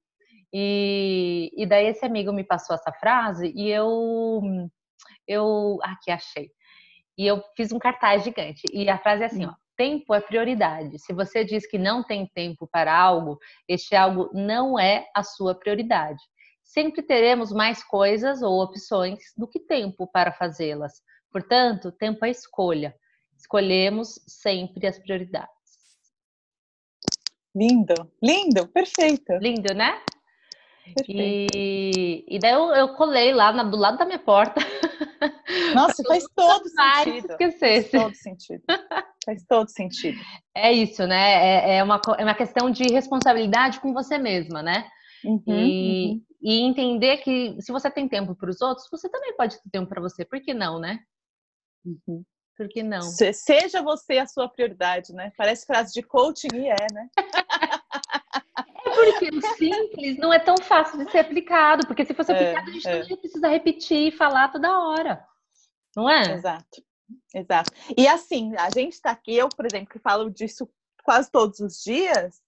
E, 0.53 1.51
e 1.57 1.66
daí 1.66 1.87
esse 1.87 2.05
amigo 2.05 2.33
me 2.33 2.45
passou 2.45 2.74
essa 2.74 2.93
frase 2.93 3.53
e 3.55 3.68
eu. 3.68 4.41
Eu. 5.26 5.78
Aqui 5.83 6.11
achei. 6.11 6.51
E 7.16 7.26
eu 7.26 7.43
fiz 7.57 7.70
um 7.72 7.78
cartaz 7.78 8.24
gigante. 8.24 8.62
E 8.72 8.89
a 8.89 8.99
frase 8.99 9.22
é 9.22 9.26
assim, 9.26 9.47
ó 9.47 9.53
tempo 9.81 10.12
é 10.12 10.20
prioridade. 10.20 10.99
Se 10.99 11.11
você 11.14 11.43
diz 11.43 11.66
que 11.66 11.78
não 11.78 12.03
tem 12.05 12.26
tempo 12.35 12.68
para 12.70 12.95
algo, 12.95 13.39
este 13.66 13.97
algo 13.97 14.28
não 14.35 14.78
é 14.78 15.07
a 15.16 15.22
sua 15.22 15.55
prioridade. 15.55 16.20
Sempre 16.73 17.03
teremos 17.03 17.53
mais 17.53 17.83
coisas 17.83 18.43
ou 18.43 18.62
opções 18.62 19.18
do 19.37 19.49
que 19.49 19.59
tempo 19.59 20.07
para 20.07 20.33
fazê-las. 20.33 21.03
Portanto, 21.33 21.93
tempo 21.93 22.25
é 22.25 22.31
escolha. 22.31 22.95
Escolhemos 23.37 24.21
sempre 24.27 24.87
as 24.87 24.99
prioridades. 24.99 25.51
Lindo, 27.55 27.95
lindo, 28.23 28.68
perfeito. 28.68 29.33
Lindo, 29.41 29.75
né? 29.75 30.01
E, 31.09 32.25
e 32.29 32.39
daí 32.39 32.53
eu, 32.53 32.73
eu 32.73 32.95
colei 32.95 33.33
lá 33.33 33.53
na, 33.53 33.64
do 33.64 33.77
lado 33.77 33.99
da 33.99 34.05
minha 34.05 34.18
porta. 34.18 34.61
Nossa, 35.75 36.03
faz 36.05 36.25
todo 36.35 36.68
sentido. 36.68 37.31
Esquecesse. 37.33 37.91
Faz 37.91 38.03
todo 38.05 38.14
sentido. 38.14 38.62
Faz 39.25 39.45
todo 39.49 39.68
sentido. 39.68 40.18
É 40.55 40.73
isso, 40.73 41.07
né? 41.07 41.33
É, 41.33 41.77
é, 41.77 41.83
uma, 41.83 42.01
é 42.18 42.25
uma 42.25 42.35
questão 42.35 42.71
de 42.71 42.85
responsabilidade 42.93 43.81
com 43.81 43.93
você 43.93 44.18
mesma, 44.18 44.62
né? 44.62 44.89
Uhum, 45.25 45.43
e, 45.47 46.12
uhum. 46.12 46.25
e 46.41 46.61
entender 46.61 47.18
que 47.18 47.61
se 47.61 47.71
você 47.73 47.91
tem 47.91 48.09
tempo 48.09 48.35
para 48.35 48.51
os 48.51 48.61
outros, 48.61 48.89
você 48.91 49.09
também 49.09 49.37
pode 49.37 49.61
ter 49.61 49.71
tempo 49.71 49.89
para 49.89 50.01
você. 50.01 50.25
Por 50.25 50.41
que 50.41 50.55
não, 50.55 50.79
né? 50.79 51.01
Uhum. 51.85 52.25
Por 52.57 52.68
que 52.68 52.83
não? 52.83 53.03
Seja 53.03 53.83
você 53.83 54.18
a 54.18 54.27
sua 54.27 54.49
prioridade, 54.49 55.12
né? 55.14 55.33
Parece 55.37 55.66
frase 55.66 55.95
de 55.95 56.03
coaching 56.03 56.49
e 56.55 56.68
é, 56.68 56.87
né? 56.93 57.09
É 58.87 58.91
porque 58.91 59.29
o 59.29 59.43
simples 59.57 60.18
não 60.18 60.33
é 60.33 60.39
tão 60.39 60.57
fácil 60.59 60.99
de 60.99 61.11
ser 61.11 61.18
aplicado, 61.18 61.87
porque 61.87 62.05
se 62.05 62.14
fosse 62.14 62.33
é, 62.33 62.35
aplicado, 62.35 62.71
a 62.71 62.73
gente 62.73 62.89
é. 62.89 63.09
não 63.09 63.16
precisa 63.16 63.49
repetir 63.49 64.09
e 64.09 64.11
falar 64.12 64.49
toda 64.49 64.79
hora. 64.79 65.25
Não 65.97 66.09
é? 66.09 66.35
Exato. 66.35 66.83
Exato. 67.35 67.71
E 67.97 68.07
assim, 68.07 68.55
a 68.57 68.71
gente 68.71 68.93
está 68.93 69.11
aqui, 69.11 69.37
eu, 69.37 69.49
por 69.49 69.66
exemplo, 69.66 69.89
que 69.89 69.99
falo 69.99 70.31
disso 70.31 70.68
quase 71.03 71.31
todos 71.31 71.61
os 71.61 71.83
dias, 71.83 72.41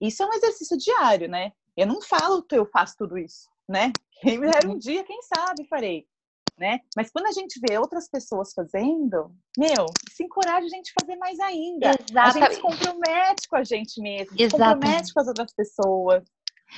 isso 0.00 0.22
é 0.22 0.26
um 0.26 0.32
exercício 0.32 0.76
diário, 0.76 1.28
né? 1.28 1.52
Eu 1.76 1.86
não 1.86 2.00
falo 2.00 2.42
que 2.42 2.56
eu 2.56 2.66
faço 2.66 2.94
tudo 2.98 3.18
isso, 3.18 3.48
né? 3.68 3.92
Quem 4.20 4.38
me 4.38 4.50
der 4.50 4.66
um 4.66 4.72
uhum. 4.72 4.78
dia, 4.78 5.04
quem 5.04 5.20
sabe, 5.22 5.66
farei 5.68 6.06
né? 6.58 6.80
Mas 6.96 7.10
quando 7.10 7.26
a 7.26 7.32
gente 7.32 7.60
vê 7.60 7.78
outras 7.78 8.08
pessoas 8.08 8.52
fazendo, 8.52 9.34
meu, 9.58 9.86
se 10.10 10.24
encoraja 10.24 10.66
a 10.66 10.68
gente 10.68 10.90
a 10.90 11.04
fazer 11.04 11.16
mais 11.16 11.38
ainda. 11.40 11.90
Exatamente. 12.08 12.38
A 12.38 12.46
gente 12.46 12.54
se 12.54 12.60
compromete 12.60 13.48
com 13.48 13.56
a 13.56 13.64
gente 13.64 14.00
mesmo, 14.00 14.36
se 14.36 14.50
compromete 14.50 15.12
com 15.12 15.20
as 15.20 15.28
outras 15.28 15.52
pessoas. 15.52 16.22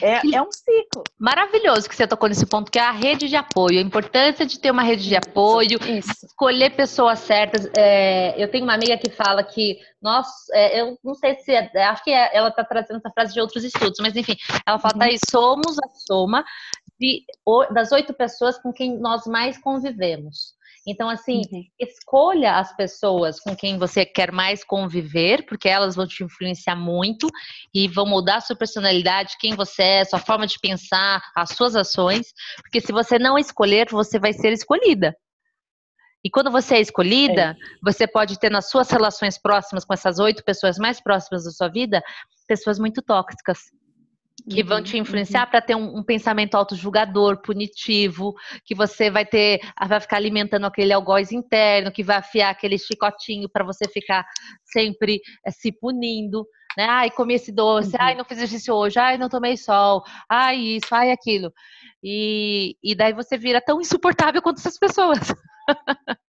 É, 0.01 0.21
é, 0.35 0.43
um 0.43 0.53
ciclo. 0.53 1.05
Maravilhoso 1.19 1.89
que 1.89 1.97
você 1.97 2.07
tocou 2.07 2.29
nesse 2.29 2.45
ponto, 2.45 2.71
que 2.71 2.79
é 2.79 2.83
a 2.83 2.91
rede 2.91 3.29
de 3.29 3.37
apoio. 3.37 3.79
A 3.79 3.83
importância 3.83 4.45
de 4.45 4.59
ter 4.59 4.71
uma 4.71 4.83
rede 4.83 5.09
de 5.09 5.17
apoio, 5.17 5.79
Isso. 5.89 6.27
escolher 6.27 6.77
pessoas 6.77 7.21
certas. 7.21 7.71
É, 7.77 8.35
eu 8.43 8.51
tenho 8.51 8.65
uma 8.65 8.75
amiga 8.75 8.99
que 8.99 9.11
fala 9.11 9.43
que 9.43 9.79
nós, 10.03 10.27
é, 10.53 10.81
eu 10.81 10.99
não 11.03 11.15
sei 11.15 11.37
se, 11.37 11.53
é, 11.53 11.85
acho 11.85 12.05
que 12.05 12.11
é, 12.11 12.37
ela 12.37 12.49
está 12.49 12.63
trazendo 12.63 12.99
essa 12.99 13.11
frase 13.11 13.33
de 13.33 13.41
outros 13.41 13.65
estudos, 13.65 13.99
mas 14.01 14.17
enfim, 14.17 14.37
ela 14.67 14.79
fala, 14.79 14.95
uhum. 14.95 15.01
Tá 15.01 15.17
somos 15.31 15.79
a 15.79 15.89
soma 16.07 16.45
de, 17.01 17.25
das 17.73 17.91
oito 17.93 18.13
pessoas 18.13 18.59
com 18.59 18.73
quem 18.73 18.99
nós 18.99 19.27
mais 19.27 19.57
convivemos. 19.59 20.56
Então, 20.87 21.09
assim, 21.11 21.43
uhum. 21.51 21.65
escolha 21.81 22.59
as 22.59 22.75
pessoas 22.77 23.41
com 23.41 23.57
quem 23.57 23.77
você 23.77 24.07
quer 24.07 24.31
mais 24.31 24.63
conviver, 24.63 25.45
porque 25.45 25.69
elas 25.69 25.97
vão 25.97 26.07
te 26.07 26.23
influenciar 26.23 26.77
muito 26.77 27.27
e 27.75 27.89
vão 27.89 28.07
mudar 28.07 28.37
a 28.37 28.41
sua 28.41 28.55
personalidade, 28.55 29.37
quem 29.41 29.57
você 29.57 29.83
é, 29.83 30.05
sua 30.05 30.21
forma 30.21 30.47
de 30.47 30.59
pensar, 30.61 31.21
as 31.35 31.51
suas 31.51 31.75
ações. 31.75 32.33
Porque 32.63 32.81
se 32.81 32.93
você 32.93 33.19
não 33.19 33.37
escolher, 33.37 33.89
você 33.91 34.19
vai 34.19 34.33
ser 34.33 34.53
escolhida. 34.53 35.17
E 36.25 36.31
quando 36.31 36.51
você 36.51 36.77
é 36.77 36.81
escolhida, 36.81 37.43
é. 37.43 37.55
você 37.83 38.07
pode 38.07 38.39
ter 38.39 38.51
nas 38.51 38.69
suas 38.69 38.91
relações 38.91 39.39
próximas 39.39 39.85
com 39.85 39.95
essas 39.95 40.19
oito 40.19 40.45
pessoas 40.45 40.79
mais 40.79 41.01
próximas 41.01 41.45
da 41.45 41.51
sua 41.51 41.69
vida, 41.69 42.03
pessoas 42.47 42.79
muito 42.79 43.03
tóxicas 43.03 43.59
que 44.49 44.63
vão 44.63 44.83
te 44.83 44.95
uhum, 44.95 45.03
influenciar 45.03 45.45
uhum. 45.45 45.51
para 45.51 45.61
ter 45.63 45.75
um, 45.75 45.99
um, 45.99 46.03
pensamento 46.03 46.55
autojulgador, 46.55 47.41
punitivo, 47.41 48.35
que 48.65 48.75
você 48.75 49.11
vai 49.11 49.25
ter, 49.25 49.61
vai 49.89 49.99
ficar 49.99 50.17
alimentando 50.17 50.67
aquele 50.67 50.93
algoz 50.93 51.33
interno, 51.33 51.91
que 51.91 52.03
vai 52.03 52.17
afiar 52.17 52.51
aquele 52.51 52.79
chicotinho 52.79 53.49
para 53.49 53.65
você 53.65 53.89
ficar 53.89 54.25
sempre 54.65 55.21
é, 55.45 55.51
se 55.51 55.73
punindo, 55.73 56.47
né? 56.77 56.85
Ai, 56.85 57.11
comi 57.11 57.35
esse 57.35 57.51
doce, 57.51 57.97
uhum. 57.97 58.03
ai, 58.03 58.15
não 58.15 58.25
fiz 58.25 58.39
exercício 58.39 58.75
hoje, 58.75 58.99
ai, 58.99 59.17
não 59.17 59.29
tomei 59.29 59.57
sol, 59.57 60.03
ai, 60.29 60.59
isso, 60.59 60.95
ai, 60.95 61.11
aquilo. 61.11 61.53
E, 62.03 62.77
e 62.83 62.95
daí 62.95 63.13
você 63.13 63.39
vira 63.39 63.61
tão 63.61 63.81
insuportável 63.81 64.43
quanto 64.43 64.59
essas 64.59 64.79
pessoas. 64.79 65.19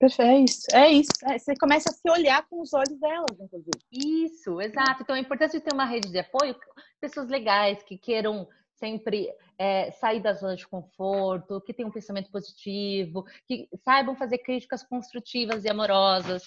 É 0.00 0.38
isso, 0.38 0.66
é 0.72 0.92
isso. 0.92 1.10
É, 1.24 1.38
você 1.38 1.54
começa 1.56 1.90
a 1.90 1.92
se 1.92 2.08
olhar 2.08 2.46
com 2.48 2.60
os 2.62 2.72
olhos 2.72 2.98
delas, 3.00 3.38
inclusive. 3.40 3.70
Isso, 3.90 4.60
exato. 4.60 5.02
Então 5.02 5.16
é 5.16 5.18
importante 5.18 5.58
ter 5.60 5.74
uma 5.74 5.84
rede 5.84 6.08
de 6.08 6.18
apoio, 6.18 6.54
pessoas 7.00 7.28
legais 7.28 7.82
que 7.82 7.98
queiram 7.98 8.48
sempre 8.78 9.28
é, 9.58 9.90
sair 9.90 10.20
da 10.20 10.32
zona 10.32 10.54
de 10.54 10.66
conforto, 10.66 11.60
que 11.60 11.74
tenham 11.74 11.88
um 11.88 11.92
pensamento 11.92 12.30
positivo, 12.30 13.24
que 13.46 13.68
saibam 13.84 14.14
fazer 14.14 14.38
críticas 14.38 14.84
construtivas 14.84 15.64
e 15.64 15.68
amorosas, 15.68 16.44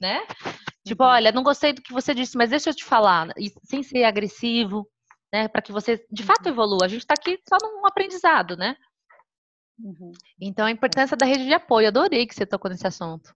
né? 0.00 0.26
Tipo, 0.84 1.04
uhum. 1.04 1.10
olha, 1.10 1.32
não 1.32 1.44
gostei 1.44 1.72
do 1.72 1.82
que 1.82 1.92
você 1.92 2.12
disse, 2.12 2.36
mas 2.36 2.50
deixa 2.50 2.70
eu 2.70 2.74
te 2.74 2.84
falar, 2.84 3.28
e 3.38 3.52
sem 3.64 3.82
ser 3.82 4.04
agressivo, 4.04 4.88
né? 5.32 5.46
Para 5.46 5.62
que 5.62 5.70
você 5.70 6.04
de 6.10 6.24
fato 6.24 6.46
uhum. 6.46 6.52
evolua. 6.52 6.84
A 6.84 6.88
gente 6.88 7.02
está 7.02 7.14
aqui 7.14 7.38
só 7.48 7.56
num 7.62 7.86
aprendizado, 7.86 8.56
né? 8.56 8.76
Uhum. 9.78 10.12
Então, 10.40 10.66
a 10.66 10.70
importância 10.70 11.16
da 11.16 11.26
rede 11.26 11.44
de 11.44 11.54
apoio. 11.54 11.88
Adorei 11.88 12.26
que 12.26 12.34
você 12.34 12.44
tocou 12.44 12.70
nesse 12.70 12.86
assunto. 12.86 13.34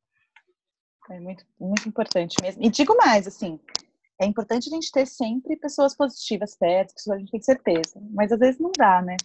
É 1.11 1.21
muito, 1.21 1.45
muito 1.59 1.89
importante 1.89 2.37
mesmo. 2.43 2.63
E 2.63 2.71
digo 2.71 2.97
mais, 2.97 3.27
assim, 3.27 3.61
é 4.21 4.27
importante 4.27 4.69
a 4.69 4.75
gente 4.75 4.91
ter 4.91 5.07
sempre 5.07 5.57
pessoas 5.57 5.97
positivas 5.97 6.57
perto, 6.57 6.95
pessoas 6.95 7.17
a 7.17 7.21
gente 7.21 7.31
tem 7.31 7.43
certeza. 7.43 8.01
Mas 8.13 8.33
às 8.33 8.39
vezes 8.39 8.61
não 8.61 8.73
dá, 8.77 9.03
né? 9.03 9.17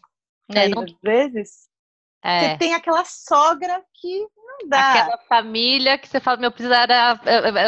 É, 0.53 0.61
Aí, 0.61 0.69
não... 0.69 0.83
Às 0.83 0.93
vezes 1.03 1.69
é. 2.23 2.51
você 2.51 2.57
tem 2.57 2.73
aquela 2.73 3.05
sogra 3.05 3.83
que 3.93 4.27
dá. 4.65 4.91
Aquela 4.91 5.17
família 5.29 5.97
que 5.97 6.07
você 6.07 6.19
fala, 6.19 6.37
meu, 6.37 6.51
precisar 6.51 6.87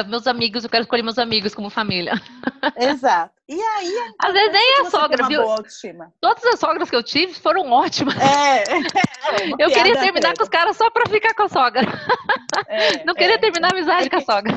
meus 0.07 0.27
amigos, 0.27 0.63
eu 0.63 0.69
quero 0.69 0.83
escolher 0.83 1.03
meus 1.03 1.19
amigos 1.19 1.53
como 1.53 1.69
família. 1.69 2.13
Exato. 2.77 3.33
E 3.47 3.59
aí, 3.59 3.87
é 3.87 4.27
às 4.27 4.33
vezes 4.33 4.51
nem 4.51 4.81
a 4.81 4.85
sogra, 4.85 5.27
viu? 5.27 5.43
Todas 6.21 6.45
as 6.45 6.59
sogras 6.59 6.89
que 6.89 6.95
eu 6.95 7.03
tive 7.03 7.33
foram 7.33 7.71
ótimas. 7.71 8.15
É. 8.15 8.63
é 8.71 9.51
eu 9.57 9.69
queria 9.69 9.99
terminar 9.99 10.35
com 10.35 10.43
os 10.43 10.49
caras 10.49 10.77
só 10.77 10.89
pra 10.91 11.07
ficar 11.07 11.33
com 11.33 11.43
a 11.43 11.49
sogra. 11.49 11.81
É, 12.67 13.03
não 13.03 13.15
queria 13.15 13.35
é. 13.35 13.39
terminar 13.39 13.69
a 13.69 13.75
amizade 13.75 14.07
é 14.07 14.09
com 14.09 14.17
a 14.17 14.21
sogra. 14.21 14.53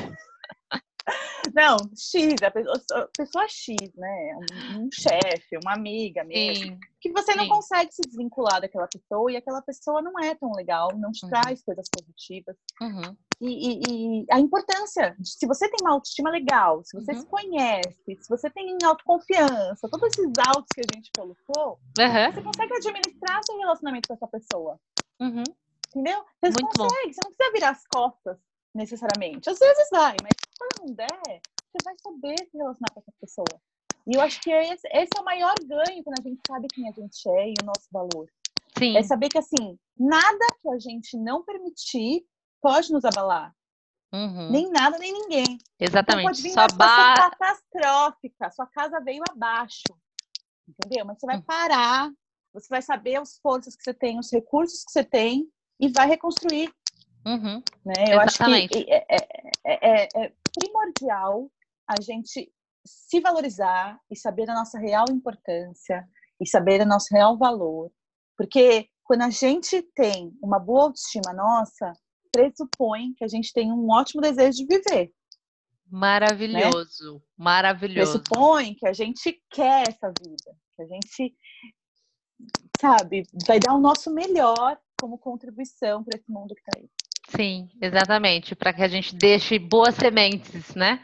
Não, 1.55 1.77
X, 1.97 2.35
a 2.43 2.51
pessoa, 2.51 2.81
a 2.95 3.09
pessoa 3.17 3.49
X, 3.49 3.77
né? 3.97 4.37
Um, 4.37 4.85
um 4.85 4.89
chefe, 4.93 5.59
uma 5.63 5.75
amiga 5.75 6.25
mesmo. 6.25 6.65
Sim, 6.65 6.81
que 7.01 7.11
você 7.11 7.35
não 7.35 7.45
sim. 7.45 7.51
consegue 7.51 7.93
se 7.93 8.03
desvincular 8.03 8.61
daquela 8.61 8.87
pessoa 8.87 9.31
e 9.31 9.37
aquela 9.37 9.61
pessoa 9.61 10.01
não 10.01 10.13
é 10.21 10.35
tão 10.35 10.53
legal, 10.53 10.89
não 10.97 11.11
te 11.11 11.25
uhum. 11.25 11.31
traz 11.31 11.63
coisas 11.63 11.87
positivas. 11.91 12.57
Uhum. 12.81 13.17
E, 13.41 13.49
e, 13.49 14.23
e, 14.23 14.27
a 14.31 14.39
importância, 14.39 15.17
de, 15.19 15.29
se 15.29 15.47
você 15.47 15.69
tem 15.69 15.79
uma 15.83 15.95
autoestima 15.95 16.31
legal, 16.31 16.83
se 16.85 16.97
você 16.97 17.13
uhum. 17.13 17.21
se 17.21 17.27
conhece, 17.27 18.17
se 18.21 18.29
você 18.29 18.49
tem 18.51 18.79
autoconfiança, 18.85 19.89
todos 19.91 20.09
esses 20.09 20.33
autos 20.47 20.69
que 20.73 20.81
a 20.81 20.97
gente 20.97 21.11
colocou, 21.17 21.81
você 21.97 22.43
consegue 22.43 22.75
administrar 22.75 23.41
seu 23.45 23.59
relacionamento 23.59 24.09
com 24.09 24.15
essa 24.15 24.29
pessoa. 24.29 24.79
Uhum. 25.21 25.43
Entendeu? 25.89 26.25
Você 26.41 26.53
Muito 26.53 26.79
consegue, 26.79 27.07
bom. 27.07 27.13
você 27.13 27.21
não 27.25 27.33
precisa 27.33 27.53
virar 27.53 27.71
as 27.71 27.87
costas 27.87 28.39
necessariamente. 28.75 29.49
Às 29.51 29.59
vezes 29.59 29.89
vai, 29.91 30.17
mas 30.23 30.33
quando 30.59 30.89
não 30.89 30.95
der, 30.95 31.41
você 31.73 31.85
vai 31.85 31.95
saber 31.99 32.39
se 32.39 32.57
relacionar 32.57 32.91
com 32.93 33.01
essa 33.01 33.13
pessoa. 33.21 33.61
E 34.07 34.17
eu 34.17 34.21
acho 34.21 34.41
que 34.41 34.51
esse, 34.51 34.89
esse 34.89 35.11
é 35.17 35.21
o 35.21 35.25
maior 35.25 35.55
ganho 35.65 36.03
quando 36.03 36.19
a 36.19 36.23
gente 36.23 36.41
sabe 36.47 36.67
quem 36.73 36.89
a 36.89 36.93
gente 36.93 37.29
é 37.29 37.51
e 37.51 37.55
o 37.63 37.67
nosso 37.67 37.89
valor. 37.91 38.27
Sim. 38.79 38.97
É 38.97 39.03
saber 39.03 39.29
que, 39.29 39.39
assim, 39.39 39.79
nada 39.97 40.47
que 40.61 40.69
a 40.69 40.79
gente 40.79 41.17
não 41.17 41.45
permitir 41.45 42.25
pode 42.61 42.93
nos 42.93 43.05
abalar. 43.05 43.55
Uhum. 44.13 44.51
Nem 44.51 44.71
nada, 44.71 44.99
nem 44.99 45.13
ninguém. 45.13 45.59
Exatamente. 45.79 46.21
Então 46.21 46.31
pode 46.31 46.43
vir 46.43 46.51
Só 46.51 46.61
uma 46.61 46.69
ba... 46.69 47.15
catastrófica, 47.31 48.51
sua 48.51 48.67
casa 48.67 49.01
veio 49.01 49.23
abaixo. 49.31 49.85
Entendeu? 50.69 51.05
Mas 51.05 51.19
você 51.19 51.27
vai 51.27 51.37
uhum. 51.37 51.43
parar, 51.43 52.11
você 52.53 52.69
vai 52.69 52.83
saber 52.83 53.17
as 53.17 53.39
forças 53.39 53.75
que 53.75 53.83
você 53.83 53.95
tem, 53.95 54.19
os 54.19 54.31
recursos 54.31 54.85
que 54.85 54.93
você 54.93 55.05
tem 55.05 55.49
e 55.81 55.89
vai 55.89 56.07
reconstruir. 56.07 56.73
Uhum. 57.25 57.63
Né? 57.85 57.95
Eu 58.09 58.21
Exatamente. 58.21 58.77
acho 58.77 58.85
que 58.85 58.93
é, 58.93 59.07
é, 59.09 60.03
é, 60.05 60.09
é 60.25 60.33
primordial 60.59 61.51
a 61.87 62.01
gente 62.01 62.53
se 62.85 63.21
valorizar 63.21 63.99
e 64.11 64.17
saber 64.17 64.51
a 64.51 64.55
nossa 64.55 64.79
real 64.79 65.07
importância 65.11 66.07
e 66.41 66.49
saber 66.49 66.81
o 66.81 66.87
nosso 66.87 67.15
real 67.15 67.39
valor. 67.39 67.91
Porque 68.37 68.89
quando 69.05 69.23
a 69.23 69.31
gente 69.31 69.83
tem 69.95 70.33
uma 70.43 70.59
boa 70.59 70.85
autoestima 70.85 71.33
nossa, 71.33 71.93
pressupõe 72.33 73.15
que 73.15 73.25
a 73.25 73.29
gente 73.29 73.53
tem 73.53 73.71
um 73.71 73.91
ótimo 73.91 74.21
desejo 74.21 74.59
de 74.59 74.67
viver. 74.67 75.13
Maravilhoso, 75.87 77.17
né? 77.17 77.21
maravilhoso. 77.37 78.23
Pressupõe 78.23 78.75
que 78.75 78.89
a 78.89 78.95
gente 78.95 79.41
quer 79.51 79.89
essa 79.89 80.11
vida, 80.19 80.57
que 80.75 80.83
a 80.83 80.87
gente, 80.87 81.37
sabe, 82.81 83.25
vai 83.47 83.61
dar 83.61 83.75
o 83.75 83.81
nosso 83.81 84.11
melhor 84.11 84.81
como 84.99 85.19
contribuição 85.19 86.03
para 86.03 86.19
esse 86.19 86.31
mundo 86.31 86.55
que 86.55 86.61
está 86.63 86.79
aí. 86.79 86.89
Sim, 87.29 87.69
exatamente, 87.81 88.55
para 88.55 88.73
que 88.73 88.83
a 88.83 88.89
gente 88.89 89.15
deixe 89.15 89.59
boas 89.59 89.95
sementes, 89.95 90.75
né? 90.75 91.01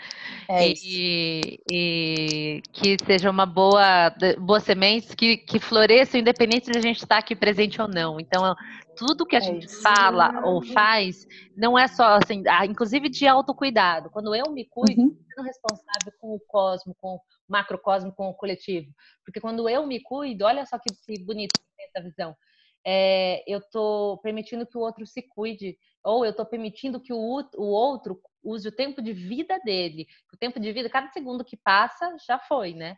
É 0.49 0.69
e, 0.69 1.61
e, 1.71 2.63
que 2.73 2.97
seja 3.05 3.31
uma 3.31 3.47
boa, 3.47 4.13
boas 4.39 4.65
sementes 4.65 5.15
que, 5.15 5.37
que 5.37 5.61
floresçam, 5.61 6.21
independente 6.21 6.71
de 6.71 6.79
a 6.79 6.83
gente 6.83 6.99
estar 6.99 7.19
aqui 7.19 7.37
presente 7.37 7.81
ou 7.81 7.87
não. 7.87 8.19
Então, 8.19 8.55
tudo 8.97 9.25
que 9.25 9.37
a 9.37 9.39
é 9.39 9.43
gente 9.43 9.67
isso. 9.67 9.81
fala 9.81 10.43
ou 10.45 10.61
faz 10.61 11.27
não 11.57 11.79
é 11.79 11.87
só 11.87 12.19
assim, 12.23 12.43
ah, 12.49 12.67
inclusive 12.67 13.09
de 13.09 13.27
autocuidado. 13.27 14.11
Quando 14.11 14.35
eu 14.35 14.51
me 14.51 14.65
cuido, 14.65 15.01
uhum. 15.01 15.17
eu 15.17 15.35
sou 15.37 15.45
responsável 15.45 16.13
com 16.21 16.35
o 16.35 16.41
cosmo, 16.41 16.97
com 17.01 17.15
o 17.15 17.21
macrocosmo, 17.49 18.13
com 18.13 18.29
o 18.29 18.35
coletivo. 18.35 18.91
Porque 19.25 19.41
quando 19.41 19.69
eu 19.69 19.87
me 19.87 20.03
cuido, 20.03 20.45
olha 20.45 20.67
só 20.67 20.79
que, 20.79 20.93
que 21.07 21.25
bonito 21.25 21.53
essa 21.79 22.05
visão 22.05 22.35
é, 22.91 23.45
eu 23.47 23.59
estou 23.59 24.17
permitindo 24.17 24.67
que 24.67 24.79
o 24.79 24.81
outro 24.81 25.07
se 25.07 25.21
cuide, 25.21 25.77
ou 26.03 26.25
eu 26.25 26.31
estou 26.31 26.47
permitindo 26.47 26.99
que 26.99 27.13
o, 27.13 27.19
o 27.19 27.65
outro 27.65 28.19
use 28.43 28.67
o 28.67 28.75
tempo 28.75 29.03
de 29.03 29.13
vida 29.13 29.61
dele. 29.63 30.07
O 30.33 30.39
tempo 30.39 30.59
de 30.59 30.73
vida, 30.73 30.89
cada 30.89 31.07
segundo 31.09 31.45
que 31.45 31.55
passa, 31.55 32.17
já 32.27 32.39
foi, 32.39 32.73
né? 32.73 32.97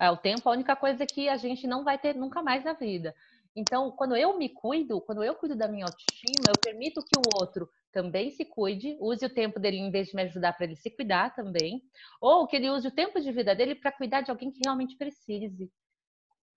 É, 0.00 0.10
o 0.10 0.16
tempo 0.16 0.48
é 0.48 0.50
a 0.50 0.54
única 0.54 0.74
coisa 0.74 1.06
que 1.06 1.28
a 1.28 1.36
gente 1.36 1.64
não 1.64 1.84
vai 1.84 1.96
ter 1.96 2.16
nunca 2.16 2.42
mais 2.42 2.64
na 2.64 2.72
vida. 2.72 3.14
Então, 3.54 3.92
quando 3.92 4.16
eu 4.16 4.36
me 4.36 4.48
cuido, 4.48 5.00
quando 5.00 5.22
eu 5.22 5.36
cuido 5.36 5.54
da 5.54 5.68
minha 5.68 5.84
autoestima, 5.84 6.48
eu 6.48 6.60
permito 6.60 7.00
que 7.00 7.16
o 7.16 7.40
outro 7.40 7.70
também 7.92 8.32
se 8.32 8.44
cuide, 8.44 8.96
use 8.98 9.24
o 9.24 9.32
tempo 9.32 9.60
dele 9.60 9.76
em 9.76 9.92
vez 9.92 10.08
de 10.08 10.16
me 10.16 10.22
ajudar 10.22 10.54
para 10.54 10.66
ele 10.66 10.74
se 10.74 10.90
cuidar 10.90 11.36
também, 11.36 11.82
ou 12.20 12.48
que 12.48 12.56
ele 12.56 12.68
use 12.68 12.88
o 12.88 12.94
tempo 12.94 13.20
de 13.20 13.30
vida 13.30 13.54
dele 13.54 13.76
para 13.76 13.92
cuidar 13.92 14.22
de 14.22 14.30
alguém 14.32 14.50
que 14.50 14.58
realmente 14.64 14.96
precise. 14.96 15.70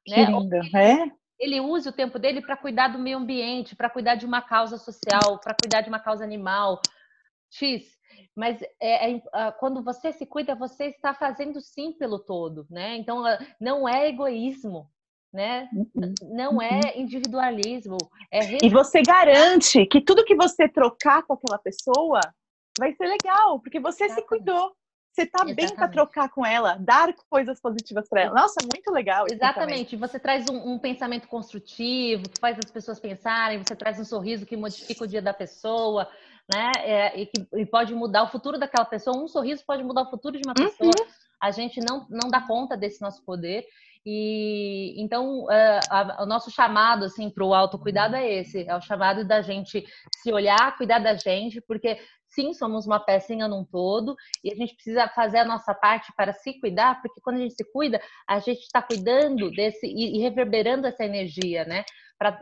Que 0.05 0.15
né? 0.15 0.25
lindo, 0.25 0.55
é? 0.75 1.22
Ele 1.43 1.59
use 1.59 1.89
o 1.89 1.93
tempo 1.93 2.17
dele 2.17 2.41
para 2.41 2.55
cuidar 2.55 2.87
do 2.87 2.97
meio 2.97 3.17
ambiente, 3.17 3.75
para 3.75 3.89
cuidar 3.89 4.15
de 4.15 4.25
uma 4.25 4.41
causa 4.41 4.77
social, 4.77 5.39
para 5.39 5.53
cuidar 5.53 5.81
de 5.81 5.89
uma 5.89 5.99
causa 5.99 6.23
animal. 6.23 6.79
X. 7.51 7.83
Mas 8.35 8.61
é, 8.81 9.11
é, 9.11 9.21
quando 9.59 9.83
você 9.83 10.11
se 10.11 10.25
cuida, 10.25 10.55
você 10.55 10.85
está 10.85 11.13
fazendo 11.13 11.59
sim 11.61 11.91
pelo 11.91 12.17
todo, 12.17 12.65
né? 12.69 12.95
Então 12.95 13.23
não 13.59 13.87
é 13.87 14.07
egoísmo, 14.07 14.89
né? 15.31 15.69
Uhum. 15.73 16.13
Não 16.31 16.61
é 16.61 16.79
uhum. 16.79 17.01
individualismo. 17.01 17.97
É 18.31 18.65
e 18.65 18.69
você 18.69 19.01
garante 19.01 19.85
que 19.85 20.01
tudo 20.01 20.25
que 20.25 20.35
você 20.35 20.67
trocar 20.67 21.23
com 21.23 21.33
aquela 21.33 21.59
pessoa 21.59 22.21
vai 22.79 22.93
ser 22.93 23.05
legal, 23.05 23.59
porque 23.59 23.79
você 23.79 24.05
Exatamente. 24.05 24.21
se 24.21 24.27
cuidou. 24.27 24.75
Você 25.13 25.27
tá 25.27 25.43
Exatamente. 25.43 25.55
bem 25.55 25.75
para 25.75 25.87
trocar 25.87 26.29
com 26.29 26.43
ela, 26.43 26.75
dar 26.79 27.13
coisas 27.29 27.61
positivas 27.61 28.09
para 28.09 28.21
ela. 28.21 28.33
Nossa, 28.33 28.55
muito 28.73 28.91
legal. 28.91 29.27
Exatamente. 29.31 29.95
Você 29.95 30.17
traz 30.17 30.49
um, 30.49 30.73
um, 30.73 30.79
pensamento 30.79 31.27
construtivo, 31.27 32.27
que 32.27 32.39
faz 32.39 32.57
as 32.57 32.71
pessoas 32.71 32.99
pensarem, 32.99 33.59
você 33.59 33.75
traz 33.75 33.99
um 33.99 34.03
sorriso 34.03 34.43
que 34.43 34.57
modifica 34.57 35.03
o 35.03 35.07
dia 35.07 35.21
da 35.21 35.31
pessoa, 35.31 36.09
né? 36.51 36.71
É, 36.77 37.21
e 37.21 37.27
que 37.27 37.47
e 37.53 37.63
pode 37.63 37.93
mudar 37.93 38.23
o 38.23 38.31
futuro 38.31 38.57
daquela 38.57 38.85
pessoa. 38.85 39.15
Um 39.15 39.27
sorriso 39.27 39.63
pode 39.67 39.83
mudar 39.83 40.01
o 40.01 40.09
futuro 40.09 40.35
de 40.35 40.47
uma 40.47 40.55
pessoa. 40.55 40.89
Uhum. 40.97 41.05
A 41.39 41.51
gente 41.51 41.79
não, 41.79 42.07
não 42.09 42.27
dá 42.31 42.41
conta 42.41 42.75
desse 42.75 42.99
nosso 42.99 43.23
poder. 43.23 43.65
E 44.05 45.01
então 45.01 45.45
uh, 45.45 45.79
a, 45.89 46.23
o 46.23 46.25
nosso 46.25 46.51
chamado 46.51 47.05
assim 47.05 47.29
para 47.29 47.43
o 47.43 47.53
autocuidado 47.53 48.15
é 48.15 48.33
esse, 48.33 48.67
é 48.67 48.75
o 48.75 48.81
chamado 48.81 49.25
da 49.25 49.41
gente 49.41 49.85
se 50.15 50.33
olhar, 50.33 50.75
cuidar 50.77 50.99
da 50.99 51.15
gente, 51.15 51.61
porque 51.61 51.97
sim, 52.33 52.53
somos 52.53 52.85
uma 52.85 52.99
pecinha 52.99 53.47
num 53.47 53.63
todo 53.63 54.15
e 54.43 54.51
a 54.51 54.55
gente 54.55 54.73
precisa 54.73 55.07
fazer 55.09 55.39
a 55.39 55.45
nossa 55.45 55.73
parte 55.73 56.11
para 56.17 56.33
se 56.33 56.59
cuidar, 56.59 57.01
porque 57.01 57.21
quando 57.21 57.37
a 57.37 57.39
gente 57.39 57.53
se 57.53 57.63
cuida, 57.71 58.01
a 58.27 58.39
gente 58.39 58.61
está 58.61 58.81
cuidando 58.81 59.49
desse 59.51 59.85
e, 59.85 60.17
e, 60.17 60.21
reverberando 60.21 60.87
essa 60.87 61.05
energia, 61.05 61.63
né? 61.65 61.85
Para 62.17 62.39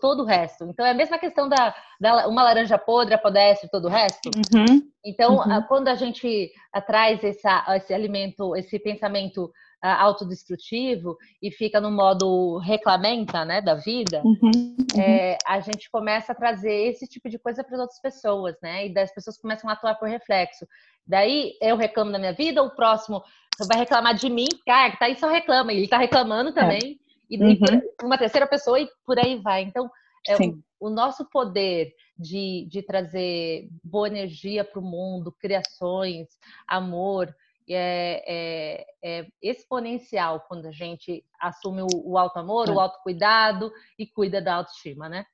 todo 0.00 0.22
o 0.22 0.26
resto. 0.26 0.64
Então 0.64 0.84
é 0.84 0.90
a 0.90 0.94
mesma 0.94 1.18
questão 1.18 1.48
da, 1.48 1.74
da 2.00 2.26
uma 2.26 2.42
laranja 2.42 2.76
podre 2.76 3.14
apodrece 3.14 3.68
todo 3.70 3.86
o 3.86 3.90
resto. 3.90 4.30
Uhum. 4.54 4.82
Então, 5.04 5.36
uhum. 5.36 5.62
quando 5.68 5.88
a 5.88 5.94
gente 5.94 6.50
traz 6.86 7.22
essa, 7.22 7.64
esse 7.76 7.94
alimento, 7.94 8.56
esse 8.56 8.78
pensamento 8.78 9.52
autodestrutivo 9.80 11.16
e 11.40 11.50
fica 11.50 11.80
no 11.80 11.90
modo 11.90 12.58
reclamenta, 12.58 13.44
né, 13.44 13.60
da 13.60 13.74
vida, 13.74 14.22
uhum, 14.24 14.50
uhum. 14.52 15.00
É, 15.00 15.38
a 15.46 15.60
gente 15.60 15.90
começa 15.90 16.32
a 16.32 16.34
trazer 16.34 16.88
esse 16.88 17.06
tipo 17.06 17.28
de 17.28 17.38
coisa 17.38 17.62
para 17.62 17.74
as 17.74 17.80
outras 17.80 18.00
pessoas, 18.00 18.56
né, 18.62 18.86
e 18.86 18.92
das 18.92 19.12
pessoas 19.14 19.38
começam 19.38 19.70
a 19.70 19.74
atuar 19.74 19.94
por 19.94 20.08
reflexo. 20.08 20.66
Daí 21.06 21.52
eu 21.62 21.76
reclamo 21.76 22.10
da 22.10 22.18
minha 22.18 22.32
vida, 22.32 22.62
o 22.62 22.74
próximo 22.74 23.22
vai 23.66 23.78
reclamar 23.78 24.14
de 24.14 24.28
mim, 24.28 24.48
cara, 24.66 24.90
que 24.90 24.98
tá 24.98 25.06
aí 25.06 25.16
só 25.16 25.28
reclama, 25.28 25.72
e 25.72 25.78
ele 25.78 25.88
tá 25.88 25.98
reclamando 25.98 26.52
também, 26.52 26.98
é. 27.30 27.34
e 27.34 27.42
uhum. 27.42 27.80
uma 28.02 28.18
terceira 28.18 28.46
pessoa 28.46 28.80
e 28.80 28.88
por 29.04 29.18
aí 29.18 29.36
vai. 29.36 29.62
Então, 29.62 29.90
é, 30.26 30.36
o, 30.36 30.62
o, 30.80 30.90
nosso 30.90 31.28
poder 31.30 31.92
de, 32.18 32.66
de 32.70 32.82
trazer 32.82 33.68
boa 33.82 34.08
energia 34.08 34.64
para 34.64 34.80
o 34.80 34.84
mundo, 34.84 35.34
criações, 35.40 36.28
amor, 36.66 37.34
é, 37.74 38.24
é, 38.26 38.86
é, 39.02 39.26
exponencial 39.42 40.44
quando 40.48 40.66
a 40.66 40.72
gente 40.72 41.24
assume 41.40 41.82
o, 41.82 41.88
o 42.04 42.18
alto 42.18 42.38
amor, 42.38 42.68
é. 42.68 42.72
o 42.72 42.80
autocuidado 42.80 43.72
e 43.98 44.06
cuida 44.06 44.40
da 44.40 44.54
autoestima, 44.54 45.08
né? 45.08 45.24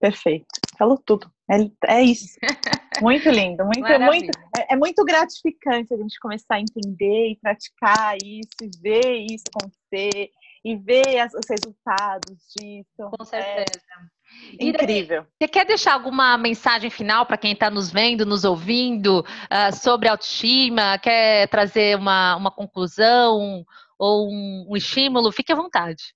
Perfeito, 0.00 0.46
falou 0.78 0.98
tudo. 1.04 1.30
É, 1.50 1.98
é 1.98 2.02
isso. 2.02 2.38
Muito 3.02 3.30
lindo, 3.30 3.64
muito, 3.64 3.88
muito, 4.00 4.30
é, 4.58 4.74
é, 4.74 4.76
muito 4.76 5.02
gratificante 5.04 5.94
a 5.94 5.96
gente 5.96 6.18
começar 6.20 6.56
a 6.56 6.60
entender 6.60 7.30
e 7.30 7.38
praticar 7.40 8.16
isso, 8.22 8.50
e 8.60 8.70
ver 8.78 9.26
isso 9.30 9.44
acontecer, 9.54 10.30
e 10.62 10.76
ver 10.76 11.18
as, 11.20 11.32
os 11.32 11.48
resultados 11.48 12.36
disso. 12.54 13.10
Com 13.16 13.24
certeza. 13.24 13.80
É 13.80 14.19
incrível. 14.58 15.26
Você 15.40 15.48
quer 15.48 15.64
deixar 15.64 15.94
alguma 15.94 16.36
mensagem 16.36 16.90
final 16.90 17.26
para 17.26 17.36
quem 17.36 17.52
está 17.52 17.70
nos 17.70 17.90
vendo, 17.90 18.26
nos 18.26 18.44
ouvindo, 18.44 19.20
uh, 19.20 19.76
sobre 19.76 20.08
autoestima? 20.08 20.98
Quer 20.98 21.48
trazer 21.48 21.96
uma, 21.96 22.36
uma 22.36 22.50
conclusão 22.50 23.64
ou 23.98 24.28
um, 24.28 24.66
um 24.70 24.76
estímulo? 24.76 25.32
Fique 25.32 25.52
à 25.52 25.56
vontade. 25.56 26.14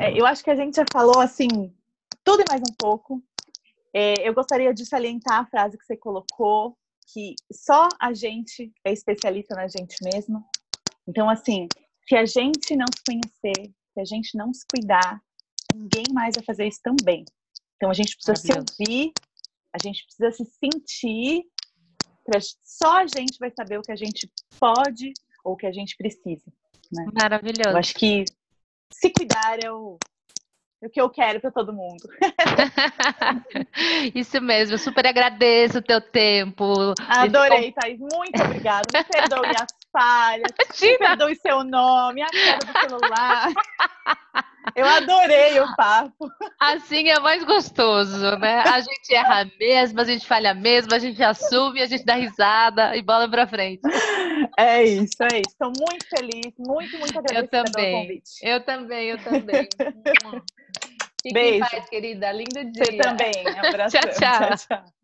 É, 0.00 0.18
eu 0.18 0.24
acho 0.24 0.42
que 0.42 0.50
a 0.50 0.56
gente 0.56 0.76
já 0.76 0.84
falou 0.90 1.20
assim 1.20 1.48
tudo 2.24 2.42
e 2.42 2.44
mais 2.48 2.62
um 2.62 2.74
pouco. 2.78 3.22
É, 3.92 4.28
eu 4.28 4.34
gostaria 4.34 4.72
de 4.72 4.84
salientar 4.86 5.40
a 5.40 5.46
frase 5.46 5.78
que 5.78 5.84
você 5.84 5.96
colocou, 5.96 6.76
que 7.12 7.34
só 7.52 7.88
a 8.00 8.12
gente 8.12 8.72
é 8.84 8.92
especialista 8.92 9.54
na 9.54 9.68
gente 9.68 9.96
mesma. 10.02 10.42
Então, 11.06 11.28
assim, 11.28 11.68
se 12.08 12.16
a 12.16 12.24
gente 12.24 12.74
não 12.74 12.86
se 12.86 13.02
conhecer, 13.06 13.70
se 13.92 14.00
a 14.00 14.04
gente 14.04 14.36
não 14.36 14.52
se 14.52 14.64
cuidar, 14.68 15.20
ninguém 15.74 16.04
mais 16.12 16.34
vai 16.34 16.44
fazer 16.44 16.66
isso 16.66 16.80
também. 16.82 17.24
Então 17.76 17.90
a 17.90 17.94
gente 17.94 18.16
precisa 18.16 18.36
se 18.36 18.52
ouvir, 18.58 19.12
a 19.72 19.78
gente 19.82 20.04
precisa 20.04 20.30
se 20.30 20.44
sentir, 20.44 21.44
só 22.62 22.98
a 22.98 23.06
gente 23.06 23.38
vai 23.38 23.50
saber 23.50 23.78
o 23.78 23.82
que 23.82 23.92
a 23.92 23.96
gente 23.96 24.30
pode 24.58 25.12
ou 25.44 25.54
o 25.54 25.56
que 25.56 25.66
a 25.66 25.72
gente 25.72 25.96
precisa. 25.96 26.44
Né? 26.92 27.06
Maravilhoso. 27.12 27.70
Eu 27.70 27.76
acho 27.76 27.94
que 27.94 28.24
se 28.92 29.10
cuidar 29.10 29.58
é 29.62 29.70
o, 29.70 29.98
o 30.82 30.90
que 30.90 31.00
eu 31.00 31.10
quero 31.10 31.40
para 31.40 31.50
todo 31.50 31.72
mundo. 31.72 32.08
Isso 34.14 34.40
mesmo, 34.40 34.78
super 34.78 35.06
agradeço 35.06 35.78
o 35.78 35.82
teu 35.82 36.00
tempo. 36.00 36.94
Adorei, 37.08 37.68
Esse... 37.68 37.72
Thaís, 37.72 37.98
muito 37.98 38.42
obrigada. 38.42 38.86
Me 38.92 39.04
perdoe 39.04 39.50
as 39.60 39.72
falhas, 39.92 40.52
Imagina. 40.60 40.92
me 40.92 40.98
perdoe 40.98 41.36
seu 41.36 41.64
nome, 41.64 42.22
a 42.22 42.26
cara 42.26 42.58
do 42.58 42.88
celular. 42.88 43.52
Eu 44.74 44.86
adorei 44.86 45.60
o 45.60 45.76
papo. 45.76 46.28
Assim 46.60 47.08
é 47.08 47.18
mais 47.20 47.44
gostoso, 47.44 48.36
né? 48.38 48.60
A 48.60 48.80
gente 48.80 49.14
erra 49.14 49.50
mesmo, 49.58 50.00
a 50.00 50.04
gente 50.04 50.26
falha 50.26 50.54
mesmo, 50.54 50.94
a 50.94 50.98
gente 50.98 51.22
assume, 51.22 51.82
a 51.82 51.86
gente 51.86 52.04
dá 52.04 52.14
risada 52.14 52.96
e 52.96 53.02
bola 53.02 53.28
pra 53.28 53.46
frente. 53.46 53.82
É 54.58 54.82
isso, 54.82 55.22
é 55.22 55.40
isso. 55.40 55.50
Estou 55.50 55.72
muito 55.76 56.08
feliz, 56.08 56.52
muito, 56.58 56.98
muito 56.98 57.18
agradecida 57.18 57.58
eu 57.58 57.64
também, 57.64 57.90
pelo 57.90 58.02
convite. 58.02 58.30
Eu 58.42 58.64
também, 58.64 59.08
eu 59.08 59.18
também. 59.18 59.68
Fique 61.22 61.32
Beijo. 61.32 61.56
em 61.56 61.60
paz, 61.60 61.88
querida. 61.88 62.32
Lindo 62.32 62.70
dia. 62.70 62.84
Você 62.84 62.96
também. 62.98 63.32
Abraço. 63.58 63.96
tchau, 63.96 64.10
tchau. 64.10 64.48
tchau, 64.48 64.56
tchau. 64.68 65.03